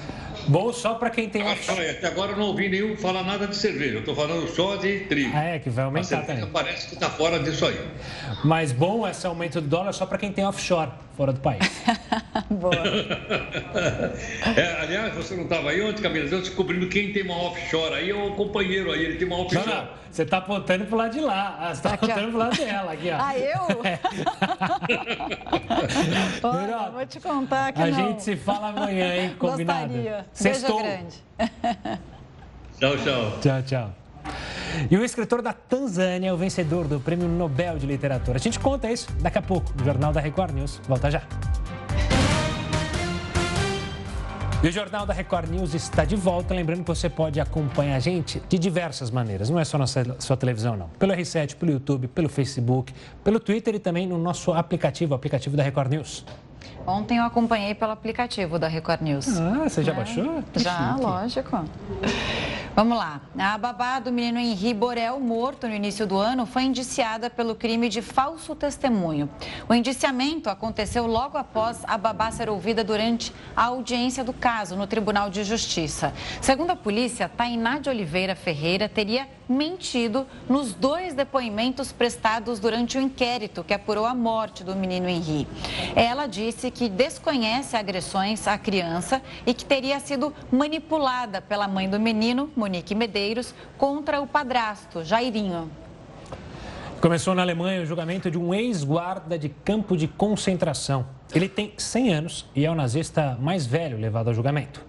Bom 0.48 0.72
só 0.72 0.94
para 0.94 1.10
quem 1.10 1.28
tem 1.28 1.42
offshore. 1.46 1.90
Até 1.90 2.06
agora 2.06 2.32
eu 2.32 2.36
não 2.36 2.46
ouvi 2.46 2.68
nenhum 2.68 2.96
falar 2.96 3.22
nada 3.22 3.46
de 3.46 3.54
cerveja. 3.54 3.94
Eu 3.94 4.00
estou 4.00 4.14
falando 4.14 4.48
só 4.48 4.76
de 4.76 5.00
trigo. 5.00 5.30
Ah, 5.34 5.44
é, 5.44 5.58
que 5.58 5.68
vai 5.68 5.84
aumentar 5.84 6.22
também. 6.22 6.46
Parece 6.46 6.88
que 6.88 6.94
está 6.94 7.10
fora 7.10 7.38
disso 7.38 7.66
aí. 7.66 7.78
Mas 8.44 8.72
bom 8.72 9.06
esse 9.06 9.26
aumento 9.26 9.60
do 9.60 9.68
dólar 9.68 9.92
só 9.92 10.06
para 10.06 10.16
quem 10.16 10.32
tem 10.32 10.46
offshore. 10.46 10.90
Fora 11.18 11.32
do 11.32 11.40
país. 11.40 11.82
Boa. 12.48 12.72
É, 14.56 14.82
aliás, 14.82 15.12
você 15.14 15.34
não 15.34 15.42
estava 15.42 15.70
aí 15.70 15.82
ontem, 15.82 16.00
Camila? 16.00 16.26
Eu 16.26 16.38
descobrindo 16.40 16.88
quem 16.88 17.12
tem 17.12 17.24
uma 17.24 17.34
offshore 17.42 17.92
aí 17.94 18.10
é 18.10 18.14
o 18.14 18.36
companheiro 18.36 18.92
aí, 18.92 19.04
ele 19.04 19.16
tem 19.16 19.26
uma 19.26 19.40
offshore. 19.40 19.66
Não, 19.66 19.74
não, 19.74 19.88
você 20.08 20.22
está 20.22 20.38
apontando 20.38 20.84
pro 20.84 20.96
lado 20.96 21.12
de 21.12 21.20
lá. 21.20 21.56
Ah, 21.58 21.74
Você 21.74 21.80
está 21.80 21.94
apontando 21.94 22.28
pro 22.28 22.38
lado 22.38 22.56
dela 22.56 22.92
aqui, 22.92 23.10
ó. 23.10 23.16
Ah, 23.20 23.36
eu? 23.36 23.66
Olha, 26.48 26.90
vou 26.90 27.04
te 27.04 27.18
contar 27.20 27.72
que 27.72 27.82
A 27.82 27.86
não. 27.88 27.94
gente 27.96 28.22
se 28.22 28.36
fala 28.36 28.68
amanhã, 28.68 29.16
hein? 29.16 29.34
Combinado. 29.36 29.88
Gostaria. 29.88 30.24
Sextou. 30.32 30.80
Beijo 30.80 30.96
grande. 30.96 31.16
Tchau, 32.78 32.96
tchau. 32.96 33.38
Tchau, 33.40 33.62
tchau. 33.62 33.92
E 34.90 34.96
o 34.96 35.04
escritor 35.04 35.42
da 35.42 35.52
Tanzânia 35.52 36.28
é 36.28 36.32
o 36.32 36.36
vencedor 36.36 36.86
do 36.86 37.00
Prêmio 37.00 37.28
Nobel 37.28 37.78
de 37.78 37.86
Literatura. 37.86 38.38
A 38.38 38.40
gente 38.40 38.58
conta 38.58 38.90
isso 38.90 39.08
daqui 39.20 39.38
a 39.38 39.42
pouco 39.42 39.72
no 39.76 39.84
Jornal 39.84 40.12
da 40.12 40.20
Record 40.20 40.54
News. 40.54 40.80
Volta 40.86 41.10
já. 41.10 41.22
E 44.60 44.66
o 44.66 44.72
Jornal 44.72 45.06
da 45.06 45.14
Record 45.14 45.48
News 45.50 45.72
está 45.72 46.04
de 46.04 46.16
volta. 46.16 46.52
Lembrando 46.52 46.80
que 46.80 46.88
você 46.88 47.08
pode 47.08 47.38
acompanhar 47.38 47.94
a 47.94 48.00
gente 48.00 48.42
de 48.48 48.58
diversas 48.58 49.08
maneiras. 49.08 49.48
Não 49.48 49.58
é 49.60 49.64
só 49.64 49.78
na 49.78 49.86
sua 49.86 50.36
televisão, 50.36 50.76
não. 50.76 50.88
Pelo 50.98 51.12
R7, 51.12 51.54
pelo 51.54 51.70
YouTube, 51.70 52.08
pelo 52.08 52.28
Facebook, 52.28 52.92
pelo 53.22 53.38
Twitter 53.38 53.76
e 53.76 53.78
também 53.78 54.04
no 54.04 54.18
nosso 54.18 54.52
aplicativo, 54.52 55.12
o 55.12 55.14
aplicativo 55.14 55.56
da 55.56 55.62
Record 55.62 55.92
News. 55.92 56.24
Ontem 56.86 57.18
eu 57.18 57.24
acompanhei 57.24 57.74
pelo 57.74 57.92
aplicativo 57.92 58.58
da 58.58 58.66
Record 58.68 59.02
News. 59.02 59.38
Ah, 59.38 59.68
você 59.68 59.82
já 59.82 59.92
É, 59.92 59.94
baixou? 59.94 60.42
Que 60.52 60.58
Já, 60.60 60.92
chique. 60.92 61.00
lógico. 61.02 61.64
Vamos 62.74 62.96
lá. 62.96 63.20
A 63.36 63.58
babá 63.58 63.98
do 63.98 64.12
menino 64.12 64.38
Henri 64.38 64.72
Borel, 64.72 65.18
morto 65.18 65.66
no 65.66 65.74
início 65.74 66.06
do 66.06 66.16
ano, 66.16 66.46
foi 66.46 66.62
indiciada 66.62 67.28
pelo 67.28 67.54
crime 67.56 67.88
de 67.88 68.00
falso 68.00 68.54
testemunho. 68.54 69.28
O 69.68 69.74
indiciamento 69.74 70.48
aconteceu 70.48 71.04
logo 71.06 71.36
após 71.36 71.80
a 71.84 71.98
babá 71.98 72.30
ser 72.30 72.48
ouvida 72.48 72.84
durante 72.84 73.32
a 73.56 73.64
audiência 73.64 74.22
do 74.22 74.32
caso 74.32 74.76
no 74.76 74.86
Tribunal 74.86 75.28
de 75.28 75.42
Justiça. 75.42 76.12
Segundo 76.40 76.70
a 76.70 76.76
polícia, 76.76 77.28
Tainá 77.28 77.78
de 77.80 77.88
Oliveira 77.90 78.36
Ferreira 78.36 78.88
teria 78.88 79.26
mentido 79.48 80.26
nos 80.48 80.72
dois 80.74 81.14
depoimentos 81.14 81.90
prestados 81.90 82.60
durante 82.60 82.96
o 82.98 83.00
inquérito 83.00 83.64
que 83.64 83.72
apurou 83.74 84.04
a 84.04 84.14
morte 84.14 84.62
do 84.62 84.76
menino 84.76 85.08
Henri. 85.08 85.48
Ela 85.96 86.26
disse 86.26 86.47
que 86.70 86.88
desconhece 86.88 87.76
agressões 87.76 88.46
à 88.46 88.56
criança 88.56 89.22
e 89.46 89.52
que 89.52 89.64
teria 89.64 90.00
sido 90.00 90.32
manipulada 90.50 91.40
pela 91.40 91.68
mãe 91.68 91.88
do 91.88 91.98
menino, 92.00 92.50
Monique 92.56 92.94
Medeiros, 92.94 93.54
contra 93.76 94.20
o 94.20 94.26
padrasto, 94.26 95.04
Jairinho. 95.04 95.70
Começou 97.00 97.34
na 97.34 97.42
Alemanha 97.42 97.82
o 97.82 97.86
julgamento 97.86 98.30
de 98.30 98.36
um 98.36 98.52
ex-guarda 98.52 99.38
de 99.38 99.48
campo 99.48 99.96
de 99.96 100.08
concentração. 100.08 101.06
Ele 101.32 101.48
tem 101.48 101.72
100 101.76 102.14
anos 102.14 102.46
e 102.56 102.64
é 102.64 102.70
o 102.70 102.74
nazista 102.74 103.38
mais 103.40 103.66
velho 103.66 103.98
levado 103.98 104.28
ao 104.28 104.34
julgamento. 104.34 104.84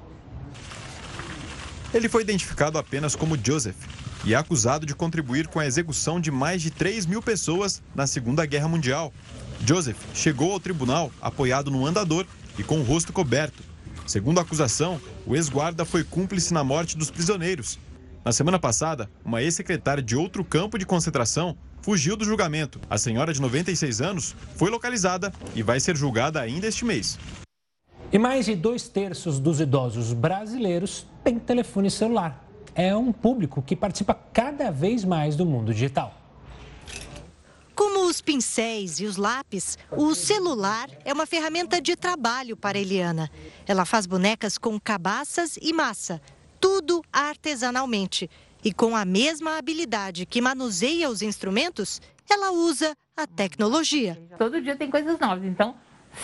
Ele 1.93 2.07
foi 2.07 2.21
identificado 2.21 2.77
apenas 2.77 3.15
como 3.15 3.37
Joseph 3.37 3.77
e 4.25 4.33
é 4.33 4.37
acusado 4.37 4.85
de 4.85 4.93
contribuir 4.93 5.47
com 5.47 5.59
a 5.59 5.65
execução 5.65 6.19
de 6.19 6.31
mais 6.31 6.61
de 6.61 6.71
3 6.71 7.05
mil 7.05 7.21
pessoas 7.21 7.81
na 7.95 8.05
Segunda 8.05 8.45
Guerra 8.45 8.67
Mundial. 8.67 9.13
Joseph 9.65 9.97
chegou 10.13 10.51
ao 10.51 10.59
tribunal 10.59 11.11
apoiado 11.21 11.69
no 11.69 11.85
andador 11.85 12.25
e 12.57 12.63
com 12.63 12.79
o 12.79 12.83
rosto 12.83 13.13
coberto. 13.13 13.63
Segundo 14.05 14.39
a 14.39 14.41
acusação, 14.41 14.99
o 15.25 15.35
ex-guarda 15.35 15.85
foi 15.85 16.03
cúmplice 16.03 16.53
na 16.53 16.63
morte 16.63 16.97
dos 16.97 17.11
prisioneiros. 17.11 17.77
Na 18.25 18.31
semana 18.31 18.59
passada, 18.59 19.09
uma 19.23 19.41
ex-secretária 19.41 20.03
de 20.03 20.15
outro 20.15 20.43
campo 20.43 20.77
de 20.77 20.85
concentração 20.85 21.55
fugiu 21.81 22.17
do 22.17 22.25
julgamento. 22.25 22.79
A 22.89 22.97
senhora 22.97 23.33
de 23.33 23.41
96 23.41 24.01
anos 24.01 24.35
foi 24.55 24.69
localizada 24.69 25.31
e 25.55 25.63
vai 25.63 25.79
ser 25.79 25.95
julgada 25.95 26.41
ainda 26.41 26.67
este 26.67 26.83
mês. 26.83 27.17
E 28.11 28.17
mais 28.17 28.45
de 28.45 28.55
dois 28.55 28.87
terços 28.87 29.39
dos 29.39 29.61
idosos 29.61 30.13
brasileiros 30.13 31.05
têm 31.23 31.37
telefone 31.37 31.91
celular. 31.91 32.43
É 32.73 32.95
um 32.95 33.11
público 33.11 33.61
que 33.61 33.75
participa 33.75 34.13
cada 34.13 34.71
vez 34.71 35.05
mais 35.05 35.35
do 35.35 35.45
mundo 35.45 35.73
digital. 35.73 36.18
Como 37.79 38.07
os 38.07 38.19
pincéis 38.19 38.99
e 38.99 39.05
os 39.05 39.15
lápis, 39.15 39.77
o 39.89 40.13
celular 40.13 40.89
é 41.05 41.13
uma 41.13 41.25
ferramenta 41.25 41.81
de 41.81 41.95
trabalho 41.95 42.57
para 42.57 42.77
Eliana. 42.77 43.31
Ela 43.65 43.85
faz 43.85 44.05
bonecas 44.05 44.57
com 44.57 44.77
cabaças 44.77 45.57
e 45.61 45.71
massa, 45.71 46.21
tudo 46.59 47.01
artesanalmente. 47.09 48.29
E 48.65 48.73
com 48.73 48.97
a 48.97 49.05
mesma 49.05 49.57
habilidade 49.57 50.25
que 50.25 50.41
manuseia 50.41 51.09
os 51.09 51.21
instrumentos, 51.21 52.01
ela 52.29 52.51
usa 52.51 52.93
a 53.15 53.25
tecnologia. 53.25 54.21
Todo 54.37 54.61
dia 54.61 54.75
tem 54.75 54.91
coisas 54.91 55.17
novas, 55.17 55.45
então 55.45 55.73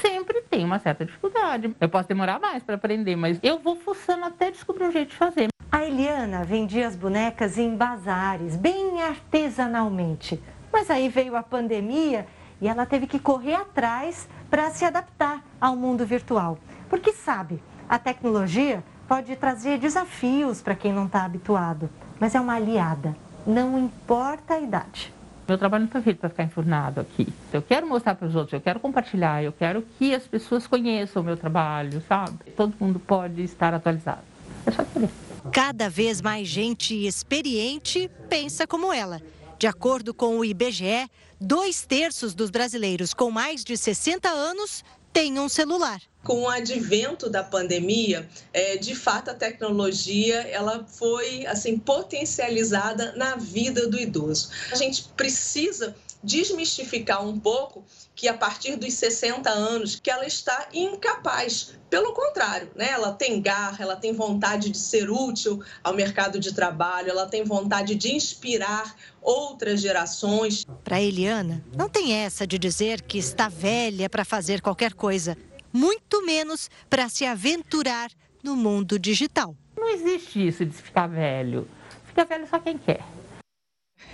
sempre 0.01 0.41
tem 0.41 0.65
uma 0.65 0.79
certa 0.79 1.05
dificuldade. 1.05 1.73
Eu 1.79 1.87
posso 1.87 2.09
demorar 2.09 2.37
mais 2.37 2.63
para 2.63 2.75
aprender, 2.75 3.15
mas 3.15 3.39
eu 3.41 3.59
vou 3.59 3.77
fuçando 3.77 4.25
até 4.25 4.51
descobrir 4.51 4.83
um 4.83 4.91
jeito 4.91 5.11
de 5.11 5.15
fazer. 5.15 5.47
A 5.71 5.85
Eliana 5.85 6.43
vendia 6.43 6.85
as 6.85 6.97
bonecas 6.97 7.57
em 7.57 7.77
bazares, 7.77 8.57
bem 8.57 9.01
artesanalmente. 9.01 10.37
Mas 10.75 10.91
aí 10.91 11.07
veio 11.07 11.37
a 11.37 11.41
pandemia 11.41 12.27
e 12.59 12.67
ela 12.67 12.85
teve 12.85 13.07
que 13.07 13.17
correr 13.17 13.55
atrás 13.55 14.27
para 14.49 14.69
se 14.71 14.83
adaptar 14.83 15.41
ao 15.59 15.73
mundo 15.73 16.05
virtual. 16.05 16.59
Porque 16.89 17.13
sabe, 17.13 17.63
a 17.87 17.97
tecnologia 17.97 18.83
pode 19.07 19.33
trazer 19.37 19.79
desafios 19.79 20.61
para 20.61 20.75
quem 20.75 20.91
não 20.91 21.05
está 21.05 21.23
habituado, 21.23 21.89
mas 22.19 22.35
é 22.35 22.41
uma 22.41 22.55
aliada, 22.55 23.15
não 23.47 23.79
importa 23.79 24.55
a 24.55 24.59
idade. 24.59 25.13
Meu 25.47 25.57
trabalho 25.57 25.85
não 25.85 25.91
foi 25.91 26.01
feito 26.01 26.19
para 26.19 26.29
ficar 26.29 26.43
enfurnado 26.43 26.99
aqui. 26.99 27.29
Eu 27.53 27.61
quero 27.61 27.87
mostrar 27.87 28.13
para 28.13 28.27
os 28.27 28.35
outros, 28.35 28.51
eu 28.51 28.59
quero 28.59 28.81
compartilhar, 28.81 29.41
eu 29.41 29.53
quero 29.53 29.81
que 29.97 30.13
as 30.13 30.27
pessoas 30.27 30.67
conheçam 30.67 31.21
o 31.21 31.25
meu 31.25 31.37
trabalho, 31.37 32.03
sabe? 32.05 32.51
Todo 32.51 32.73
mundo 32.77 32.99
pode 32.99 33.41
estar 33.43 33.73
atualizado. 33.73 34.23
É 34.65 34.71
só 34.71 34.83
querer. 34.83 35.09
Cada 35.53 35.89
vez 35.89 36.21
mais 36.21 36.47
gente 36.47 37.05
experiente 37.05 38.09
pensa 38.27 38.67
como 38.67 38.91
ela. 38.91 39.21
De 39.57 39.67
acordo 39.67 40.13
com 40.13 40.37
o 40.37 40.45
IBGE, 40.45 41.09
dois 41.39 41.85
terços 41.85 42.33
dos 42.33 42.49
brasileiros 42.49 43.13
com 43.13 43.31
mais 43.31 43.63
de 43.63 43.77
60 43.77 44.27
anos 44.29 44.83
têm 45.13 45.39
um 45.39 45.47
celular. 45.47 46.01
Com 46.23 46.41
o 46.41 46.49
advento 46.49 47.29
da 47.29 47.41
pandemia, 47.41 48.27
é, 48.51 48.75
de 48.75 48.93
fato 48.93 49.29
a 49.29 49.33
tecnologia 49.33 50.41
ela 50.41 50.83
foi 50.85 51.45
assim 51.45 51.77
potencializada 51.77 53.13
na 53.15 53.37
vida 53.37 53.87
do 53.87 53.97
idoso. 53.97 54.49
A 54.71 54.75
gente 54.75 55.03
precisa 55.15 55.95
desmistificar 56.25 57.25
um 57.25 57.39
pouco 57.39 57.85
que 58.15 58.27
a 58.27 58.33
partir 58.33 58.75
dos 58.75 58.93
60 58.93 59.49
anos 59.49 59.99
que 59.99 60.09
ela 60.09 60.25
está 60.25 60.67
incapaz. 60.73 61.75
Pelo 61.89 62.13
contrário, 62.13 62.69
né? 62.75 62.89
ela 62.89 63.13
tem 63.13 63.39
garra, 63.41 63.77
ela 63.79 63.95
tem 63.95 64.11
vontade 64.11 64.69
de 64.69 64.77
ser 64.77 65.09
útil 65.09 65.63
ao 65.83 65.93
mercado 65.93 66.39
de 66.39 66.53
trabalho, 66.53 67.09
ela 67.09 67.27
tem 67.27 67.43
vontade 67.43 67.93
de 67.95 68.13
inspirar 68.13 68.95
outras 69.21 69.79
gerações. 69.79 70.65
Para 70.83 71.01
Eliana, 71.01 71.63
não 71.75 71.87
tem 71.87 72.13
essa 72.13 72.47
de 72.47 72.57
dizer 72.57 73.01
que 73.01 73.17
está 73.17 73.47
velha 73.47 74.09
para 74.09 74.25
fazer 74.25 74.61
qualquer 74.61 74.93
coisa, 74.93 75.37
muito 75.71 76.25
menos 76.25 76.69
para 76.89 77.07
se 77.07 77.25
aventurar 77.25 78.09
no 78.43 78.55
mundo 78.55 78.97
digital. 78.97 79.55
Não 79.77 79.89
existe 79.89 80.47
isso 80.47 80.65
de 80.65 80.73
ficar 80.73 81.07
velho. 81.07 81.67
Fica 82.07 82.25
velho 82.25 82.47
só 82.47 82.59
quem 82.59 82.77
quer. 82.77 83.03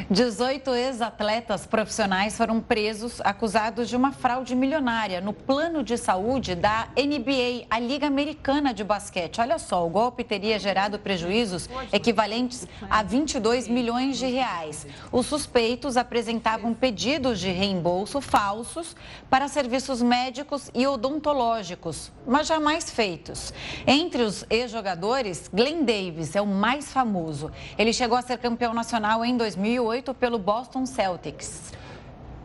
18 0.09 0.73
ex-atletas 0.73 1.65
profissionais 1.65 2.37
foram 2.37 2.61
presos 2.61 3.19
acusados 3.25 3.89
de 3.89 3.95
uma 3.97 4.13
fraude 4.13 4.55
milionária 4.55 5.19
no 5.19 5.33
plano 5.33 5.83
de 5.83 5.97
saúde 5.97 6.55
da 6.55 6.87
NBA, 6.95 7.65
a 7.69 7.77
Liga 7.77 8.07
Americana 8.07 8.73
de 8.73 8.85
Basquete. 8.85 9.41
Olha 9.41 9.59
só, 9.59 9.85
o 9.85 9.89
golpe 9.89 10.23
teria 10.23 10.57
gerado 10.57 10.97
prejuízos 10.97 11.69
equivalentes 11.91 12.65
a 12.89 13.03
22 13.03 13.67
milhões 13.67 14.17
de 14.17 14.27
reais. 14.27 14.87
Os 15.11 15.25
suspeitos 15.25 15.97
apresentavam 15.97 16.73
pedidos 16.73 17.37
de 17.37 17.49
reembolso 17.49 18.21
falsos 18.21 18.95
para 19.29 19.49
serviços 19.49 20.01
médicos 20.01 20.71
e 20.73 20.87
odontológicos, 20.87 22.13
mas 22.25 22.47
jamais 22.47 22.89
feitos. 22.89 23.53
Entre 23.85 24.21
os 24.23 24.45
ex-jogadores, 24.49 25.49
Glenn 25.53 25.83
Davis 25.83 26.33
é 26.33 26.41
o 26.41 26.47
mais 26.47 26.93
famoso. 26.93 27.51
Ele 27.77 27.91
chegou 27.91 28.17
a 28.17 28.21
ser 28.21 28.37
campeão 28.37 28.73
nacional 28.73 29.25
em 29.25 29.35
2008 29.35 29.96
pelo 30.13 30.37
Boston 30.37 30.85
Celtics. 30.85 31.73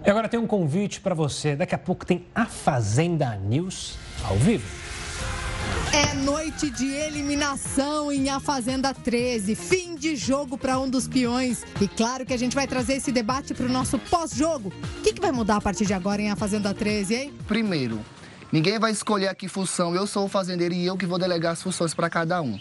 E 0.04 0.10
agora 0.10 0.28
tem 0.28 0.38
um 0.38 0.46
convite 0.46 1.00
para 1.00 1.14
você. 1.14 1.54
Daqui 1.54 1.74
a 1.74 1.78
pouco 1.78 2.04
tem 2.04 2.26
a 2.34 2.46
Fazenda 2.46 3.36
News 3.36 3.96
ao 4.24 4.36
vivo. 4.36 4.66
É 5.92 6.14
noite 6.14 6.70
de 6.70 6.90
eliminação 6.90 8.10
em 8.10 8.28
A 8.30 8.40
Fazenda 8.40 8.92
13. 8.92 9.54
Fim 9.54 9.94
de 9.94 10.16
jogo 10.16 10.58
para 10.58 10.78
um 10.78 10.88
dos 10.88 11.06
peões. 11.06 11.64
E 11.80 11.86
claro 11.86 12.26
que 12.26 12.32
a 12.32 12.36
gente 12.36 12.54
vai 12.54 12.66
trazer 12.66 12.94
esse 12.94 13.12
debate 13.12 13.54
para 13.54 13.66
o 13.66 13.68
nosso 13.68 13.98
pós-jogo. 13.98 14.72
O 14.98 15.02
que, 15.02 15.12
que 15.12 15.20
vai 15.20 15.30
mudar 15.30 15.56
a 15.56 15.60
partir 15.60 15.86
de 15.86 15.94
agora 15.94 16.20
em 16.20 16.30
A 16.30 16.36
Fazenda 16.36 16.74
13, 16.74 17.14
hein? 17.14 17.34
Primeiro, 17.46 18.00
ninguém 18.50 18.78
vai 18.78 18.90
escolher 18.90 19.28
aqui 19.28 19.48
função. 19.48 19.94
Eu 19.94 20.06
sou 20.06 20.24
o 20.24 20.28
fazendeiro 20.28 20.74
e 20.74 20.84
eu 20.84 20.96
que 20.96 21.06
vou 21.06 21.18
delegar 21.18 21.52
as 21.52 21.62
funções 21.62 21.94
para 21.94 22.10
cada 22.10 22.40
um. 22.42 22.58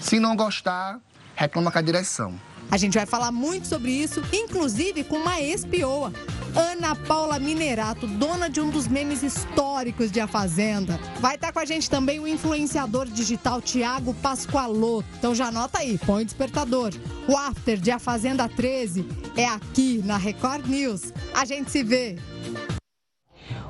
Se 0.00 0.18
não 0.18 0.36
gostar, 0.36 1.00
reclama 1.34 1.70
com 1.70 1.78
a 1.78 1.82
direção. 1.82 2.38
A 2.70 2.76
gente 2.76 2.94
vai 2.94 3.06
falar 3.06 3.30
muito 3.30 3.66
sobre 3.66 3.90
isso, 3.90 4.22
inclusive 4.32 5.04
com 5.04 5.16
uma 5.16 5.40
ex-pioa. 5.40 6.12
Ana 6.56 6.94
Paula 6.94 7.38
Minerato, 7.38 8.06
dona 8.06 8.48
de 8.48 8.60
um 8.60 8.70
dos 8.70 8.86
memes 8.86 9.22
históricos 9.22 10.10
de 10.10 10.20
A 10.20 10.26
Fazenda. 10.26 10.98
Vai 11.20 11.34
estar 11.34 11.52
com 11.52 11.58
a 11.58 11.64
gente 11.64 11.90
também 11.90 12.20
o 12.20 12.28
influenciador 12.28 13.06
digital 13.06 13.60
Tiago 13.60 14.14
Pascoaloto. 14.14 15.08
Então 15.18 15.34
já 15.34 15.46
anota 15.46 15.78
aí, 15.78 15.98
põe 15.98 16.22
o 16.22 16.24
despertador. 16.24 16.92
O 17.26 17.36
after 17.36 17.76
de 17.76 17.90
A 17.90 17.98
Fazenda 17.98 18.48
13 18.48 19.04
é 19.36 19.46
aqui 19.46 20.00
na 20.04 20.16
Record 20.16 20.66
News. 20.66 21.12
A 21.34 21.44
gente 21.44 21.70
se 21.70 21.82
vê. 21.82 22.16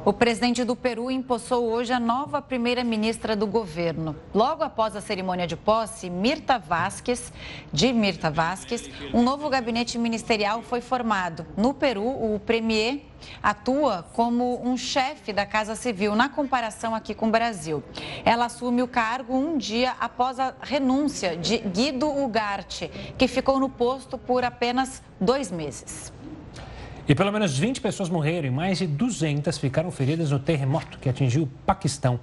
O 0.04 0.12
presidente 0.12 0.64
do 0.64 0.76
Peru 0.76 1.10
empossou 1.10 1.64
hoje 1.64 1.92
a 1.92 1.98
nova 1.98 2.42
primeira-ministra 2.42 3.34
do 3.34 3.46
governo. 3.46 4.14
Logo 4.34 4.62
após 4.62 4.94
a 4.94 5.00
cerimônia 5.00 5.46
de 5.46 5.56
posse, 5.56 6.10
Mirta 6.10 6.58
Vasquez, 6.58 7.32
de 7.72 7.92
Mirta 7.92 8.30
Vasquez, 8.30 8.90
um 9.14 9.22
novo 9.22 9.48
gabinete 9.48 9.98
ministerial 9.98 10.62
foi 10.62 10.82
formado. 10.82 11.46
No 11.56 11.72
Peru, 11.72 12.06
o 12.06 12.38
premier 12.38 13.02
atua 13.42 14.04
como 14.12 14.60
um 14.62 14.76
chefe 14.76 15.32
da 15.32 15.46
Casa 15.46 15.74
Civil, 15.74 16.14
na 16.14 16.28
comparação 16.28 16.94
aqui 16.94 17.14
com 17.14 17.28
o 17.28 17.30
Brasil. 17.30 17.82
Ela 18.24 18.44
assume 18.44 18.82
o 18.82 18.88
cargo 18.88 19.34
um 19.34 19.56
dia 19.56 19.94
após 19.98 20.38
a 20.38 20.54
renúncia 20.60 21.36
de 21.36 21.58
Guido 21.58 22.08
Ugarte, 22.08 22.90
que 23.16 23.26
ficou 23.26 23.58
no 23.58 23.70
posto 23.70 24.18
por 24.18 24.44
apenas 24.44 25.02
dois 25.20 25.50
meses. 25.50 26.12
E 27.06 27.14
pelo 27.14 27.30
menos 27.30 27.58
20 27.58 27.82
pessoas 27.82 28.08
morreram 28.08 28.48
e 28.48 28.50
mais 28.50 28.78
de 28.78 28.86
200 28.86 29.58
ficaram 29.58 29.90
feridas 29.90 30.30
no 30.30 30.38
terremoto 30.38 30.98
que 30.98 31.06
atingiu 31.06 31.42
o 31.42 31.46
Paquistão. 31.66 32.18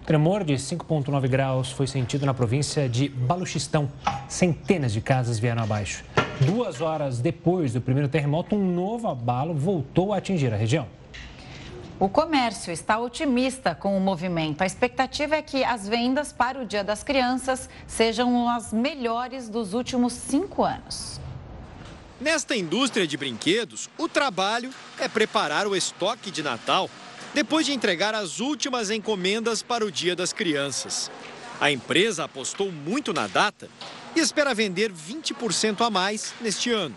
O 0.00 0.06
tremor 0.06 0.42
de 0.42 0.54
5,9 0.54 1.28
graus 1.28 1.70
foi 1.70 1.86
sentido 1.86 2.24
na 2.24 2.32
província 2.32 2.88
de 2.88 3.10
Baluchistão. 3.10 3.90
Centenas 4.28 4.94
de 4.94 5.02
casas 5.02 5.38
vieram 5.38 5.62
abaixo. 5.62 6.02
Duas 6.46 6.80
horas 6.80 7.20
depois 7.20 7.74
do 7.74 7.80
primeiro 7.82 8.08
terremoto, 8.08 8.56
um 8.56 8.74
novo 8.74 9.06
abalo 9.06 9.52
voltou 9.52 10.14
a 10.14 10.16
atingir 10.16 10.52
a 10.52 10.56
região. 10.56 10.86
O 12.00 12.08
comércio 12.08 12.72
está 12.72 12.98
otimista 12.98 13.74
com 13.74 13.94
o 13.96 14.00
movimento. 14.00 14.62
A 14.62 14.66
expectativa 14.66 15.36
é 15.36 15.42
que 15.42 15.62
as 15.62 15.86
vendas 15.86 16.32
para 16.32 16.58
o 16.58 16.64
Dia 16.64 16.82
das 16.82 17.04
Crianças 17.04 17.68
sejam 17.86 18.48
as 18.48 18.72
melhores 18.72 19.50
dos 19.50 19.74
últimos 19.74 20.14
cinco 20.14 20.64
anos. 20.64 21.21
Nesta 22.22 22.54
indústria 22.54 23.04
de 23.04 23.16
brinquedos, 23.16 23.90
o 23.98 24.08
trabalho 24.08 24.70
é 24.96 25.08
preparar 25.08 25.66
o 25.66 25.74
estoque 25.74 26.30
de 26.30 26.40
Natal 26.40 26.88
depois 27.34 27.66
de 27.66 27.72
entregar 27.72 28.14
as 28.14 28.38
últimas 28.38 28.90
encomendas 28.90 29.60
para 29.60 29.84
o 29.84 29.90
Dia 29.90 30.14
das 30.14 30.32
Crianças. 30.32 31.10
A 31.60 31.72
empresa 31.72 32.22
apostou 32.22 32.70
muito 32.70 33.12
na 33.12 33.26
data 33.26 33.68
e 34.14 34.20
espera 34.20 34.54
vender 34.54 34.92
20% 34.92 35.84
a 35.84 35.90
mais 35.90 36.32
neste 36.40 36.70
ano. 36.70 36.94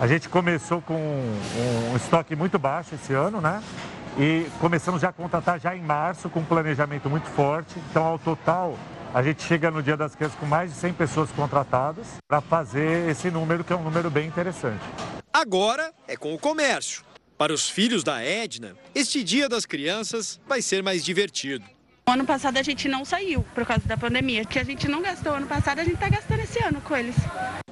A 0.00 0.08
gente 0.08 0.28
começou 0.28 0.82
com 0.82 0.96
um 1.92 1.96
estoque 1.96 2.34
muito 2.34 2.58
baixo 2.58 2.96
esse 2.96 3.12
ano, 3.12 3.40
né? 3.40 3.62
E 4.18 4.44
começamos 4.58 5.00
já 5.00 5.10
a 5.10 5.12
contratar 5.12 5.60
já 5.60 5.76
em 5.76 5.82
março 5.82 6.28
com 6.28 6.40
um 6.40 6.44
planejamento 6.44 7.08
muito 7.08 7.28
forte. 7.28 7.76
Então, 7.90 8.02
ao 8.04 8.18
total, 8.18 8.76
a 9.14 9.22
gente 9.22 9.44
chega 9.44 9.70
no 9.70 9.80
Dia 9.80 9.96
das 9.96 10.16
Crianças 10.16 10.36
com 10.36 10.44
mais 10.44 10.72
de 10.72 10.76
100 10.76 10.94
pessoas 10.94 11.30
contratadas 11.30 12.16
para 12.26 12.40
fazer 12.40 13.08
esse 13.08 13.30
número, 13.30 13.62
que 13.62 13.72
é 13.72 13.76
um 13.76 13.82
número 13.84 14.10
bem 14.10 14.26
interessante. 14.26 14.82
Agora 15.32 15.92
é 16.08 16.16
com 16.16 16.34
o 16.34 16.38
comércio. 16.38 17.04
Para 17.38 17.52
os 17.52 17.70
filhos 17.70 18.02
da 18.02 18.20
Edna, 18.20 18.74
este 18.92 19.22
Dia 19.22 19.48
das 19.48 19.64
Crianças 19.64 20.40
vai 20.48 20.60
ser 20.60 20.82
mais 20.82 21.04
divertido. 21.04 21.64
Ano 22.06 22.24
passado 22.24 22.56
a 22.56 22.62
gente 22.62 22.88
não 22.88 23.04
saiu 23.04 23.44
por 23.54 23.64
causa 23.64 23.86
da 23.86 23.96
pandemia, 23.96 24.44
que 24.44 24.58
a 24.58 24.64
gente 24.64 24.88
não 24.88 25.00
gastou 25.00 25.32
ano 25.32 25.46
passado, 25.46 25.78
a 25.78 25.84
gente 25.84 25.94
está 25.94 26.08
gastando 26.08 26.40
esse 26.40 26.62
ano 26.64 26.80
com 26.80 26.96
eles. 26.96 27.14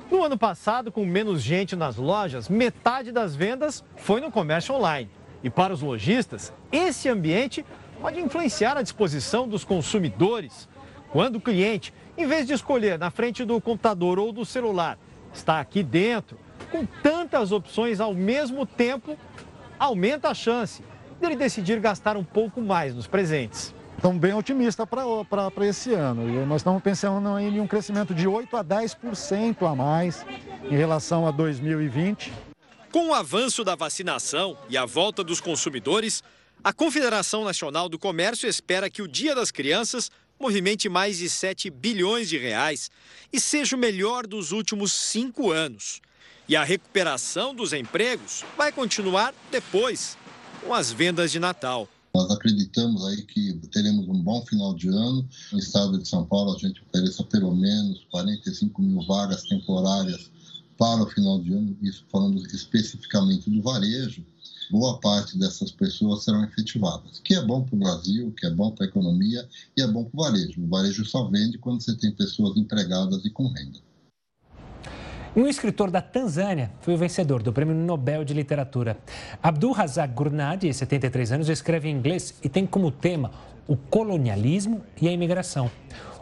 No 0.08 0.22
ano 0.22 0.38
passado, 0.38 0.92
com 0.92 1.04
menos 1.04 1.42
gente 1.42 1.74
nas 1.74 1.96
lojas, 1.96 2.48
metade 2.48 3.10
das 3.10 3.34
vendas 3.34 3.82
foi 3.96 4.20
no 4.20 4.30
comércio 4.30 4.76
online. 4.76 5.10
E 5.42 5.50
para 5.50 5.74
os 5.74 5.82
lojistas, 5.82 6.52
esse 6.70 7.08
ambiente 7.08 7.66
pode 8.00 8.20
influenciar 8.20 8.76
a 8.76 8.82
disposição 8.82 9.48
dos 9.48 9.64
consumidores 9.64 10.68
quando 11.12 11.36
o 11.36 11.40
cliente, 11.40 11.92
em 12.16 12.26
vez 12.26 12.46
de 12.46 12.54
escolher 12.54 12.98
na 12.98 13.10
frente 13.10 13.44
do 13.44 13.60
computador 13.60 14.18
ou 14.18 14.32
do 14.32 14.44
celular, 14.46 14.98
está 15.32 15.60
aqui 15.60 15.82
dentro, 15.82 16.38
com 16.70 16.86
tantas 16.86 17.52
opções 17.52 18.00
ao 18.00 18.14
mesmo 18.14 18.64
tempo, 18.64 19.16
aumenta 19.78 20.30
a 20.30 20.34
chance 20.34 20.82
dele 21.20 21.36
decidir 21.36 21.78
gastar 21.78 22.16
um 22.16 22.24
pouco 22.24 22.62
mais 22.62 22.94
nos 22.94 23.06
presentes. 23.06 23.74
Estamos 23.94 24.18
bem 24.18 24.32
otimistas 24.32 24.86
para 24.88 25.66
esse 25.66 25.92
ano. 25.92 26.28
E 26.28 26.46
nós 26.46 26.62
estamos 26.62 26.82
pensando 26.82 27.38
em 27.38 27.60
um 27.60 27.66
crescimento 27.66 28.12
de 28.14 28.26
8 28.26 28.56
a 28.56 28.64
10% 28.64 29.70
a 29.70 29.76
mais 29.76 30.26
em 30.64 30.76
relação 30.76 31.26
a 31.26 31.30
2020. 31.30 32.32
Com 32.90 33.10
o 33.10 33.14
avanço 33.14 33.62
da 33.62 33.76
vacinação 33.76 34.56
e 34.68 34.76
a 34.76 34.84
volta 34.84 35.22
dos 35.22 35.40
consumidores, 35.40 36.22
a 36.64 36.72
Confederação 36.72 37.44
Nacional 37.44 37.88
do 37.88 37.98
Comércio 37.98 38.48
espera 38.48 38.88
que 38.88 39.02
o 39.02 39.08
Dia 39.08 39.34
das 39.34 39.50
Crianças 39.50 40.10
movimente 40.42 40.88
mais 40.88 41.18
de 41.18 41.30
7 41.30 41.70
bilhões 41.70 42.28
de 42.28 42.36
reais 42.36 42.90
e 43.32 43.38
seja 43.38 43.76
o 43.76 43.78
melhor 43.78 44.26
dos 44.26 44.50
últimos 44.50 44.92
cinco 44.92 45.52
anos. 45.52 46.00
E 46.48 46.56
a 46.56 46.64
recuperação 46.64 47.54
dos 47.54 47.72
empregos 47.72 48.44
vai 48.56 48.72
continuar 48.72 49.32
depois, 49.52 50.18
com 50.60 50.74
as 50.74 50.90
vendas 50.90 51.30
de 51.30 51.38
Natal. 51.38 51.88
Nós 52.12 52.28
acreditamos 52.28 53.06
aí 53.06 53.22
que 53.22 53.54
teremos 53.70 54.08
um 54.08 54.20
bom 54.20 54.44
final 54.44 54.74
de 54.74 54.88
ano. 54.88 55.26
No 55.52 55.58
estado 55.60 55.96
de 55.96 56.08
São 56.08 56.26
Paulo, 56.26 56.56
a 56.56 56.58
gente 56.58 56.82
ofereça 56.82 57.22
pelo 57.22 57.54
menos 57.54 58.04
45 58.10 58.82
mil 58.82 59.00
vagas 59.06 59.44
temporárias 59.44 60.28
para 60.76 61.04
o 61.04 61.06
final 61.08 61.38
de 61.38 61.52
ano, 61.52 61.76
isso 61.80 62.04
falando 62.10 62.44
especificamente 62.48 63.48
do 63.48 63.62
varejo 63.62 64.24
boa 64.72 64.98
parte 64.98 65.38
dessas 65.38 65.70
pessoas 65.70 66.24
serão 66.24 66.42
efetivadas, 66.42 67.20
que 67.22 67.34
é 67.34 67.44
bom 67.44 67.62
para 67.62 67.76
o 67.76 67.78
Brasil, 67.78 68.32
que 68.34 68.46
é 68.46 68.50
bom 68.50 68.70
para 68.70 68.86
a 68.86 68.88
economia 68.88 69.46
e 69.76 69.82
é 69.82 69.86
bom 69.86 70.04
para 70.04 70.18
o 70.18 70.24
varejo. 70.24 70.64
O 70.64 70.66
varejo 70.66 71.04
só 71.04 71.28
vende 71.28 71.58
quando 71.58 71.82
você 71.82 71.94
tem 71.94 72.10
pessoas 72.10 72.56
empregadas 72.56 73.22
e 73.22 73.30
com 73.30 73.48
renda. 73.48 73.78
Um 75.36 75.46
escritor 75.46 75.90
da 75.90 76.00
Tanzânia 76.00 76.70
foi 76.80 76.94
o 76.94 76.98
vencedor 76.98 77.42
do 77.42 77.52
Prêmio 77.52 77.74
Nobel 77.74 78.24
de 78.24 78.32
Literatura. 78.32 78.98
Abdul 79.42 79.72
Razak 79.72 80.14
Gurnadi, 80.14 80.68
de 80.68 80.74
73 80.74 81.32
anos, 81.32 81.48
escreve 81.50 81.90
em 81.90 81.96
inglês 81.96 82.34
e 82.42 82.48
tem 82.48 82.66
como 82.66 82.90
tema 82.90 83.30
o 83.68 83.76
colonialismo 83.76 84.82
e 85.00 85.06
a 85.06 85.12
imigração. 85.12 85.70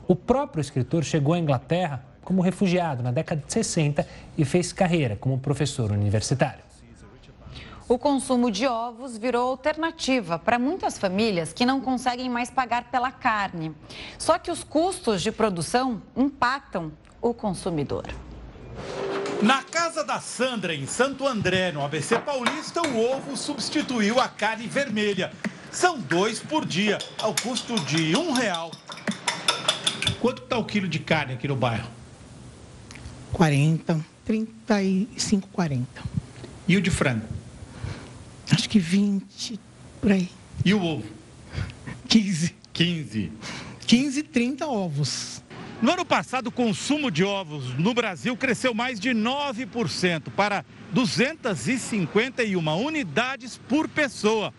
O 0.09 0.17
próprio 0.17 0.61
escritor 0.61 1.05
chegou 1.05 1.35
à 1.35 1.39
Inglaterra 1.39 2.05
como 2.25 2.43
refugiado 2.43 3.03
na 3.03 3.13
década 3.13 3.43
de 3.47 3.53
60 3.53 4.07
e 4.37 4.45
fez 4.45 4.73
carreira 4.73 5.17
como 5.17 5.39
professor 5.39 5.93
universitário. 5.93 6.70
O 7.91 7.99
consumo 7.99 8.53
de 8.53 8.69
ovos 8.69 9.19
virou 9.19 9.49
alternativa 9.49 10.39
para 10.39 10.61
muitas 10.61 10.97
famílias 10.97 11.53
que 11.53 11.67
não 11.67 11.81
conseguem 11.81 12.31
mais 12.31 12.49
pagar 12.49 12.85
pela 12.85 13.11
carne. 13.11 13.75
Só 14.17 14.39
que 14.39 14.49
os 14.49 14.63
custos 14.63 15.21
de 15.21 15.33
produção 15.33 16.01
impactam 16.17 16.93
o 17.21 17.35
consumidor. 17.35 18.05
Na 19.43 19.65
casa 19.65 20.05
da 20.05 20.21
Sandra, 20.21 20.73
em 20.73 20.87
Santo 20.87 21.27
André, 21.27 21.73
no 21.73 21.85
ABC 21.85 22.17
Paulista, 22.21 22.81
o 22.81 23.11
ovo 23.11 23.37
substituiu 23.37 24.21
a 24.21 24.29
carne 24.29 24.69
vermelha. 24.69 25.33
São 25.73 25.99
dois 25.99 26.39
por 26.39 26.65
dia, 26.65 26.97
ao 27.19 27.35
custo 27.35 27.75
de 27.81 28.17
um 28.17 28.31
real. 28.31 28.71
Quanto 30.21 30.45
está 30.45 30.57
o 30.57 30.65
quilo 30.65 30.87
de 30.87 31.01
carne 31.01 31.35
aqui 31.35 31.49
no 31.49 31.57
bairro? 31.57 31.91
40, 33.33 33.99
35, 34.25 35.49
40. 35.49 36.05
E 36.69 36.77
o 36.77 36.81
de 36.81 36.89
frango? 36.89 37.40
Acho 38.51 38.69
que 38.69 38.79
20, 38.79 39.59
por 40.01 40.13
aí. 40.13 40.29
E 40.65 40.73
o 40.75 40.83
ovo? 40.83 41.05
15. 42.09 42.55
15. 42.73 43.33
15, 43.87 44.23
30 44.23 44.67
ovos. 44.67 45.43
No 45.83 45.93
ano 45.93 46.05
passado, 46.05 46.49
o 46.49 46.53
consumo 46.53 47.11
de 47.11 47.25
ovos 47.25 47.75
no 47.79 47.95
Brasil 47.95 48.37
cresceu 48.37 48.75
mais 48.75 49.01
de 49.01 49.11
9% 49.11 50.31
para 50.37 50.65
251 50.93 52.85
unidades 52.85 53.59
por 53.69 53.89
pessoa. 53.89 54.53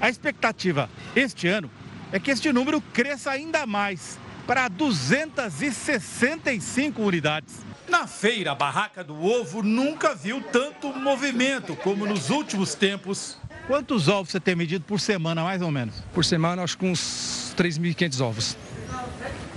A 0.00 0.08
expectativa 0.08 0.90
este 1.14 1.46
ano 1.46 1.70
é 2.10 2.18
que 2.18 2.30
este 2.30 2.50
número 2.52 2.80
cresça 2.92 3.30
ainda 3.30 3.66
mais, 3.66 4.18
para 4.46 4.68
265 4.68 7.02
unidades. 7.02 7.54
Na 7.88 8.06
feira, 8.06 8.52
a 8.52 8.54
barraca 8.54 9.04
do 9.04 9.22
ovo 9.22 9.62
nunca 9.62 10.14
viu 10.14 10.40
tanto 10.40 10.88
movimento 10.92 11.76
como 11.76 12.06
nos 12.06 12.30
últimos 12.30 12.74
tempos. 12.74 13.36
Quantos 13.66 14.08
ovos 14.08 14.30
você 14.30 14.40
tem 14.40 14.56
medido 14.56 14.84
por 14.84 15.00
semana, 15.00 15.42
mais 15.42 15.60
ou 15.62 15.70
menos? 15.70 15.94
Por 16.12 16.24
semana, 16.24 16.62
acho 16.62 16.76
que 16.78 16.86
uns 16.86 17.54
3.500 17.56 18.20
ovos. 18.20 18.56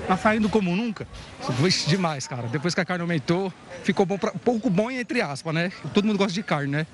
Tá 0.08 0.16
saindo 0.16 0.50
como 0.50 0.76
nunca? 0.76 1.08
Foi 1.42 1.70
demais, 1.88 2.28
cara. 2.28 2.48
Depois 2.48 2.74
que 2.74 2.80
a 2.80 2.86
carne 2.86 3.02
aumentou, 3.02 3.52
ficou 3.84 4.06
bom 4.06 4.18
pra, 4.18 4.32
pouco 4.32 4.70
bom 4.70 4.90
entre 4.90 5.22
aspas, 5.22 5.54
né? 5.54 5.72
Todo 5.94 6.06
mundo 6.06 6.18
gosta 6.18 6.34
de 6.34 6.44
carne, 6.44 6.72
né? 6.72 6.88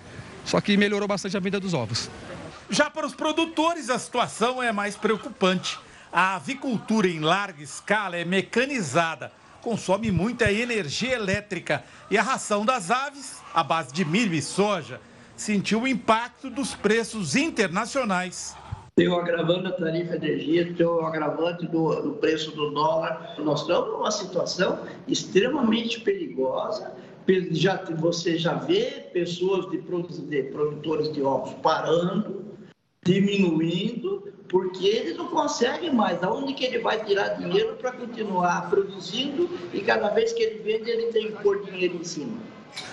Só 0.46 0.60
que 0.60 0.76
melhorou 0.78 1.08
bastante 1.08 1.38
a 1.38 1.40
venda 1.40 1.60
dos 1.60 1.74
ovos. 1.74 2.10
Já 2.70 2.90
para 2.90 3.06
os 3.06 3.14
produtores, 3.14 3.90
a 3.90 4.00
situação 4.00 4.62
é 4.62 4.72
mais 4.72 4.96
preocupante. 4.96 5.80
A 6.12 6.36
avicultura 6.36 7.08
em 7.08 7.20
larga 7.20 7.62
escala 7.62 8.18
é 8.18 8.26
mecanizada 8.26 9.32
consome 9.64 10.12
muita 10.12 10.52
energia 10.52 11.16
elétrica 11.16 11.84
e 12.12 12.18
a 12.18 12.22
ração 12.22 12.66
das 12.66 12.92
aves, 12.92 13.42
à 13.54 13.64
base 13.64 13.94
de 13.94 14.04
milho 14.04 14.36
e 14.36 14.42
soja, 14.42 15.00
sentiu 15.38 15.84
o 15.84 15.88
impacto 15.88 16.50
dos 16.50 16.76
preços 16.76 17.36
internacionais. 17.36 18.56
Tem 18.96 19.08
o 19.08 19.16
agravante 19.16 19.64
da 19.64 19.72
tarifa 19.72 20.20
de 20.20 20.28
energia, 20.28 20.74
tem 20.76 20.86
o 20.86 21.00
agravante 21.00 21.66
do, 21.66 22.02
do 22.02 22.12
preço 22.16 22.52
do 22.52 22.72
dólar. 22.72 23.36
Nós 23.40 23.62
estamos 23.62 23.94
numa 23.94 24.12
situação 24.12 24.80
extremamente 25.08 26.02
perigosa. 26.02 26.94
Já, 27.52 27.82
você 27.98 28.38
já 28.38 28.56
vê 28.56 29.08
pessoas 29.14 29.72
de, 29.72 29.78
produtores 29.78 31.12
de 31.14 31.24
ovos 31.24 31.54
parando, 31.64 32.44
diminuindo, 33.04 34.33
porque 34.54 34.86
eles 34.86 35.18
não 35.18 35.30
conseguem 35.30 35.92
mais. 35.92 36.22
Aonde 36.22 36.54
que 36.54 36.64
ele 36.64 36.78
vai 36.78 37.04
tirar 37.04 37.30
dinheiro 37.30 37.74
para 37.74 37.92
continuar 37.92 38.70
produzindo 38.70 39.50
e 39.74 39.82
cada 39.82 40.10
vez 40.10 40.32
que 40.32 40.44
ele 40.44 40.60
vende, 40.60 40.92
ele 40.92 41.12
tem 41.12 41.32
que 41.32 41.42
pôr 41.42 41.66
dinheiro 41.66 41.96
em 41.96 42.04
cima. 42.04 42.38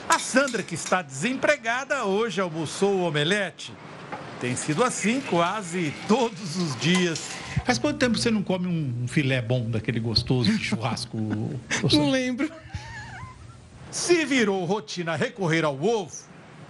A 0.09 0.19
Sandra, 0.19 0.63
que 0.63 0.75
está 0.75 1.03
desempregada, 1.03 2.07
hoje 2.07 2.41
almoçou 2.41 2.95
o 2.95 3.03
omelete. 3.03 3.75
Tem 4.41 4.57
sido 4.57 4.83
assim 4.83 5.21
quase 5.21 5.93
todos 6.09 6.57
os 6.57 6.75
dias. 6.81 7.29
Faz 7.67 7.79
quanto 7.79 7.99
tempo 7.99 8.17
você 8.17 8.31
não 8.31 8.43
come 8.43 8.67
um 8.67 9.07
filé 9.07 9.43
bom 9.43 9.69
daquele 9.69 10.01
gostoso 10.01 10.51
de 10.51 10.65
churrasco? 10.65 11.19
não 11.93 12.11
lembro. 12.11 12.51
Se 13.91 14.25
virou 14.25 14.65
rotina 14.65 15.15
recorrer 15.15 15.67
ao 15.67 15.79
ovo, 15.79 16.11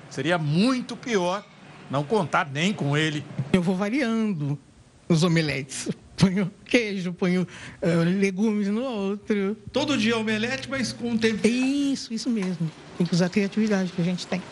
seria 0.09 0.37
muito 0.37 0.97
pior 0.97 1.45
não 1.89 2.03
contar 2.03 2.51
nem 2.51 2.73
com 2.73 2.97
ele. 2.97 3.25
Eu 3.53 3.63
vou 3.63 3.77
variando 3.77 4.59
os 5.11 5.23
omeletes. 5.23 5.89
Ponho 6.17 6.51
queijo, 6.67 7.15
ponho 7.15 7.47
uh, 7.83 8.21
legumes 8.21 8.69
no 8.69 8.83
outro. 8.83 9.57
Todo 9.73 9.97
dia 9.97 10.19
omelete, 10.19 10.69
mas 10.69 10.93
com 10.93 11.17
tempo. 11.17 11.47
Isso, 11.47 12.13
isso 12.13 12.29
mesmo. 12.29 12.71
Tem 12.99 13.07
que 13.07 13.15
usar 13.15 13.25
a 13.25 13.29
criatividade 13.31 13.91
que 13.91 14.03
a 14.03 14.05
gente 14.05 14.27
tem. 14.27 14.43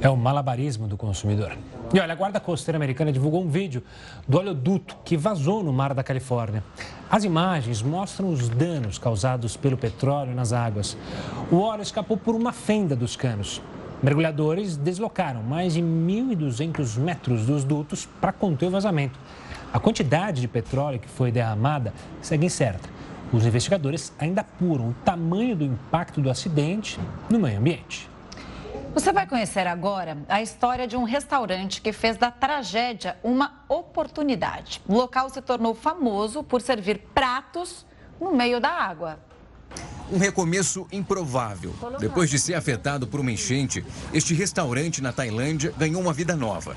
É 0.00 0.08
o 0.08 0.16
malabarismo 0.16 0.88
do 0.88 0.96
consumidor. 0.96 1.58
E 1.92 2.00
olha, 2.00 2.12
a 2.12 2.16
Guarda 2.16 2.40
Costeira 2.40 2.78
Americana 2.78 3.12
divulgou 3.12 3.44
um 3.44 3.50
vídeo 3.50 3.82
do 4.26 4.38
oleoduto 4.38 4.96
que 5.04 5.14
vazou 5.14 5.62
no 5.62 5.74
mar 5.74 5.92
da 5.92 6.02
Califórnia. 6.02 6.64
As 7.10 7.22
imagens 7.22 7.82
mostram 7.82 8.30
os 8.30 8.48
danos 8.48 8.96
causados 8.96 9.58
pelo 9.58 9.76
petróleo 9.76 10.34
nas 10.34 10.54
águas. 10.54 10.96
O 11.50 11.56
óleo 11.56 11.82
escapou 11.82 12.16
por 12.16 12.34
uma 12.34 12.50
fenda 12.50 12.96
dos 12.96 13.14
canos. 13.14 13.60
Mergulhadores 14.02 14.76
deslocaram 14.76 15.44
mais 15.44 15.74
de 15.74 15.80
1.200 15.80 16.98
metros 16.98 17.46
dos 17.46 17.62
dutos 17.62 18.04
para 18.20 18.32
conter 18.32 18.66
o 18.66 18.70
vazamento. 18.70 19.16
A 19.72 19.78
quantidade 19.78 20.40
de 20.40 20.48
petróleo 20.48 20.98
que 20.98 21.08
foi 21.08 21.30
derramada 21.30 21.94
segue 22.20 22.46
incerta. 22.46 22.88
Os 23.32 23.46
investigadores 23.46 24.12
ainda 24.18 24.40
apuram 24.40 24.88
o 24.88 24.94
tamanho 25.04 25.54
do 25.54 25.64
impacto 25.64 26.20
do 26.20 26.28
acidente 26.28 26.98
no 27.30 27.38
meio 27.38 27.58
ambiente. 27.58 28.10
Você 28.92 29.12
vai 29.12 29.26
conhecer 29.26 29.66
agora 29.66 30.18
a 30.28 30.42
história 30.42 30.86
de 30.86 30.96
um 30.96 31.04
restaurante 31.04 31.80
que 31.80 31.92
fez 31.92 32.16
da 32.16 32.30
tragédia 32.30 33.16
uma 33.22 33.62
oportunidade. 33.68 34.82
O 34.86 34.94
local 34.94 35.30
se 35.30 35.40
tornou 35.40 35.74
famoso 35.74 36.42
por 36.42 36.60
servir 36.60 36.98
pratos 37.14 37.86
no 38.20 38.34
meio 38.34 38.60
da 38.60 38.68
água. 38.68 39.18
Um 40.10 40.18
recomeço 40.18 40.86
improvável. 40.92 41.74
Depois 41.98 42.28
de 42.28 42.38
ser 42.38 42.54
afetado 42.54 43.06
por 43.06 43.20
uma 43.20 43.32
enchente, 43.32 43.84
este 44.12 44.34
restaurante 44.34 45.00
na 45.00 45.12
Tailândia 45.12 45.72
ganhou 45.78 46.02
uma 46.02 46.12
vida 46.12 46.36
nova. 46.36 46.76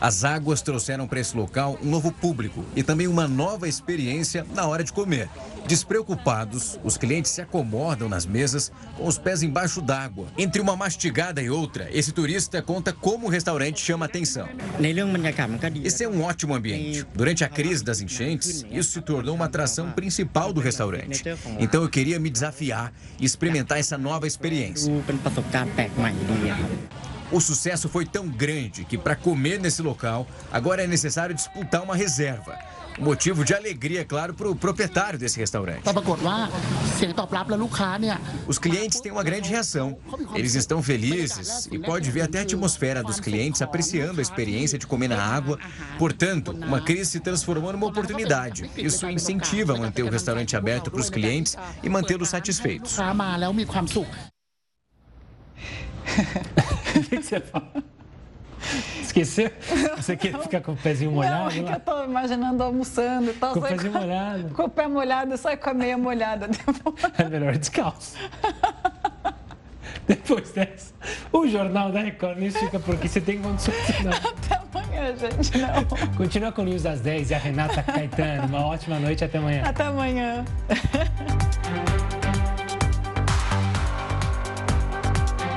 As 0.00 0.24
águas 0.24 0.62
trouxeram 0.62 1.06
para 1.06 1.20
esse 1.20 1.36
local 1.36 1.78
um 1.80 1.88
novo 1.88 2.10
público 2.10 2.64
e 2.74 2.82
também 2.82 3.06
uma 3.06 3.28
nova 3.28 3.68
experiência 3.68 4.44
na 4.52 4.66
hora 4.66 4.82
de 4.82 4.92
comer. 4.92 5.28
Despreocupados, 5.66 6.78
os 6.82 6.96
clientes 6.96 7.30
se 7.30 7.40
acomodam 7.40 8.08
nas 8.08 8.26
mesas 8.26 8.72
com 8.96 9.06
os 9.06 9.18
pés 9.18 9.42
embaixo 9.42 9.80
d'água. 9.80 10.26
Entre 10.36 10.60
uma 10.60 10.76
mastigada 10.76 11.40
e 11.40 11.48
outra, 11.48 11.88
esse 11.92 12.12
turista 12.12 12.60
conta 12.60 12.92
como 12.92 13.26
o 13.26 13.30
restaurante 13.30 13.80
chama 13.80 14.06
atenção. 14.06 14.48
Esse 15.84 16.04
é 16.04 16.08
um 16.08 16.22
ótimo 16.22 16.54
ambiente. 16.54 17.06
Durante 17.14 17.44
a 17.44 17.48
crise 17.48 17.82
das 17.82 18.00
enchentes, 18.00 18.64
isso 18.70 18.92
se 18.92 19.00
tornou 19.00 19.34
uma 19.34 19.46
atração 19.46 19.90
principal 19.92 20.52
do 20.52 20.60
restaurante. 20.60 21.24
Então 21.58 21.82
eu 21.82 21.88
queria 21.88 22.18
me 22.18 22.28
desafiar 22.28 22.92
e 23.18 23.24
experimentar 23.24 23.78
essa 23.78 23.96
nova 23.96 24.26
experiência. 24.26 24.92
O 27.30 27.40
sucesso 27.40 27.88
foi 27.88 28.04
tão 28.04 28.28
grande 28.28 28.84
que, 28.84 28.98
para 28.98 29.16
comer 29.16 29.58
nesse 29.58 29.80
local, 29.80 30.26
agora 30.52 30.84
é 30.84 30.86
necessário 30.86 31.34
disputar 31.34 31.82
uma 31.82 31.96
reserva. 31.96 32.58
Motivo 32.98 33.44
de 33.44 33.54
alegria, 33.54 34.04
claro, 34.04 34.34
para 34.34 34.48
o 34.48 34.54
proprietário 34.54 35.18
desse 35.18 35.38
restaurante. 35.38 35.82
Os 38.46 38.58
clientes 38.58 39.00
têm 39.00 39.12
uma 39.12 39.22
grande 39.22 39.48
reação. 39.48 39.98
Eles 40.34 40.54
estão 40.54 40.82
felizes 40.82 41.68
e 41.70 41.78
pode 41.78 42.10
ver 42.10 42.22
até 42.22 42.40
a 42.40 42.42
atmosfera 42.42 43.02
dos 43.02 43.18
clientes 43.18 43.62
apreciando 43.62 44.20
a 44.20 44.22
experiência 44.22 44.78
de 44.78 44.86
comer 44.86 45.08
na 45.08 45.22
água. 45.22 45.58
Portanto, 45.98 46.52
uma 46.52 46.80
crise 46.80 47.12
se 47.12 47.20
transformou 47.20 47.72
numa 47.72 47.86
oportunidade. 47.86 48.70
Isso 48.76 49.08
incentiva 49.08 49.74
a 49.74 49.78
manter 49.78 50.02
o 50.02 50.10
restaurante 50.10 50.56
aberto 50.56 50.90
para 50.90 51.00
os 51.00 51.10
clientes 51.10 51.56
e 51.82 51.88
mantê-los 51.88 52.28
satisfeitos. 52.28 52.92
O 56.94 57.04
que, 57.04 57.16
que 57.16 57.22
você 57.22 57.40
fala? 57.40 57.72
Esqueceu? 59.00 59.50
Você 59.96 60.16
quer 60.16 60.38
ficar 60.38 60.60
com 60.60 60.72
o 60.72 60.76
pezinho 60.76 61.12
molhado? 61.12 61.44
Não, 61.44 61.48
é 61.48 61.62
que 61.64 61.72
eu 61.72 61.80
tô 61.80 62.04
imaginando 62.04 62.62
almoçando 62.62 63.30
e 63.30 63.34
tal. 63.34 63.52
Com 63.52 63.60
o 63.60 63.62
pezinho 63.62 63.92
com, 63.92 63.98
molhado. 63.98 64.54
Com 64.54 64.62
o 64.62 64.68
pé 64.68 64.86
molhado 64.86 65.36
sai 65.36 65.56
com 65.56 65.70
a 65.70 65.74
meia 65.74 65.98
molhada. 65.98 66.48
É 67.18 67.24
melhor 67.28 67.56
descalço. 67.56 68.16
Depois 70.06 70.50
dessa, 70.50 70.92
o 71.32 71.46
Jornal 71.46 71.92
da 71.92 72.00
Record 72.00 72.38
News 72.38 72.56
fica 72.56 72.78
por 72.80 72.94
aqui. 72.94 73.08
Você 73.08 73.20
tem 73.20 73.40
condições 73.40 73.76
não. 74.02 74.12
Até 74.12 74.60
amanhã, 74.72 75.16
gente. 75.16 75.58
Não. 75.58 76.16
Continua 76.16 76.52
com 76.52 76.62
o 76.62 76.64
News 76.64 76.82
das 76.82 77.00
10 77.00 77.30
e 77.30 77.34
a 77.34 77.38
Renata 77.38 77.82
Caetano. 77.82 78.46
Uma 78.46 78.66
ótima 78.66 78.98
noite. 78.98 79.24
Até 79.24 79.38
amanhã. 79.38 79.62
Até 79.64 79.84
amanhã. 79.84 80.44